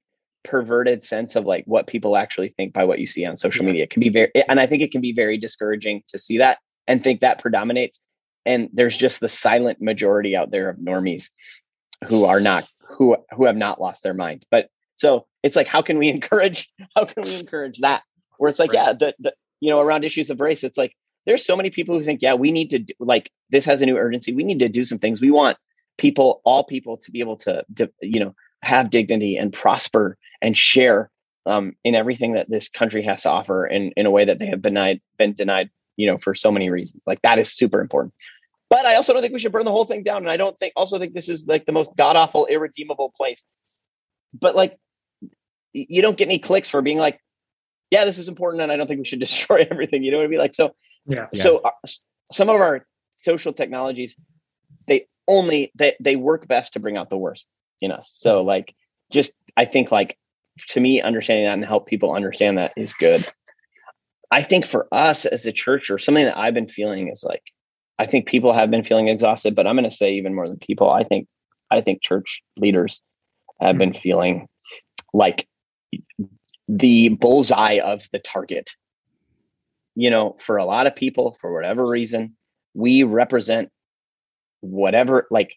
perverted 0.44 1.04
sense 1.04 1.36
of 1.36 1.46
like 1.46 1.66
what 1.66 1.88
people 1.88 2.16
actually 2.16 2.54
think 2.56 2.74
by 2.74 2.86
what 2.86 3.00
you 3.00 3.08
see 3.08 3.26
on 3.26 3.38
social 3.38 3.64
yeah. 3.64 3.68
media. 3.72 3.84
It 3.84 3.90
can 3.90 4.00
be 4.00 4.10
very 4.10 4.32
and 4.48 4.60
I 4.60 4.66
think 4.66 4.82
it 4.82 4.92
can 4.92 5.02
be 5.02 5.14
very 5.14 5.38
discouraging 5.38 6.04
to 6.08 6.20
see 6.20 6.38
that 6.38 6.60
and 6.88 7.04
think 7.04 7.22
that 7.22 7.40
predominates 7.40 8.00
and 8.48 8.70
there's 8.74 8.98
just 8.98 9.20
the 9.20 9.28
silent 9.28 9.82
majority 9.82 10.36
out 10.36 10.50
there 10.50 10.70
of 10.70 10.78
normies 10.78 11.32
who 12.08 12.26
are 12.26 12.40
not 12.40 12.68
who 12.80 13.18
who 13.36 13.46
have 13.46 13.58
not 13.58 13.80
lost 13.80 14.02
their 14.02 14.14
mind. 14.14 14.46
But 14.50 14.70
so 14.96 15.28
it's 15.44 15.56
like 15.56 15.68
how 15.68 15.82
can 15.82 15.98
we 15.98 16.10
encourage 16.18 16.70
how 16.96 17.06
can 17.06 17.24
we 17.24 17.36
encourage 17.36 17.80
that? 17.80 18.04
Where 18.38 18.50
it's 18.50 18.60
like 18.60 18.74
right. 18.74 18.88
yeah 18.88 18.94
the, 18.94 19.16
the 19.20 19.34
you 19.60 19.70
know 19.70 19.80
around 19.80 20.04
issues 20.04 20.30
of 20.30 20.40
race 20.40 20.64
it's 20.64 20.78
like 20.78 20.94
there's 21.26 21.46
so 21.46 21.56
many 21.56 21.70
people 21.70 21.98
who 21.98 22.06
think 22.06 22.22
yeah 22.22 22.34
we 22.34 22.52
need 22.52 22.70
to 22.72 22.80
do, 22.80 22.94
like 23.00 23.30
this 23.50 23.66
has 23.66 23.82
a 23.82 23.86
new 23.86 23.98
urgency. 23.98 24.34
We 24.34 24.44
need 24.44 24.60
to 24.60 24.70
do 24.70 24.84
some 24.84 25.00
things. 25.00 25.22
We 25.22 25.32
want 25.32 25.58
people 25.98 26.42
all 26.46 26.64
people 26.64 26.98
to 26.98 27.12
be 27.12 27.20
able 27.20 27.38
to, 27.38 27.66
to 27.76 27.92
you 28.02 28.20
know 28.20 28.34
have 28.64 28.90
dignity 28.90 29.36
and 29.36 29.52
prosper 29.52 30.18
and 30.42 30.58
share 30.58 31.12
um, 31.46 31.74
in 31.84 31.96
everything 31.96 32.34
that 32.34 32.50
this 32.50 32.70
country 32.70 33.04
has 33.04 33.24
to 33.24 33.30
offer 33.30 33.66
in, 33.66 33.92
in 33.96 34.06
a 34.06 34.12
way 34.12 34.26
that 34.26 34.40
they 34.40 34.48
have 34.48 34.62
been 34.62 34.74
denied 34.74 35.02
been 35.18 35.34
denied 35.34 35.70
you 35.98 36.08
know 36.08 36.18
for 36.18 36.34
so 36.34 36.52
many 36.52 36.70
reasons. 36.70 37.04
Like 37.06 37.22
that 37.24 37.40
is 37.40 37.52
super 37.52 37.82
important 37.82 38.14
but 38.70 38.86
I 38.86 38.96
also 38.96 39.14
don't 39.14 39.22
think 39.22 39.34
we 39.34 39.40
should 39.40 39.52
burn 39.52 39.66
the 39.66 39.72
whole 39.72 39.86
thing 39.86 40.04
down. 40.04 40.24
And 40.24 40.30
I 40.30 40.38
don't 40.38 40.58
think 40.58 40.74
also 40.76 41.00
think 41.00 41.14
this 41.14 41.30
is 41.30 41.46
like 41.48 41.66
the 41.66 41.72
most 41.72 41.92
god 41.98 42.16
awful, 42.16 42.46
irredeemable 42.48 43.14
place. 43.16 43.46
But 44.34 44.56
like, 44.56 44.78
you 45.74 46.02
don't 46.02 46.18
get 46.18 46.28
any 46.28 46.40
clicks 46.40 46.70
for 46.70 46.82
being 46.82 46.98
like, 46.98 47.20
yeah, 47.92 48.04
this 48.04 48.18
is 48.18 48.28
important, 48.28 48.62
and 48.62 48.72
I 48.72 48.76
don't 48.76 48.88
think 48.88 49.00
we 49.00 49.06
should 49.06 49.20
destroy 49.28 49.66
everything. 49.70 50.04
You 50.04 50.12
know 50.12 50.18
what 50.18 50.26
I 50.26 50.28
mean? 50.28 50.40
Like, 50.40 50.56
so 50.56 50.76
yeah. 51.06 51.28
So 51.34 51.58
uh, 51.60 51.72
some 52.32 52.50
of 52.50 52.56
our 52.58 52.86
social 53.14 53.54
technologies, 53.54 54.16
they 54.88 55.08
only 55.28 55.72
they 55.76 55.96
they 56.00 56.16
work 56.16 56.48
best 56.48 56.74
to 56.74 56.80
bring 56.80 56.98
out 56.98 57.10
the 57.10 57.18
worst 57.18 57.48
in 57.82 57.92
us. 57.92 58.12
So 58.14 58.42
like, 58.42 58.76
just 59.12 59.34
I 59.56 59.66
think 59.66 59.92
like 59.92 60.18
to 60.70 60.80
me, 60.80 61.02
understanding 61.02 61.46
that 61.46 61.54
and 61.54 61.64
help 61.64 61.86
people 61.86 62.14
understand 62.14 62.58
that 62.58 62.74
is 62.76 62.94
good. 62.94 63.26
I 64.30 64.42
think 64.42 64.66
for 64.66 64.88
us 64.92 65.26
as 65.26 65.46
a 65.46 65.54
church, 65.54 65.90
or 65.90 65.98
something 65.98 66.26
that 66.26 66.38
I've 66.38 66.54
been 66.54 66.68
feeling 66.68 67.08
is 67.08 67.24
like 67.24 67.44
I 68.00 68.06
think 68.06 68.28
people 68.28 68.54
have 68.54 68.70
been 68.70 68.84
feeling 68.84 69.08
exhausted, 69.08 69.56
but 69.56 69.66
I'm 69.66 69.76
going 69.76 69.90
to 69.90 69.96
say 69.96 70.14
even 70.14 70.36
more 70.36 70.48
than 70.48 70.58
people. 70.58 70.90
I 70.90 71.04
think 71.04 71.28
I 71.72 71.82
think 71.82 72.02
church 72.02 72.42
leaders 72.58 73.02
have 73.60 73.72
mm-hmm. 73.72 73.80
been 73.80 73.94
feeling 73.94 74.48
like 75.14 75.48
the 76.68 77.10
bullseye 77.10 77.80
of 77.84 78.04
the 78.12 78.20
target. 78.20 78.72
You 79.96 80.12
know, 80.12 80.38
for 80.40 80.58
a 80.58 80.66
lot 80.66 80.86
of 80.86 80.96
people, 80.96 81.38
for 81.42 81.54
whatever 81.54 81.86
reason, 81.86 82.36
we 82.76 83.04
represent 83.04 83.70
whatever 84.62 85.28
like 85.32 85.56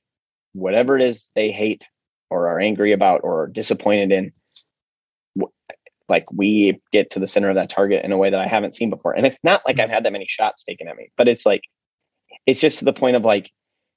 whatever 0.53 0.97
it 0.97 1.03
is 1.03 1.31
they 1.35 1.51
hate 1.51 1.87
or 2.31 2.49
are 2.49 2.61
angry 2.61 2.93
about 2.93 3.21
or 3.23 3.43
are 3.43 3.49
disappointed 3.49 4.13
in 4.13 4.33
like 6.09 6.31
we 6.33 6.81
get 6.93 7.11
to 7.11 7.21
the 7.21 7.29
center 7.29 7.49
of 7.49 7.55
that 7.55 7.71
target 7.71 8.05
in 8.05 8.13
a 8.13 8.19
way 8.19 8.31
that 8.31 8.41
I 8.41 8.47
haven't 8.47 8.75
seen 8.75 8.91
before. 8.91 9.13
And 9.13 9.27
it's 9.27 9.39
not 9.45 9.63
like 9.65 9.79
I've 9.79 9.85
mm-hmm. 9.85 9.95
had 9.95 10.05
that 10.05 10.13
many 10.13 10.27
shots 10.29 10.65
taken 10.65 10.89
at 10.89 10.97
me, 10.97 11.11
but 11.17 11.29
it's 11.29 11.47
like 11.47 11.63
it's 12.47 12.61
just 12.61 12.79
to 12.81 12.85
the 12.85 12.93
point 12.93 13.17
of 13.17 13.25
like, 13.25 13.51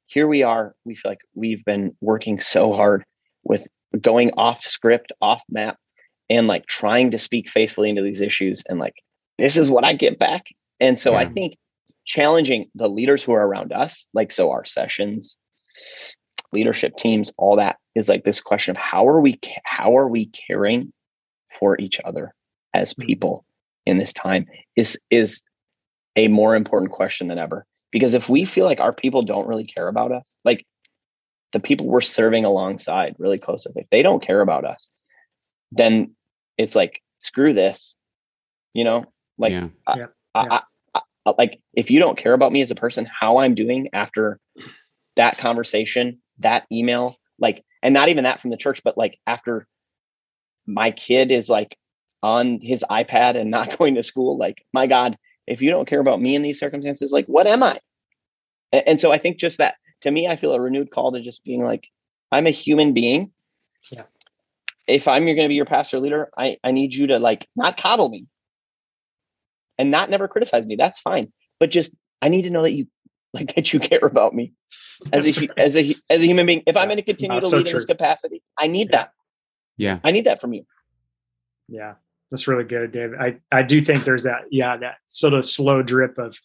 here 0.07 0.27
we 0.27 0.43
are. 0.43 0.75
We 0.85 0.95
feel 0.95 1.11
like 1.11 1.21
we've 1.33 1.63
been 1.65 1.95
working 2.01 2.39
so 2.39 2.73
hard 2.73 3.03
with 3.43 3.67
going 3.99 4.31
off 4.37 4.63
script, 4.63 5.11
off 5.21 5.41
map, 5.49 5.77
and 6.29 6.47
like 6.47 6.65
trying 6.67 7.11
to 7.11 7.17
speak 7.17 7.49
faithfully 7.49 7.89
into 7.89 8.01
these 8.01 8.21
issues. 8.21 8.63
And 8.67 8.79
like, 8.79 8.95
this 9.37 9.57
is 9.57 9.69
what 9.69 9.83
I 9.83 9.93
get 9.93 10.19
back. 10.19 10.43
And 10.79 10.99
so 10.99 11.11
yeah. 11.11 11.19
I 11.19 11.25
think 11.25 11.57
challenging 12.05 12.69
the 12.75 12.89
leaders 12.89 13.23
who 13.23 13.31
are 13.33 13.47
around 13.47 13.71
us, 13.71 14.07
like, 14.13 14.31
so 14.31 14.51
our 14.51 14.65
sessions, 14.65 15.37
leadership 16.51 16.95
teams, 16.95 17.31
all 17.37 17.55
that 17.55 17.77
is 17.95 18.09
like 18.09 18.23
this 18.23 18.41
question 18.41 18.75
of 18.75 18.81
how 18.81 19.07
are 19.07 19.21
we, 19.21 19.39
how 19.63 19.97
are 19.97 20.07
we 20.07 20.27
caring 20.27 20.91
for 21.59 21.79
each 21.79 21.99
other 22.03 22.33
as 22.73 22.93
mm-hmm. 22.93 23.07
people 23.07 23.45
in 23.85 23.97
this 23.97 24.13
time 24.13 24.45
is, 24.75 24.99
is 25.09 25.41
a 26.15 26.27
more 26.27 26.55
important 26.55 26.91
question 26.91 27.27
than 27.27 27.39
ever. 27.39 27.65
Because 27.93 28.15
if 28.15 28.27
we 28.27 28.43
feel 28.43 28.65
like 28.65 28.79
our 28.79 28.91
people 28.91 29.21
don't 29.21 29.47
really 29.47 29.63
care 29.63 29.87
about 29.87 30.11
us, 30.11 30.27
like 30.43 30.65
the 31.53 31.59
people 31.59 31.85
we're 31.85 32.01
serving 32.01 32.43
alongside 32.43 33.15
really 33.19 33.37
close, 33.37 33.67
if 33.73 33.89
they 33.91 34.01
don't 34.01 34.21
care 34.21 34.41
about 34.41 34.65
us, 34.65 34.89
then 35.71 36.15
it's 36.57 36.75
like, 36.75 37.01
screw 37.19 37.53
this, 37.53 37.95
you 38.73 38.83
know, 38.83 39.05
like, 39.37 39.53
yeah. 39.53 39.67
I, 39.87 39.97
yeah. 39.97 40.07
I, 40.33 40.61
I, 40.95 41.33
like 41.37 41.61
if 41.75 41.91
you 41.91 41.99
don't 41.99 42.17
care 42.17 42.33
about 42.33 42.51
me 42.51 42.61
as 42.61 42.71
a 42.71 42.75
person, 42.75 43.07
how 43.07 43.37
I'm 43.37 43.53
doing 43.53 43.89
after 43.93 44.39
that 45.15 45.37
conversation, 45.37 46.19
that 46.39 46.65
email, 46.71 47.15
like, 47.39 47.63
and 47.83 47.93
not 47.93 48.09
even 48.09 48.23
that 48.23 48.41
from 48.41 48.49
the 48.49 48.57
church, 48.57 48.81
but 48.83 48.97
like 48.97 49.19
after 49.27 49.67
my 50.65 50.89
kid 50.89 51.31
is 51.31 51.47
like 51.47 51.77
on 52.23 52.59
his 52.59 52.83
iPad 52.89 53.35
and 53.35 53.51
not 53.51 53.77
going 53.77 53.95
to 53.95 54.03
school, 54.03 54.35
like, 54.35 54.65
my 54.73 54.87
God, 54.87 55.15
if 55.47 55.61
you 55.61 55.69
don't 55.69 55.87
care 55.87 55.99
about 55.99 56.21
me 56.21 56.35
in 56.35 56.41
these 56.41 56.59
circumstances, 56.59 57.11
like 57.11 57.25
what 57.27 57.47
am 57.47 57.63
I? 57.63 57.79
And, 58.71 58.83
and 58.87 59.01
so 59.01 59.11
I 59.11 59.17
think 59.17 59.37
just 59.37 59.57
that 59.59 59.75
to 60.01 60.11
me, 60.11 60.27
I 60.27 60.35
feel 60.35 60.53
a 60.53 60.59
renewed 60.59 60.91
call 60.91 61.13
to 61.13 61.21
just 61.21 61.43
being 61.43 61.63
like, 61.63 61.87
I'm 62.31 62.47
a 62.47 62.51
human 62.51 62.93
being. 62.93 63.31
Yeah. 63.91 64.03
If 64.87 65.07
I'm 65.07 65.23
going 65.23 65.37
to 65.37 65.47
be 65.47 65.55
your 65.55 65.65
pastor 65.65 65.99
leader, 65.99 66.29
I, 66.37 66.57
I 66.63 66.71
need 66.71 66.93
you 66.93 67.07
to 67.07 67.19
like 67.19 67.47
not 67.55 67.77
coddle 67.77 68.09
me 68.09 68.27
and 69.77 69.91
not 69.91 70.09
never 70.09 70.27
criticize 70.27 70.65
me. 70.65 70.75
That's 70.75 70.99
fine. 70.99 71.31
But 71.59 71.71
just, 71.71 71.93
I 72.21 72.29
need 72.29 72.43
to 72.43 72.49
know 72.49 72.63
that 72.63 72.71
you 72.71 72.87
like 73.33 73.55
that 73.55 73.73
you 73.73 73.79
care 73.79 74.05
about 74.05 74.35
me 74.35 74.53
as 75.11 75.25
a, 75.25 75.39
right. 75.39 75.51
as 75.57 75.77
a, 75.77 75.95
as 76.09 76.21
a 76.21 76.25
human 76.25 76.45
being. 76.45 76.63
If 76.67 76.77
I'm 76.77 76.87
going 76.87 76.97
to 76.97 77.03
continue 77.03 77.39
to 77.39 77.47
so 77.47 77.57
lead 77.57 77.65
true. 77.65 77.71
in 77.71 77.77
this 77.77 77.85
capacity, 77.85 78.43
I 78.57 78.67
need 78.67 78.89
yeah. 78.91 78.97
that. 78.97 79.11
Yeah. 79.77 79.99
I 80.03 80.11
need 80.11 80.25
that 80.25 80.39
from 80.39 80.53
you. 80.53 80.65
Yeah. 81.67 81.95
That's 82.33 82.47
really 82.47 82.63
good, 82.63 82.91
Dave. 82.91 83.11
I, 83.19 83.37
I 83.51 83.61
do 83.61 83.79
think 83.79 84.05
there's 84.05 84.23
that, 84.23 84.45
yeah, 84.49 84.75
that 84.77 84.95
sort 85.07 85.35
of 85.35 85.45
slow 85.45 85.83
drip 85.83 86.17
of 86.17 86.35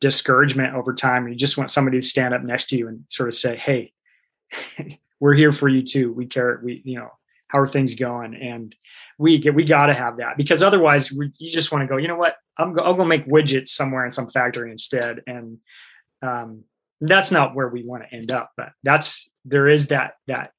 discouragement 0.00 0.74
over 0.74 0.92
time. 0.92 1.28
You 1.28 1.36
just 1.36 1.56
want 1.56 1.70
somebody 1.70 2.00
to 2.00 2.06
stand 2.06 2.34
up 2.34 2.42
next 2.42 2.66
to 2.70 2.76
you 2.76 2.88
and 2.88 3.04
sort 3.06 3.28
of 3.28 3.34
say, 3.34 3.56
Hey, 3.56 3.92
we're 5.20 5.34
here 5.34 5.52
for 5.52 5.68
you 5.68 5.84
too. 5.84 6.12
We 6.12 6.26
care. 6.26 6.60
We, 6.64 6.82
you 6.84 6.98
know, 6.98 7.10
how 7.46 7.60
are 7.60 7.68
things 7.68 7.94
going? 7.94 8.34
And 8.34 8.74
we 9.18 9.38
get, 9.38 9.54
we 9.54 9.62
got 9.62 9.86
to 9.86 9.94
have 9.94 10.16
that 10.16 10.36
because 10.36 10.64
otherwise 10.64 11.12
we, 11.12 11.30
you 11.38 11.52
just 11.52 11.70
want 11.70 11.82
to 11.82 11.86
go, 11.86 11.96
you 11.96 12.08
know 12.08 12.16
what, 12.16 12.34
I'm 12.58 12.72
go, 12.72 12.82
I'll 12.82 12.94
go 12.94 13.04
make 13.04 13.26
widgets 13.26 13.68
somewhere 13.68 14.04
in 14.04 14.10
some 14.10 14.26
factory 14.26 14.72
instead. 14.72 15.22
And, 15.28 15.58
um, 16.22 16.64
that's 17.00 17.30
not 17.30 17.54
where 17.54 17.68
we 17.68 17.84
want 17.84 18.02
to 18.02 18.12
end 18.12 18.32
up, 18.32 18.50
but 18.56 18.70
that's, 18.82 19.30
there 19.44 19.68
is 19.68 19.88
that, 19.88 20.14
that 20.26 20.50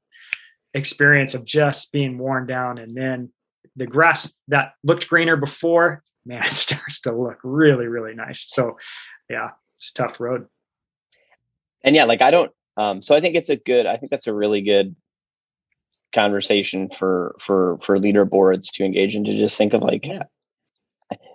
experience 0.73 1.33
of 1.33 1.43
just 1.43 1.91
being 1.91 2.17
worn 2.17 2.47
down 2.47 2.77
and 2.77 2.95
then 2.95 3.33
the 3.77 3.87
grass 3.87 4.33
that 4.49 4.73
looked 4.83 5.07
greener 5.07 5.37
before, 5.37 6.03
man, 6.25 6.39
it 6.45 6.53
starts 6.53 7.01
to 7.01 7.13
look 7.13 7.39
really, 7.43 7.87
really 7.87 8.13
nice. 8.13 8.45
So, 8.49 8.77
yeah, 9.29 9.51
it's 9.77 9.91
tough 9.91 10.19
road. 10.19 10.47
And 11.83 11.95
yeah, 11.95 12.03
like 12.03 12.21
I 12.21 12.31
don't. 12.31 12.51
Um, 12.75 13.01
so 13.01 13.15
I 13.15 13.21
think 13.21 13.35
it's 13.35 13.49
a 13.49 13.55
good. 13.55 13.85
I 13.85 13.97
think 13.97 14.11
that's 14.11 14.27
a 14.27 14.33
really 14.33 14.61
good 14.61 14.95
conversation 16.13 16.89
for 16.89 17.35
for 17.39 17.79
for 17.81 17.99
leader 17.99 18.25
boards 18.25 18.71
to 18.73 18.83
engage 18.83 19.15
in 19.15 19.23
to 19.25 19.35
just 19.35 19.57
think 19.57 19.73
of 19.73 19.81
like, 19.81 20.05
yeah, 20.05 20.23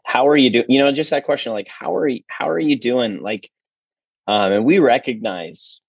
how 0.04 0.28
are 0.28 0.36
you 0.36 0.50
doing? 0.50 0.66
You 0.68 0.80
know, 0.80 0.92
just 0.92 1.10
that 1.10 1.24
question, 1.24 1.52
like, 1.52 1.68
how 1.68 1.96
are 1.96 2.06
you? 2.08 2.22
How 2.26 2.48
are 2.50 2.58
you 2.58 2.78
doing? 2.78 3.22
Like, 3.22 3.50
um, 4.26 4.52
and 4.52 4.64
we 4.64 4.78
recognize 4.78 5.80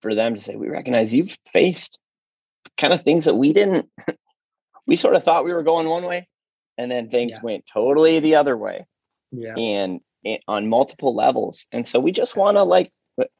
for 0.00 0.14
them 0.14 0.34
to 0.34 0.40
say, 0.40 0.56
we 0.56 0.68
recognize 0.68 1.14
you've 1.14 1.36
faced 1.52 1.98
kind 2.78 2.92
of 2.92 3.02
things 3.02 3.26
that 3.26 3.34
we 3.34 3.52
didn't 3.52 3.88
we 4.92 4.96
sort 4.96 5.16
of 5.16 5.24
thought 5.24 5.46
we 5.46 5.54
were 5.54 5.62
going 5.62 5.88
one 5.88 6.04
way 6.04 6.28
and 6.76 6.90
then 6.90 7.08
things 7.08 7.36
yeah. 7.36 7.40
went 7.42 7.64
totally 7.72 8.20
the 8.20 8.34
other 8.34 8.58
way. 8.58 8.84
Yeah. 9.30 9.54
And, 9.54 10.00
and 10.22 10.38
on 10.46 10.68
multiple 10.68 11.16
levels. 11.16 11.66
And 11.72 11.88
so 11.88 11.98
we 11.98 12.12
just 12.12 12.36
want 12.36 12.58
to 12.58 12.62
like 12.62 12.92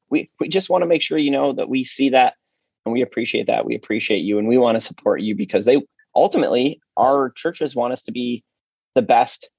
we 0.08 0.30
we 0.40 0.48
just 0.48 0.70
want 0.70 0.80
to 0.80 0.86
make 0.86 1.02
sure 1.02 1.18
you 1.18 1.30
know 1.30 1.52
that 1.52 1.68
we 1.68 1.84
see 1.84 2.08
that 2.08 2.36
and 2.86 2.92
we 2.94 3.02
appreciate 3.02 3.48
that. 3.48 3.66
We 3.66 3.74
appreciate 3.74 4.20
you 4.20 4.38
and 4.38 4.48
we 4.48 4.56
want 4.56 4.76
to 4.76 4.80
support 4.80 5.20
you 5.20 5.36
because 5.36 5.66
they 5.66 5.82
ultimately 6.16 6.80
our 6.96 7.28
churches 7.36 7.76
want 7.76 7.92
us 7.92 8.04
to 8.04 8.12
be 8.12 8.42
the 8.94 9.02
best 9.02 9.50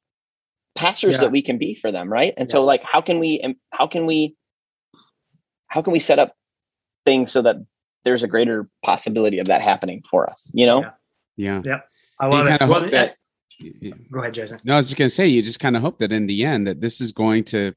pastors 0.73 1.17
yeah. 1.17 1.21
that 1.21 1.31
we 1.31 1.43
can 1.43 1.59
be 1.59 1.75
for 1.75 1.91
them, 1.91 2.11
right? 2.11 2.33
And 2.37 2.49
yeah. 2.49 2.53
so 2.53 2.63
like 2.63 2.81
how 2.83 3.01
can 3.01 3.19
we 3.19 3.55
how 3.69 3.85
can 3.85 4.07
we 4.07 4.35
how 5.67 5.83
can 5.83 5.93
we 5.93 5.99
set 5.99 6.17
up 6.17 6.33
things 7.05 7.31
so 7.31 7.43
that 7.43 7.57
there's 8.03 8.23
a 8.23 8.27
greater 8.27 8.67
possibility 8.83 9.37
of 9.37 9.45
that 9.45 9.61
happening 9.61 10.01
for 10.09 10.27
us, 10.27 10.51
you 10.55 10.65
know? 10.65 10.81
Yeah. 11.35 11.61
Yeah. 11.65 11.79
I 12.19 12.27
love 12.27 12.47
it. 12.47 12.61
Well, 12.61 12.87
that, 12.89 13.15
go 14.11 14.19
ahead, 14.19 14.33
Jason. 14.33 14.59
No, 14.63 14.73
I 14.73 14.77
was 14.77 14.87
just 14.87 14.97
going 14.97 15.07
to 15.07 15.13
say, 15.13 15.27
you 15.27 15.41
just 15.41 15.59
kind 15.59 15.75
of 15.75 15.81
hope 15.81 15.99
that 15.99 16.11
in 16.11 16.27
the 16.27 16.45
end 16.45 16.67
that 16.67 16.81
this 16.81 17.01
is 17.01 17.11
going 17.11 17.43
to, 17.45 17.73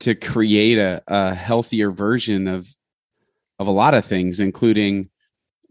to 0.00 0.14
create 0.14 0.78
a, 0.78 1.02
a 1.06 1.34
healthier 1.34 1.90
version 1.90 2.48
of, 2.48 2.66
of 3.58 3.66
a 3.66 3.72
lot 3.72 3.94
of 3.94 4.04
things, 4.04 4.40
including 4.40 5.08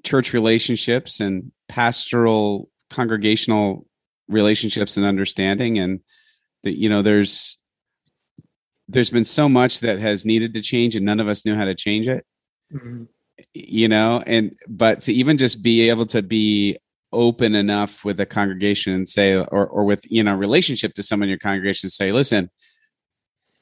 church 0.04 0.34
relationships 0.34 1.20
and 1.20 1.52
pastoral 1.68 2.70
congregational 2.90 3.86
relationships 4.28 4.98
and 4.98 5.06
understanding 5.06 5.78
and 5.78 6.00
that 6.64 6.80
you 6.80 6.90
know 6.90 7.02
there's 7.02 7.58
there's 8.88 9.10
been 9.10 9.26
so 9.26 9.50
much 9.50 9.80
that 9.82 10.00
has 10.00 10.26
needed 10.26 10.54
to 10.54 10.62
change 10.62 10.96
and 10.96 11.06
none 11.06 11.20
of 11.20 11.28
us 11.28 11.46
knew 11.46 11.56
how 11.56 11.66
to 11.66 11.76
change 11.76 12.08
it 12.08 12.26
mm-hmm. 12.74 13.04
You 13.56 13.88
know 13.88 14.22
and 14.28 14.56
but 14.68 15.02
to 15.02 15.14
even 15.14 15.38
just 15.38 15.64
be 15.64 15.90
able 15.90 16.06
to 16.06 16.22
be 16.22 16.78
open 17.14 17.56
enough 17.56 18.04
with 18.04 18.20
a 18.20 18.26
congregation 18.26 18.94
and 18.94 19.08
say 19.08 19.36
or 19.36 19.66
or 19.68 19.86
with 19.86 20.02
you 20.12 20.22
know 20.22 20.36
relationship 20.36 20.94
to 20.94 21.02
someone 21.02 21.28
in 21.28 21.30
your 21.30 21.40
congregation 21.40 21.90
say 21.90 22.12
listen 22.12 22.50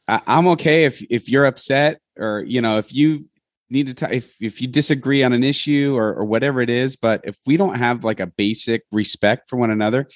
I, 0.07 0.21
am 0.25 0.47
okay 0.49 0.85
if 0.85 1.03
if 1.09 1.29
you're 1.29 1.45
upset 1.45 1.99
or 2.17 2.43
you 2.47 2.59
know 2.59 2.79
if 2.79 2.93
you 2.93 3.25
need 3.69 3.87
to 3.87 3.93
t- 3.93 4.15
if 4.15 4.35
if 4.41 4.61
you 4.61 4.67
disagree 4.67 5.23
on 5.23 5.31
an 5.31 5.43
issue 5.43 5.95
or 5.95 6.13
or 6.15 6.25
whatever 6.25 6.61
it 6.61 6.69
is 6.69 6.95
but 6.95 7.21
if 7.23 7.37
we 7.45 7.55
don't 7.55 7.75
have 7.75 8.03
like 8.03 8.19
a 8.19 8.27
basic 8.27 8.83
respect 8.91 9.47
for 9.47 9.57
one 9.57 9.69
another 9.69 10.07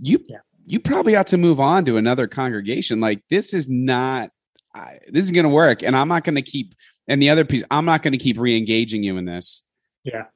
you 0.00 0.18
yeah. 0.28 0.38
you 0.66 0.80
probably 0.80 1.14
ought 1.14 1.28
to 1.28 1.38
move 1.38 1.60
on 1.60 1.84
to 1.84 1.96
another 1.96 2.26
congregation 2.26 3.00
like 3.00 3.22
this 3.30 3.54
is 3.54 3.68
not 3.68 4.30
I, 4.74 4.98
this 5.08 5.24
is 5.24 5.30
going 5.32 5.44
to 5.44 5.50
work 5.50 5.82
and 5.82 5.96
i'm 5.96 6.08
not 6.08 6.24
going 6.24 6.36
to 6.36 6.42
keep 6.42 6.74
and 7.08 7.20
the 7.20 7.30
other 7.30 7.44
piece 7.44 7.64
i'm 7.70 7.84
not 7.84 8.02
going 8.02 8.12
to 8.12 8.18
keep 8.18 8.38
re-engaging 8.38 9.02
you 9.02 9.16
in 9.16 9.24
this. 9.24 9.64
Yeah. 10.04 10.26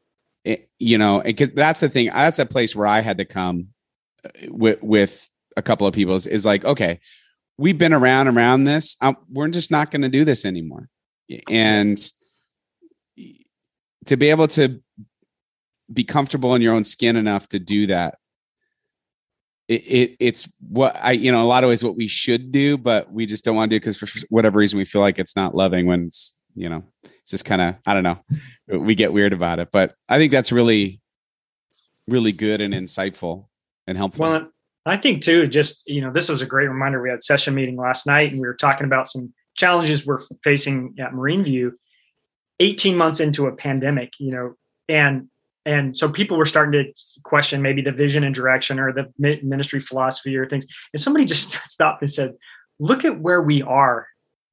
It, 0.44 0.68
you 0.78 0.98
know 0.98 1.22
because 1.24 1.50
that's 1.50 1.80
the 1.80 1.88
thing 1.88 2.10
that's 2.12 2.38
a 2.38 2.46
place 2.46 2.76
where 2.76 2.86
i 2.86 3.00
had 3.00 3.18
to 3.18 3.24
come 3.24 3.68
uh, 4.24 4.28
with 4.48 4.82
with 4.82 5.30
a 5.56 5.62
couple 5.62 5.86
of 5.86 5.94
people 5.94 6.14
is, 6.16 6.26
is 6.26 6.44
like 6.44 6.64
okay 6.64 7.00
we've 7.56 7.78
been 7.78 7.92
around 7.92 8.28
around 8.28 8.64
this 8.64 8.96
I'm, 9.00 9.16
we're 9.30 9.48
just 9.48 9.70
not 9.70 9.90
going 9.90 10.02
to 10.02 10.08
do 10.08 10.24
this 10.24 10.44
anymore. 10.44 10.88
And 11.48 11.98
to 14.06 14.16
be 14.16 14.30
able 14.30 14.48
to 14.48 14.82
be 15.92 16.04
comfortable 16.04 16.54
in 16.54 16.62
your 16.62 16.74
own 16.74 16.84
skin 16.84 17.16
enough 17.16 17.48
to 17.50 17.58
do 17.58 17.86
that 17.86 18.18
it, 19.68 19.82
it, 19.86 20.16
it's 20.20 20.52
what 20.68 20.96
I 21.00 21.12
you 21.12 21.32
know 21.32 21.42
a 21.42 21.48
lot 21.48 21.64
of 21.64 21.68
ways 21.68 21.82
what 21.82 21.96
we 21.96 22.06
should 22.06 22.52
do, 22.52 22.76
but 22.76 23.12
we 23.12 23.26
just 23.26 23.44
don't 23.44 23.56
want 23.56 23.70
to 23.70 23.76
do 23.76 23.80
because 23.80 23.96
for 23.96 24.06
whatever 24.28 24.58
reason 24.58 24.78
we 24.78 24.84
feel 24.84 25.00
like 25.00 25.18
it's 25.18 25.36
not 25.36 25.54
loving 25.54 25.86
when 25.86 26.06
it's 26.06 26.38
you 26.54 26.68
know 26.68 26.84
it's 27.02 27.30
just 27.30 27.44
kind 27.44 27.62
of 27.62 27.74
I 27.86 27.94
don't 27.94 28.02
know 28.02 28.18
we 28.66 28.94
get 28.94 29.12
weird 29.12 29.32
about 29.32 29.58
it. 29.58 29.68
But 29.72 29.94
I 30.08 30.18
think 30.18 30.32
that's 30.32 30.52
really 30.52 31.00
really 32.06 32.32
good 32.32 32.60
and 32.60 32.74
insightful 32.74 33.46
and 33.86 33.96
helpful. 33.96 34.28
Well, 34.28 34.48
I 34.86 34.96
think 34.96 35.22
too, 35.22 35.46
just 35.46 35.82
you 35.86 36.00
know, 36.00 36.12
this 36.12 36.28
was 36.28 36.42
a 36.42 36.46
great 36.46 36.68
reminder. 36.68 37.00
We 37.00 37.10
had 37.10 37.22
session 37.22 37.54
meeting 37.54 37.76
last 37.76 38.06
night, 38.06 38.32
and 38.32 38.40
we 38.40 38.46
were 38.46 38.54
talking 38.54 38.86
about 38.86 39.08
some 39.08 39.32
challenges 39.56 40.04
we're 40.04 40.20
facing 40.42 40.94
at 40.98 41.14
Marine 41.14 41.44
View. 41.44 41.78
18 42.60 42.96
months 42.96 43.18
into 43.18 43.46
a 43.46 43.56
pandemic, 43.56 44.12
you 44.20 44.30
know, 44.30 44.54
and 44.88 45.28
and 45.66 45.96
so 45.96 46.08
people 46.08 46.36
were 46.36 46.44
starting 46.44 46.72
to 46.72 47.20
question 47.22 47.62
maybe 47.62 47.80
the 47.80 47.92
vision 47.92 48.24
and 48.24 48.34
direction 48.34 48.78
or 48.78 48.92
the 48.92 49.10
ministry 49.18 49.80
philosophy 49.80 50.36
or 50.36 50.46
things. 50.46 50.66
And 50.92 51.00
somebody 51.00 51.24
just 51.24 51.52
stopped 51.66 52.02
and 52.02 52.10
said 52.10 52.34
look 52.78 53.04
at 53.04 53.20
where 53.20 53.42
we 53.42 53.62
are. 53.62 54.06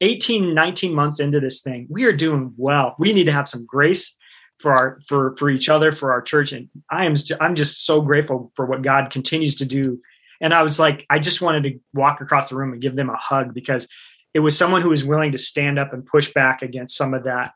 18 0.04 0.56
19 0.56 0.96
months 0.96 1.20
into 1.20 1.40
this 1.40 1.62
thing 1.62 1.86
we 1.88 2.06
are 2.06 2.12
doing 2.12 2.54
well. 2.58 2.96
We 2.98 3.14
need 3.14 3.26
to 3.26 3.32
have 3.32 3.48
some 3.48 3.68
grace 3.68 4.16
for 4.58 4.74
our 4.74 5.00
for 5.08 5.36
for 5.38 5.48
each 5.50 5.70
other 5.70 5.92
for 5.92 6.12
our 6.12 6.24
church. 6.24 6.54
And 6.54 6.70
i 6.90 7.06
am 7.06 7.14
i'm 7.40 7.54
just 7.54 7.86
so 7.86 8.02
grateful 8.02 8.52
for 8.56 8.66
what 8.66 8.82
god 8.82 9.12
continues 9.12 9.58
to 9.58 9.66
do. 9.66 10.02
And 10.40 10.56
i 10.56 10.64
was 10.64 10.80
like 10.80 11.06
i 11.12 11.20
just 11.20 11.42
wanted 11.42 11.64
to 11.64 11.80
walk 11.94 12.20
across 12.20 12.50
the 12.50 12.56
room 12.56 12.74
and 12.74 12.82
give 12.82 12.96
them 12.96 13.12
a 13.12 13.16
hug 13.16 13.54
because 13.54 13.88
it 14.34 14.40
was 14.40 14.58
someone 14.58 14.82
who 14.82 14.90
was 14.90 15.06
willing 15.06 15.34
to 15.34 15.38
stand 15.38 15.78
up 15.78 15.94
and 15.94 16.04
push 16.04 16.34
back 16.34 16.64
against 16.64 16.98
some 16.98 17.14
of 17.14 17.26
that 17.26 17.52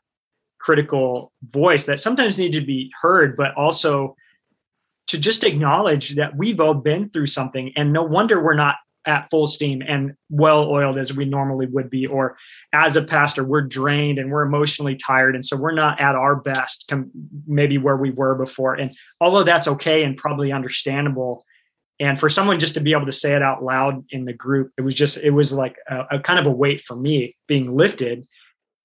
critical 0.66 1.32
voice 1.44 1.86
that 1.86 2.00
sometimes 2.00 2.40
need 2.40 2.52
to 2.52 2.60
be 2.60 2.90
heard, 3.00 3.36
but 3.36 3.54
also 3.54 4.16
to 5.06 5.16
just 5.16 5.44
acknowledge 5.44 6.16
that 6.16 6.36
we've 6.36 6.60
all 6.60 6.74
been 6.74 7.08
through 7.08 7.28
something 7.28 7.72
and 7.76 7.92
no 7.92 8.02
wonder 8.02 8.42
we're 8.42 8.54
not 8.54 8.74
at 9.06 9.30
full 9.30 9.46
steam 9.46 9.80
and 9.86 10.14
well 10.28 10.68
oiled 10.68 10.98
as 10.98 11.14
we 11.14 11.24
normally 11.24 11.66
would 11.66 11.88
be 11.88 12.08
or 12.08 12.36
as 12.72 12.96
a 12.96 13.04
pastor 13.04 13.44
we're 13.44 13.60
drained 13.62 14.18
and 14.18 14.32
we're 14.32 14.42
emotionally 14.42 14.96
tired 14.96 15.36
and 15.36 15.44
so 15.44 15.56
we're 15.56 15.70
not 15.70 16.00
at 16.00 16.16
our 16.16 16.34
best 16.34 16.92
maybe 17.46 17.78
where 17.78 17.96
we 17.96 18.10
were 18.10 18.34
before 18.34 18.74
and 18.74 18.90
although 19.20 19.44
that's 19.44 19.68
okay 19.68 20.02
and 20.02 20.16
probably 20.16 20.50
understandable 20.50 21.44
and 22.00 22.18
for 22.18 22.28
someone 22.28 22.58
just 22.58 22.74
to 22.74 22.80
be 22.80 22.90
able 22.90 23.06
to 23.06 23.12
say 23.12 23.36
it 23.36 23.42
out 23.42 23.62
loud 23.62 24.04
in 24.10 24.24
the 24.24 24.32
group 24.32 24.72
it 24.76 24.82
was 24.82 24.96
just 24.96 25.18
it 25.18 25.30
was 25.30 25.52
like 25.52 25.76
a, 25.88 26.16
a 26.16 26.18
kind 26.18 26.40
of 26.40 26.46
a 26.48 26.50
weight 26.50 26.80
for 26.80 26.96
me 26.96 27.36
being 27.46 27.76
lifted 27.76 28.26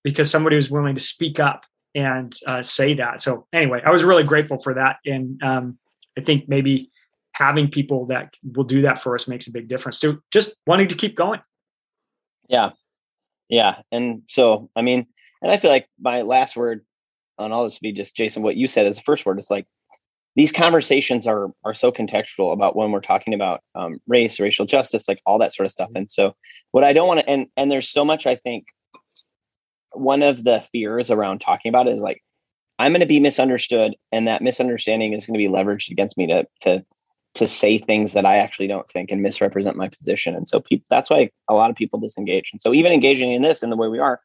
because 0.04 0.30
somebody 0.30 0.56
was 0.56 0.72
willing 0.72 0.96
to 0.96 1.02
speak 1.02 1.40
up 1.40 1.66
and 1.96 2.34
uh, 2.48 2.62
say 2.62 2.94
that. 2.96 3.22
So 3.22 3.48
anyway, 3.54 3.82
I 3.86 3.92
was 3.92 4.04
really 4.04 4.24
grateful 4.24 4.58
for 4.58 4.74
that, 4.74 4.98
and 5.06 5.42
um, 5.44 5.78
I 6.18 6.22
think 6.22 6.48
maybe 6.48 6.92
having 7.34 7.70
people 7.70 8.06
that 8.08 8.34
will 8.56 8.64
do 8.64 8.82
that 8.82 9.02
for 9.02 9.16
us 9.16 9.28
makes 9.28 9.48
a 9.48 9.52
big 9.52 9.68
difference 9.68 10.00
too. 10.00 10.22
Just 10.32 10.58
wanting 10.68 10.88
to 10.88 10.96
keep 10.96 11.16
going. 11.16 11.42
Yeah, 12.48 12.72
yeah, 13.50 13.82
and 13.92 14.24
so 14.28 14.70
I 14.76 14.82
mean, 14.82 15.08
and 15.42 15.52
I 15.52 15.58
feel 15.58 15.72
like 15.72 15.88
my 16.00 16.22
last 16.22 16.56
word 16.56 16.86
on 17.38 17.52
all 17.52 17.64
this 17.64 17.76
would 17.76 17.82
be 17.82 17.94
just 17.94 18.16
Jason. 18.16 18.44
What 18.44 18.56
you 18.56 18.68
said 18.68 18.86
as 18.86 18.98
the 18.98 19.04
first 19.04 19.26
word 19.26 19.40
is 19.40 19.50
like 19.50 19.68
these 20.36 20.52
conversations 20.52 21.28
are 21.28 21.52
are 21.64 21.74
so 21.74 21.92
contextual 21.92 22.54
about 22.54 22.76
when 22.76 22.92
we're 22.92 23.02
talking 23.02 23.34
about 23.34 23.62
um, 23.76 24.00
race, 24.08 24.40
racial 24.40 24.66
justice, 24.66 25.08
like 25.08 25.22
all 25.26 25.40
that 25.40 25.54
sort 25.54 25.66
of 25.66 25.72
stuff. 25.72 25.90
And 25.96 26.10
so, 26.10 26.36
what 26.72 26.84
I 26.84 26.94
don't 26.94 27.08
want 27.08 27.20
to 27.22 27.30
and 27.30 27.48
and 27.58 27.72
there's 27.72 27.90
so 27.90 28.06
much 28.06 28.26
I 28.26 28.36
think 28.36 28.66
one 29.94 30.24
of 30.24 30.44
the 30.44 30.64
fears 30.72 31.12
around 31.12 31.40
talking 31.40 31.70
about 31.70 31.88
it 31.88 31.96
is 31.96 32.02
like 32.02 32.22
I'm 32.80 32.94
going 32.94 33.02
to 33.02 33.06
be 33.06 33.20
misunderstood, 33.20 33.96
and 34.12 34.28
that 34.28 34.42
misunderstanding 34.42 35.14
is 35.14 35.26
going 35.26 35.40
to 35.40 35.48
be 35.48 35.54
leveraged 35.54 35.92
against 35.92 36.18
me 36.18 36.28
to 36.28 36.48
to 36.62 36.86
to 37.36 37.48
say 37.48 37.78
things 37.78 38.14
that 38.14 38.26
I 38.26 38.38
actually 38.38 38.68
don't 38.68 38.90
think 38.90 39.10
and 39.10 39.22
misrepresent 39.22 39.78
my 39.78 39.88
position. 39.88 40.36
And 40.36 40.48
so 40.48 40.60
people, 40.60 40.86
that's 40.90 41.10
why 41.10 41.30
a 41.48 41.54
lot 41.54 41.70
of 41.70 41.78
people 41.78 42.00
disengage. 42.00 42.50
And 42.52 42.62
so 42.62 42.74
even 42.74 42.92
engaging 42.92 43.32
in 43.32 43.42
this 43.42 43.64
in 43.64 43.70
the 43.70 43.78
way 43.78 43.88
we 43.88 44.00
are, 44.00 44.20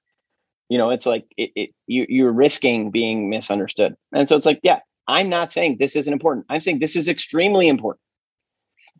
you 0.68 0.76
know, 0.76 0.90
it's 0.90 1.06
like 1.06 1.24
it, 1.36 1.50
it 1.54 1.70
you 1.86 2.06
you're 2.08 2.32
risking 2.32 2.90
being 2.90 3.30
misunderstood. 3.30 3.94
And 4.12 4.28
so 4.28 4.36
it's 4.36 4.46
like, 4.46 4.60
yeah, 4.62 4.80
I'm 5.06 5.28
not 5.28 5.52
saying 5.52 5.76
this 5.78 5.94
isn't 5.94 6.12
important. 6.12 6.46
I'm 6.48 6.60
saying 6.60 6.80
this 6.80 6.96
is 6.96 7.08
extremely 7.08 7.68
important. 7.68 8.00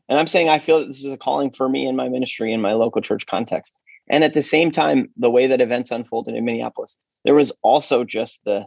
And 0.08 0.20
I'm 0.20 0.28
saying 0.28 0.48
I 0.48 0.60
feel 0.60 0.80
that 0.80 0.86
this 0.86 1.04
is 1.04 1.12
a 1.12 1.16
calling 1.16 1.50
for 1.50 1.68
me 1.68 1.86
in 1.86 1.96
my 1.96 2.08
ministry 2.08 2.52
in 2.52 2.60
my 2.60 2.74
local 2.74 3.02
church 3.02 3.26
context. 3.26 3.76
And 4.08 4.22
at 4.22 4.34
the 4.34 4.42
same 4.42 4.70
time, 4.70 5.10
the 5.16 5.30
way 5.30 5.48
that 5.48 5.60
events 5.60 5.90
unfolded 5.90 6.34
in 6.34 6.44
Minneapolis, 6.44 6.98
there 7.24 7.34
was 7.34 7.52
also 7.62 8.04
just 8.04 8.40
the 8.44 8.66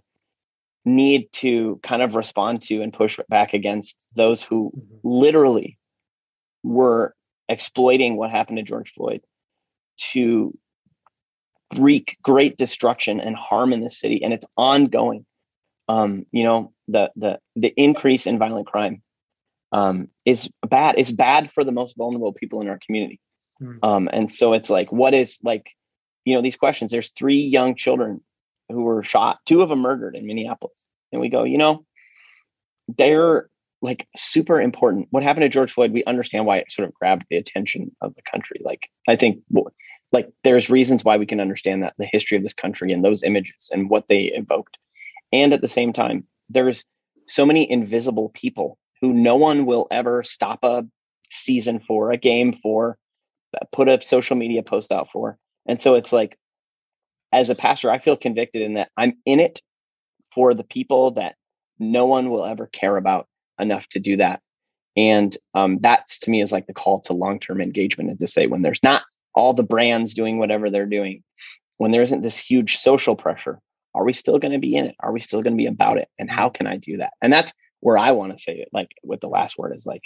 need 0.85 1.31
to 1.31 1.79
kind 1.83 2.01
of 2.01 2.15
respond 2.15 2.61
to 2.63 2.81
and 2.81 2.93
push 2.93 3.19
back 3.29 3.53
against 3.53 3.97
those 4.15 4.43
who 4.43 4.71
mm-hmm. 4.75 4.95
literally 5.03 5.77
were 6.63 7.13
exploiting 7.47 8.17
what 8.17 8.31
happened 8.31 8.57
to 8.57 8.63
George 8.63 8.93
Floyd 8.93 9.21
to 9.97 10.57
wreak 11.77 12.17
great 12.23 12.57
destruction 12.57 13.19
and 13.19 13.35
harm 13.35 13.73
in 13.73 13.81
the 13.81 13.89
city. 13.89 14.23
And 14.23 14.33
it's 14.33 14.45
ongoing. 14.57 15.25
Um, 15.87 16.27
you 16.31 16.43
know 16.43 16.71
the 16.87 17.09
the 17.15 17.39
the 17.55 17.73
increase 17.75 18.27
in 18.27 18.37
violent 18.37 18.67
crime 18.67 19.01
um, 19.71 20.09
is 20.23 20.47
bad. 20.67 20.95
It's 20.99 21.11
bad 21.11 21.51
for 21.51 21.63
the 21.63 21.71
most 21.71 21.97
vulnerable 21.97 22.31
people 22.31 22.61
in 22.61 22.69
our 22.69 22.77
community 22.85 23.19
Mm. 23.61 23.79
Um, 23.83 24.09
and 24.11 24.31
so 24.31 24.53
it's 24.53 24.69
like, 24.69 24.91
what 24.91 25.13
is 25.13 25.39
like, 25.43 25.71
you 26.25 26.35
know, 26.35 26.41
these 26.41 26.57
questions. 26.57 26.91
There's 26.91 27.11
three 27.11 27.41
young 27.41 27.75
children 27.75 28.21
who 28.69 28.83
were 28.83 29.03
shot, 29.03 29.39
two 29.45 29.61
of 29.61 29.69
them 29.69 29.79
murdered 29.79 30.15
in 30.15 30.25
Minneapolis. 30.25 30.87
And 31.11 31.19
we 31.21 31.29
go, 31.29 31.43
you 31.43 31.57
know, 31.57 31.85
they're 32.97 33.49
like 33.81 34.07
super 34.15 34.59
important. 34.61 35.07
What 35.11 35.23
happened 35.23 35.43
to 35.43 35.49
George 35.49 35.73
Floyd? 35.73 35.91
We 35.91 36.03
understand 36.03 36.45
why 36.45 36.57
it 36.57 36.71
sort 36.71 36.87
of 36.87 36.93
grabbed 36.93 37.25
the 37.29 37.37
attention 37.37 37.95
of 38.01 38.13
the 38.15 38.21
country. 38.29 38.59
Like, 38.63 38.89
I 39.07 39.15
think, 39.15 39.41
like, 40.11 40.29
there's 40.43 40.69
reasons 40.69 41.03
why 41.03 41.17
we 41.17 41.25
can 41.25 41.39
understand 41.39 41.83
that 41.83 41.93
the 41.97 42.07
history 42.11 42.35
of 42.37 42.43
this 42.43 42.53
country 42.53 42.91
and 42.91 43.03
those 43.03 43.23
images 43.23 43.69
and 43.71 43.89
what 43.89 44.05
they 44.09 44.31
evoked. 44.35 44.77
And 45.31 45.53
at 45.53 45.61
the 45.61 45.67
same 45.67 45.93
time, 45.93 46.25
there's 46.49 46.83
so 47.27 47.45
many 47.45 47.69
invisible 47.69 48.29
people 48.33 48.77
who 49.01 49.13
no 49.13 49.35
one 49.35 49.65
will 49.65 49.87
ever 49.91 50.23
stop 50.23 50.59
a 50.63 50.83
season 51.31 51.79
for, 51.79 52.11
a 52.11 52.17
game 52.17 52.59
for, 52.61 52.97
put 53.71 53.87
a 53.87 54.01
social 54.01 54.35
media 54.35 54.63
post 54.63 54.91
out 54.91 55.11
for. 55.11 55.37
And 55.67 55.81
so 55.81 55.95
it's 55.95 56.13
like, 56.13 56.37
as 57.31 57.49
a 57.49 57.55
pastor, 57.55 57.91
I 57.91 57.99
feel 57.99 58.17
convicted 58.17 58.61
in 58.61 58.73
that 58.75 58.89
I'm 58.97 59.17
in 59.25 59.39
it 59.39 59.61
for 60.33 60.53
the 60.53 60.63
people 60.63 61.11
that 61.11 61.35
no 61.77 62.05
one 62.05 62.29
will 62.29 62.45
ever 62.45 62.67
care 62.67 62.97
about 62.97 63.27
enough 63.59 63.87
to 63.89 63.99
do 63.99 64.17
that. 64.17 64.41
And 64.97 65.35
um, 65.53 65.79
that's 65.81 66.19
to 66.21 66.31
me 66.31 66.41
is 66.41 66.51
like 66.51 66.67
the 66.67 66.73
call 66.73 67.01
to 67.01 67.13
long 67.13 67.39
term 67.39 67.61
engagement 67.61 68.09
and 68.09 68.19
to 68.19 68.27
say 68.27 68.47
when 68.47 68.61
there's 68.61 68.83
not 68.83 69.03
all 69.35 69.53
the 69.53 69.63
brands 69.63 70.13
doing 70.13 70.39
whatever 70.39 70.69
they're 70.69 70.85
doing, 70.85 71.23
when 71.77 71.91
there 71.91 72.03
isn't 72.03 72.21
this 72.21 72.37
huge 72.37 72.77
social 72.77 73.15
pressure, 73.15 73.59
are 73.95 74.03
we 74.03 74.13
still 74.13 74.39
going 74.39 74.51
to 74.51 74.59
be 74.59 74.75
in 74.75 74.85
it? 74.85 74.95
Are 74.99 75.11
we 75.11 75.21
still 75.21 75.41
going 75.41 75.53
to 75.53 75.61
be 75.61 75.67
about 75.67 75.97
it? 75.97 76.09
And 76.17 76.29
how 76.29 76.49
can 76.49 76.67
I 76.67 76.77
do 76.77 76.97
that? 76.97 77.13
And 77.21 77.31
that's 77.31 77.53
where 77.79 77.97
I 77.97 78.11
want 78.11 78.35
to 78.35 78.43
say 78.43 78.53
it. 78.57 78.69
Like 78.73 78.89
with 79.03 79.21
the 79.21 79.29
last 79.29 79.57
word 79.57 79.73
is 79.75 79.85
like, 79.85 80.01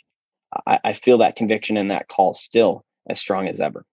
I, 0.68 0.80
I 0.84 0.94
feel 0.94 1.20
that 1.20 1.36
conviction 1.36 1.78
and 1.78 1.90
that 1.90 2.08
call 2.08 2.34
still 2.34 2.86
as 3.10 3.20
strong 3.20 3.48
as 3.48 3.60
ever. 3.60 3.86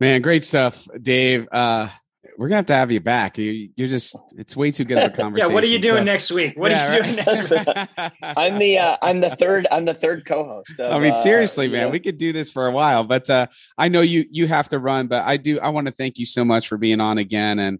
Man, 0.00 0.22
great 0.22 0.44
stuff, 0.44 0.86
Dave. 1.00 1.46
Uh, 1.50 1.88
we're 2.36 2.48
gonna 2.48 2.56
have 2.56 2.66
to 2.66 2.74
have 2.74 2.90
you 2.90 3.00
back. 3.00 3.38
You, 3.38 3.68
are 3.78 3.86
just 3.86 4.18
it's 4.36 4.56
way 4.56 4.70
too 4.70 4.84
good 4.84 4.98
of 4.98 5.04
a 5.04 5.10
conversation. 5.10 5.48
yeah, 5.50 5.54
what 5.54 5.62
are 5.62 5.68
you 5.68 5.78
doing 5.78 6.00
so, 6.00 6.04
next 6.04 6.32
week? 6.32 6.56
What 6.56 6.70
yeah, 6.72 6.88
are 6.88 6.94
you 6.94 7.00
right? 7.00 7.04
doing 7.04 7.24
next 7.24 7.50
week? 7.50 8.12
I'm 8.36 8.58
the 8.58 8.78
uh, 8.78 8.96
I'm 9.02 9.20
the 9.20 9.30
third 9.36 9.66
I'm 9.70 9.84
the 9.84 9.94
third 9.94 10.26
co-host. 10.26 10.80
Of, 10.80 10.92
I 10.92 10.98
mean, 10.98 11.16
seriously, 11.16 11.68
uh, 11.68 11.70
man, 11.70 11.90
we 11.90 12.00
could 12.00 12.18
do 12.18 12.32
this 12.32 12.50
for 12.50 12.66
a 12.66 12.72
while, 12.72 13.04
but 13.04 13.28
uh, 13.30 13.46
I 13.78 13.88
know 13.88 14.00
you 14.00 14.24
you 14.30 14.48
have 14.48 14.68
to 14.70 14.78
run, 14.78 15.06
but 15.06 15.24
I 15.24 15.36
do 15.36 15.60
I 15.60 15.68
want 15.68 15.86
to 15.86 15.92
thank 15.92 16.18
you 16.18 16.26
so 16.26 16.44
much 16.44 16.68
for 16.68 16.76
being 16.76 17.00
on 17.00 17.18
again, 17.18 17.58
and 17.58 17.78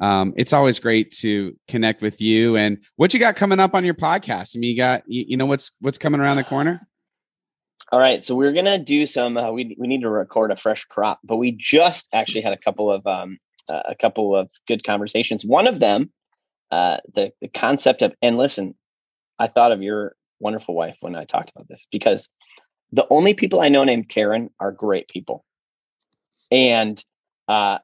um, 0.00 0.32
it's 0.36 0.52
always 0.52 0.80
great 0.80 1.12
to 1.20 1.56
connect 1.68 2.02
with 2.02 2.20
you. 2.20 2.56
And 2.56 2.82
what 2.96 3.14
you 3.14 3.20
got 3.20 3.36
coming 3.36 3.60
up 3.60 3.74
on 3.74 3.84
your 3.84 3.94
podcast? 3.94 4.56
I 4.56 4.58
mean, 4.58 4.70
you 4.70 4.76
got 4.76 5.04
you, 5.06 5.24
you 5.28 5.36
know 5.36 5.46
what's 5.46 5.76
what's 5.80 5.98
coming 5.98 6.20
around 6.20 6.38
the 6.38 6.44
corner. 6.44 6.86
All 7.92 7.98
right, 7.98 8.24
so 8.24 8.34
we're 8.34 8.54
gonna 8.54 8.78
do 8.78 9.04
some. 9.04 9.36
Uh, 9.36 9.52
we 9.52 9.76
we 9.78 9.86
need 9.86 10.00
to 10.00 10.08
record 10.08 10.50
a 10.50 10.56
fresh 10.56 10.86
crop, 10.86 11.20
but 11.22 11.36
we 11.36 11.52
just 11.52 12.08
actually 12.14 12.40
had 12.40 12.54
a 12.54 12.56
couple 12.56 12.90
of 12.90 13.06
um, 13.06 13.36
uh, 13.68 13.82
a 13.86 13.94
couple 13.94 14.34
of 14.34 14.48
good 14.66 14.82
conversations. 14.82 15.44
One 15.44 15.66
of 15.66 15.78
them, 15.78 16.10
uh, 16.70 16.98
the 17.14 17.32
the 17.42 17.48
concept 17.48 18.00
of 18.00 18.14
and 18.22 18.38
listen, 18.38 18.74
I 19.38 19.48
thought 19.48 19.72
of 19.72 19.82
your 19.82 20.16
wonderful 20.40 20.74
wife 20.74 20.96
when 21.00 21.14
I 21.14 21.26
talked 21.26 21.50
about 21.54 21.68
this 21.68 21.86
because 21.92 22.30
the 22.92 23.06
only 23.10 23.34
people 23.34 23.60
I 23.60 23.68
know 23.68 23.84
named 23.84 24.08
Karen 24.08 24.48
are 24.58 24.72
great 24.72 25.06
people, 25.08 25.44
and 26.50 27.02
uh, 27.46 27.76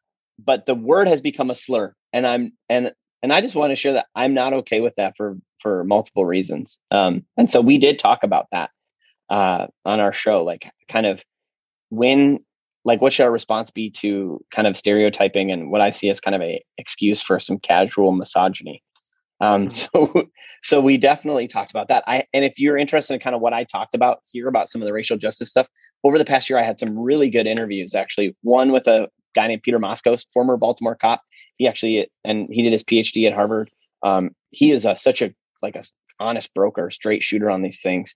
but 0.42 0.64
the 0.64 0.74
word 0.74 1.09
has 1.09 1.20
become 1.20 1.50
a 1.50 1.54
slur, 1.54 1.94
and 2.14 2.26
I'm 2.26 2.52
and 2.70 2.92
and 3.22 3.30
I 3.30 3.42
just 3.42 3.56
want 3.56 3.72
to 3.72 3.76
share 3.76 3.92
that 3.92 4.06
I'm 4.14 4.32
not 4.32 4.54
okay 4.54 4.80
with 4.80 4.94
that 4.96 5.18
for 5.18 5.36
for 5.61 5.84
multiple 5.84 6.24
reasons. 6.24 6.78
Um, 6.90 7.26
and 7.36 7.52
so 7.52 7.61
we 7.61 7.76
did 7.76 7.98
talk 7.98 8.22
about 8.22 8.46
that 8.52 8.70
uh, 9.30 9.66
on 9.84 10.00
our 10.00 10.12
show, 10.12 10.44
like 10.44 10.70
kind 10.88 11.06
of 11.06 11.22
when, 11.90 12.40
like, 12.84 13.00
what 13.00 13.12
should 13.12 13.24
our 13.24 13.32
response 13.32 13.70
be 13.70 13.90
to 13.90 14.42
kind 14.54 14.66
of 14.66 14.76
stereotyping 14.76 15.50
and 15.50 15.70
what 15.70 15.80
I 15.80 15.90
see 15.90 16.10
as 16.10 16.20
kind 16.20 16.34
of 16.34 16.42
a 16.42 16.62
excuse 16.76 17.20
for 17.20 17.40
some 17.40 17.58
casual 17.58 18.12
misogyny. 18.12 18.82
Um, 19.40 19.68
mm-hmm. 19.68 20.10
so, 20.14 20.28
so 20.62 20.80
we 20.80 20.96
definitely 20.96 21.48
talked 21.48 21.70
about 21.70 21.88
that. 21.88 22.04
I, 22.06 22.24
and 22.32 22.44
if 22.44 22.58
you're 22.58 22.76
interested 22.76 23.14
in 23.14 23.20
kind 23.20 23.36
of 23.36 23.42
what 23.42 23.52
I 23.52 23.64
talked 23.64 23.94
about 23.94 24.18
here 24.30 24.48
about 24.48 24.70
some 24.70 24.82
of 24.82 24.86
the 24.86 24.92
racial 24.92 25.16
justice 25.16 25.50
stuff 25.50 25.68
over 26.04 26.18
the 26.18 26.24
past 26.24 26.48
year, 26.48 26.58
I 26.58 26.64
had 26.64 26.78
some 26.78 26.98
really 26.98 27.30
good 27.30 27.46
interviews. 27.46 27.94
Actually, 27.94 28.36
one 28.42 28.72
with 28.72 28.86
a 28.86 29.08
guy 29.34 29.46
named 29.46 29.62
Peter 29.62 29.78
Moskos, 29.78 30.24
former 30.32 30.56
Baltimore 30.56 30.96
cop. 30.96 31.22
He 31.56 31.66
actually 31.66 32.08
and 32.24 32.48
he 32.50 32.62
did 32.62 32.72
his 32.72 32.84
PhD 32.84 33.26
at 33.26 33.34
Harvard. 33.34 33.70
Um, 34.02 34.30
he 34.50 34.70
is 34.70 34.84
a, 34.84 34.96
such 34.96 35.22
a 35.22 35.34
like 35.62 35.76
a 35.76 35.84
honest 36.20 36.52
broker, 36.54 36.90
straight 36.90 37.22
shooter 37.22 37.50
on 37.50 37.62
these 37.62 37.80
things. 37.80 38.14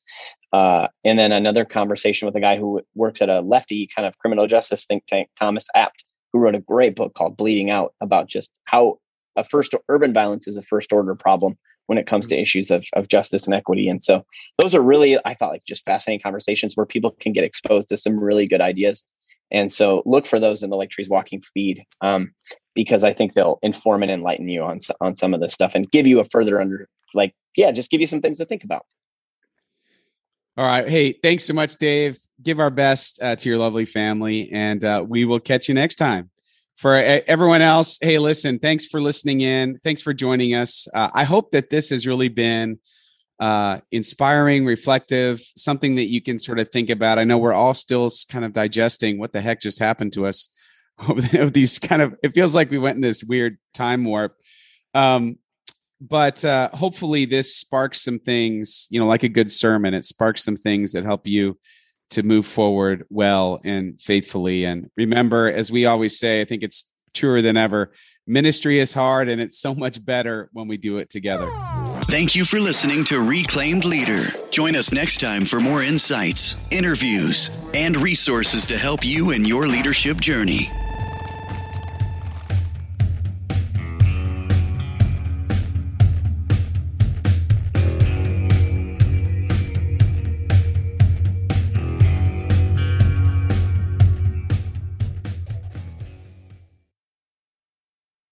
Uh, 0.52 0.88
and 1.04 1.18
then 1.18 1.32
another 1.32 1.64
conversation 1.64 2.26
with 2.26 2.36
a 2.36 2.40
guy 2.40 2.56
who 2.56 2.80
works 2.94 3.22
at 3.22 3.30
a 3.30 3.40
lefty 3.40 3.88
kind 3.94 4.06
of 4.06 4.18
criminal 4.18 4.46
justice 4.46 4.84
think 4.84 5.04
tank, 5.06 5.28
Thomas 5.38 5.66
Abt, 5.74 6.04
who 6.32 6.38
wrote 6.38 6.54
a 6.54 6.60
great 6.60 6.94
book 6.94 7.14
called 7.14 7.36
Bleeding 7.36 7.70
Out 7.70 7.94
about 8.00 8.28
just 8.28 8.50
how 8.64 8.98
a 9.36 9.44
first 9.44 9.74
urban 9.88 10.12
violence 10.12 10.46
is 10.46 10.56
a 10.56 10.62
first 10.62 10.92
order 10.92 11.14
problem 11.14 11.56
when 11.86 11.98
it 11.98 12.06
comes 12.06 12.26
to 12.26 12.34
mm-hmm. 12.34 12.42
issues 12.42 12.70
of, 12.70 12.84
of 12.94 13.08
justice 13.08 13.46
and 13.46 13.54
equity. 13.54 13.88
And 13.88 14.02
so 14.02 14.24
those 14.58 14.74
are 14.74 14.82
really, 14.82 15.18
I 15.24 15.34
thought 15.34 15.52
like 15.52 15.64
just 15.66 15.84
fascinating 15.84 16.22
conversations 16.22 16.76
where 16.76 16.86
people 16.86 17.16
can 17.20 17.32
get 17.32 17.44
exposed 17.44 17.88
to 17.88 17.96
some 17.96 18.18
really 18.18 18.46
good 18.46 18.60
ideas. 18.60 19.02
And 19.50 19.72
so 19.72 20.02
look 20.06 20.26
for 20.26 20.40
those 20.40 20.62
in 20.62 20.70
the 20.70 20.76
Lake 20.76 20.90
Trees 20.90 21.10
Walking 21.10 21.42
feed 21.52 21.84
um, 22.00 22.32
because 22.74 23.04
I 23.04 23.12
think 23.12 23.34
they'll 23.34 23.58
inform 23.62 24.02
and 24.02 24.10
enlighten 24.10 24.48
you 24.48 24.62
on, 24.62 24.80
on 25.00 25.16
some 25.16 25.34
of 25.34 25.40
this 25.40 25.52
stuff 25.52 25.72
and 25.74 25.90
give 25.90 26.06
you 26.06 26.20
a 26.20 26.24
further 26.24 26.60
under 26.60 26.88
like 27.14 27.34
yeah, 27.56 27.70
just 27.70 27.90
give 27.90 28.00
you 28.00 28.06
some 28.06 28.22
things 28.22 28.38
to 28.38 28.46
think 28.46 28.64
about. 28.64 28.86
All 30.54 30.66
right. 30.66 30.86
Hey, 30.86 31.12
thanks 31.12 31.44
so 31.44 31.54
much, 31.54 31.76
Dave. 31.76 32.18
Give 32.42 32.60
our 32.60 32.68
best 32.70 33.18
uh, 33.22 33.34
to 33.36 33.48
your 33.48 33.56
lovely 33.56 33.86
family, 33.86 34.50
and 34.52 34.84
uh, 34.84 35.02
we 35.06 35.24
will 35.24 35.40
catch 35.40 35.66
you 35.66 35.74
next 35.74 35.94
time. 35.96 36.30
For 36.76 36.94
uh, 36.96 37.20
everyone 37.26 37.62
else, 37.62 37.98
hey, 38.02 38.18
listen, 38.18 38.58
thanks 38.58 38.84
for 38.84 39.00
listening 39.00 39.40
in. 39.40 39.78
Thanks 39.82 40.02
for 40.02 40.12
joining 40.12 40.54
us. 40.54 40.86
Uh, 40.92 41.08
I 41.14 41.24
hope 41.24 41.52
that 41.52 41.70
this 41.70 41.88
has 41.88 42.06
really 42.06 42.28
been 42.28 42.78
uh, 43.40 43.80
inspiring, 43.92 44.66
reflective, 44.66 45.40
something 45.56 45.94
that 45.94 46.10
you 46.10 46.20
can 46.20 46.38
sort 46.38 46.58
of 46.58 46.70
think 46.70 46.90
about. 46.90 47.18
I 47.18 47.24
know 47.24 47.38
we're 47.38 47.54
all 47.54 47.72
still 47.72 48.10
kind 48.30 48.44
of 48.44 48.52
digesting 48.52 49.18
what 49.18 49.32
the 49.32 49.40
heck 49.40 49.58
just 49.58 49.78
happened 49.78 50.12
to 50.14 50.26
us. 50.26 50.48
Of 51.08 51.54
these 51.54 51.78
kind 51.78 52.02
of, 52.02 52.14
it 52.22 52.34
feels 52.34 52.54
like 52.54 52.70
we 52.70 52.78
went 52.78 52.96
in 52.96 53.00
this 53.00 53.24
weird 53.24 53.58
time 53.74 54.04
warp. 54.04 54.36
Um, 54.94 55.38
but 56.08 56.44
uh, 56.44 56.68
hopefully 56.72 57.24
this 57.24 57.54
sparks 57.54 58.02
some 58.02 58.18
things 58.18 58.88
you 58.90 58.98
know 58.98 59.06
like 59.06 59.22
a 59.22 59.28
good 59.28 59.50
sermon 59.50 59.94
it 59.94 60.04
sparks 60.04 60.42
some 60.42 60.56
things 60.56 60.92
that 60.92 61.04
help 61.04 61.26
you 61.26 61.56
to 62.10 62.22
move 62.22 62.46
forward 62.46 63.04
well 63.08 63.58
and 63.64 63.98
faithfully. 64.00 64.64
And 64.64 64.90
remember 64.96 65.50
as 65.50 65.72
we 65.72 65.86
always 65.86 66.18
say 66.18 66.40
i 66.40 66.44
think 66.44 66.62
it's 66.62 66.90
truer 67.14 67.42
than 67.42 67.56
ever 67.56 67.92
ministry 68.26 68.78
is 68.78 68.94
hard 68.94 69.28
and 69.28 69.40
it's 69.40 69.58
so 69.58 69.74
much 69.74 70.02
better 70.04 70.48
when 70.52 70.68
we 70.68 70.76
do 70.76 70.98
it 70.98 71.10
together. 71.10 71.50
Thank 72.04 72.34
you 72.34 72.44
for 72.44 72.58
listening 72.60 73.04
to 73.06 73.20
reclaimed 73.20 73.84
leader. 73.84 74.32
Join 74.50 74.76
us 74.76 74.92
next 74.92 75.20
time 75.20 75.44
for 75.44 75.60
more 75.60 75.82
insights 75.82 76.56
interviews 76.70 77.50
and 77.74 77.96
resources 77.96 78.66
to 78.66 78.78
help 78.78 79.04
you 79.04 79.30
in 79.30 79.44
your 79.44 79.66
leadership 79.66 80.20
journey 80.20 80.70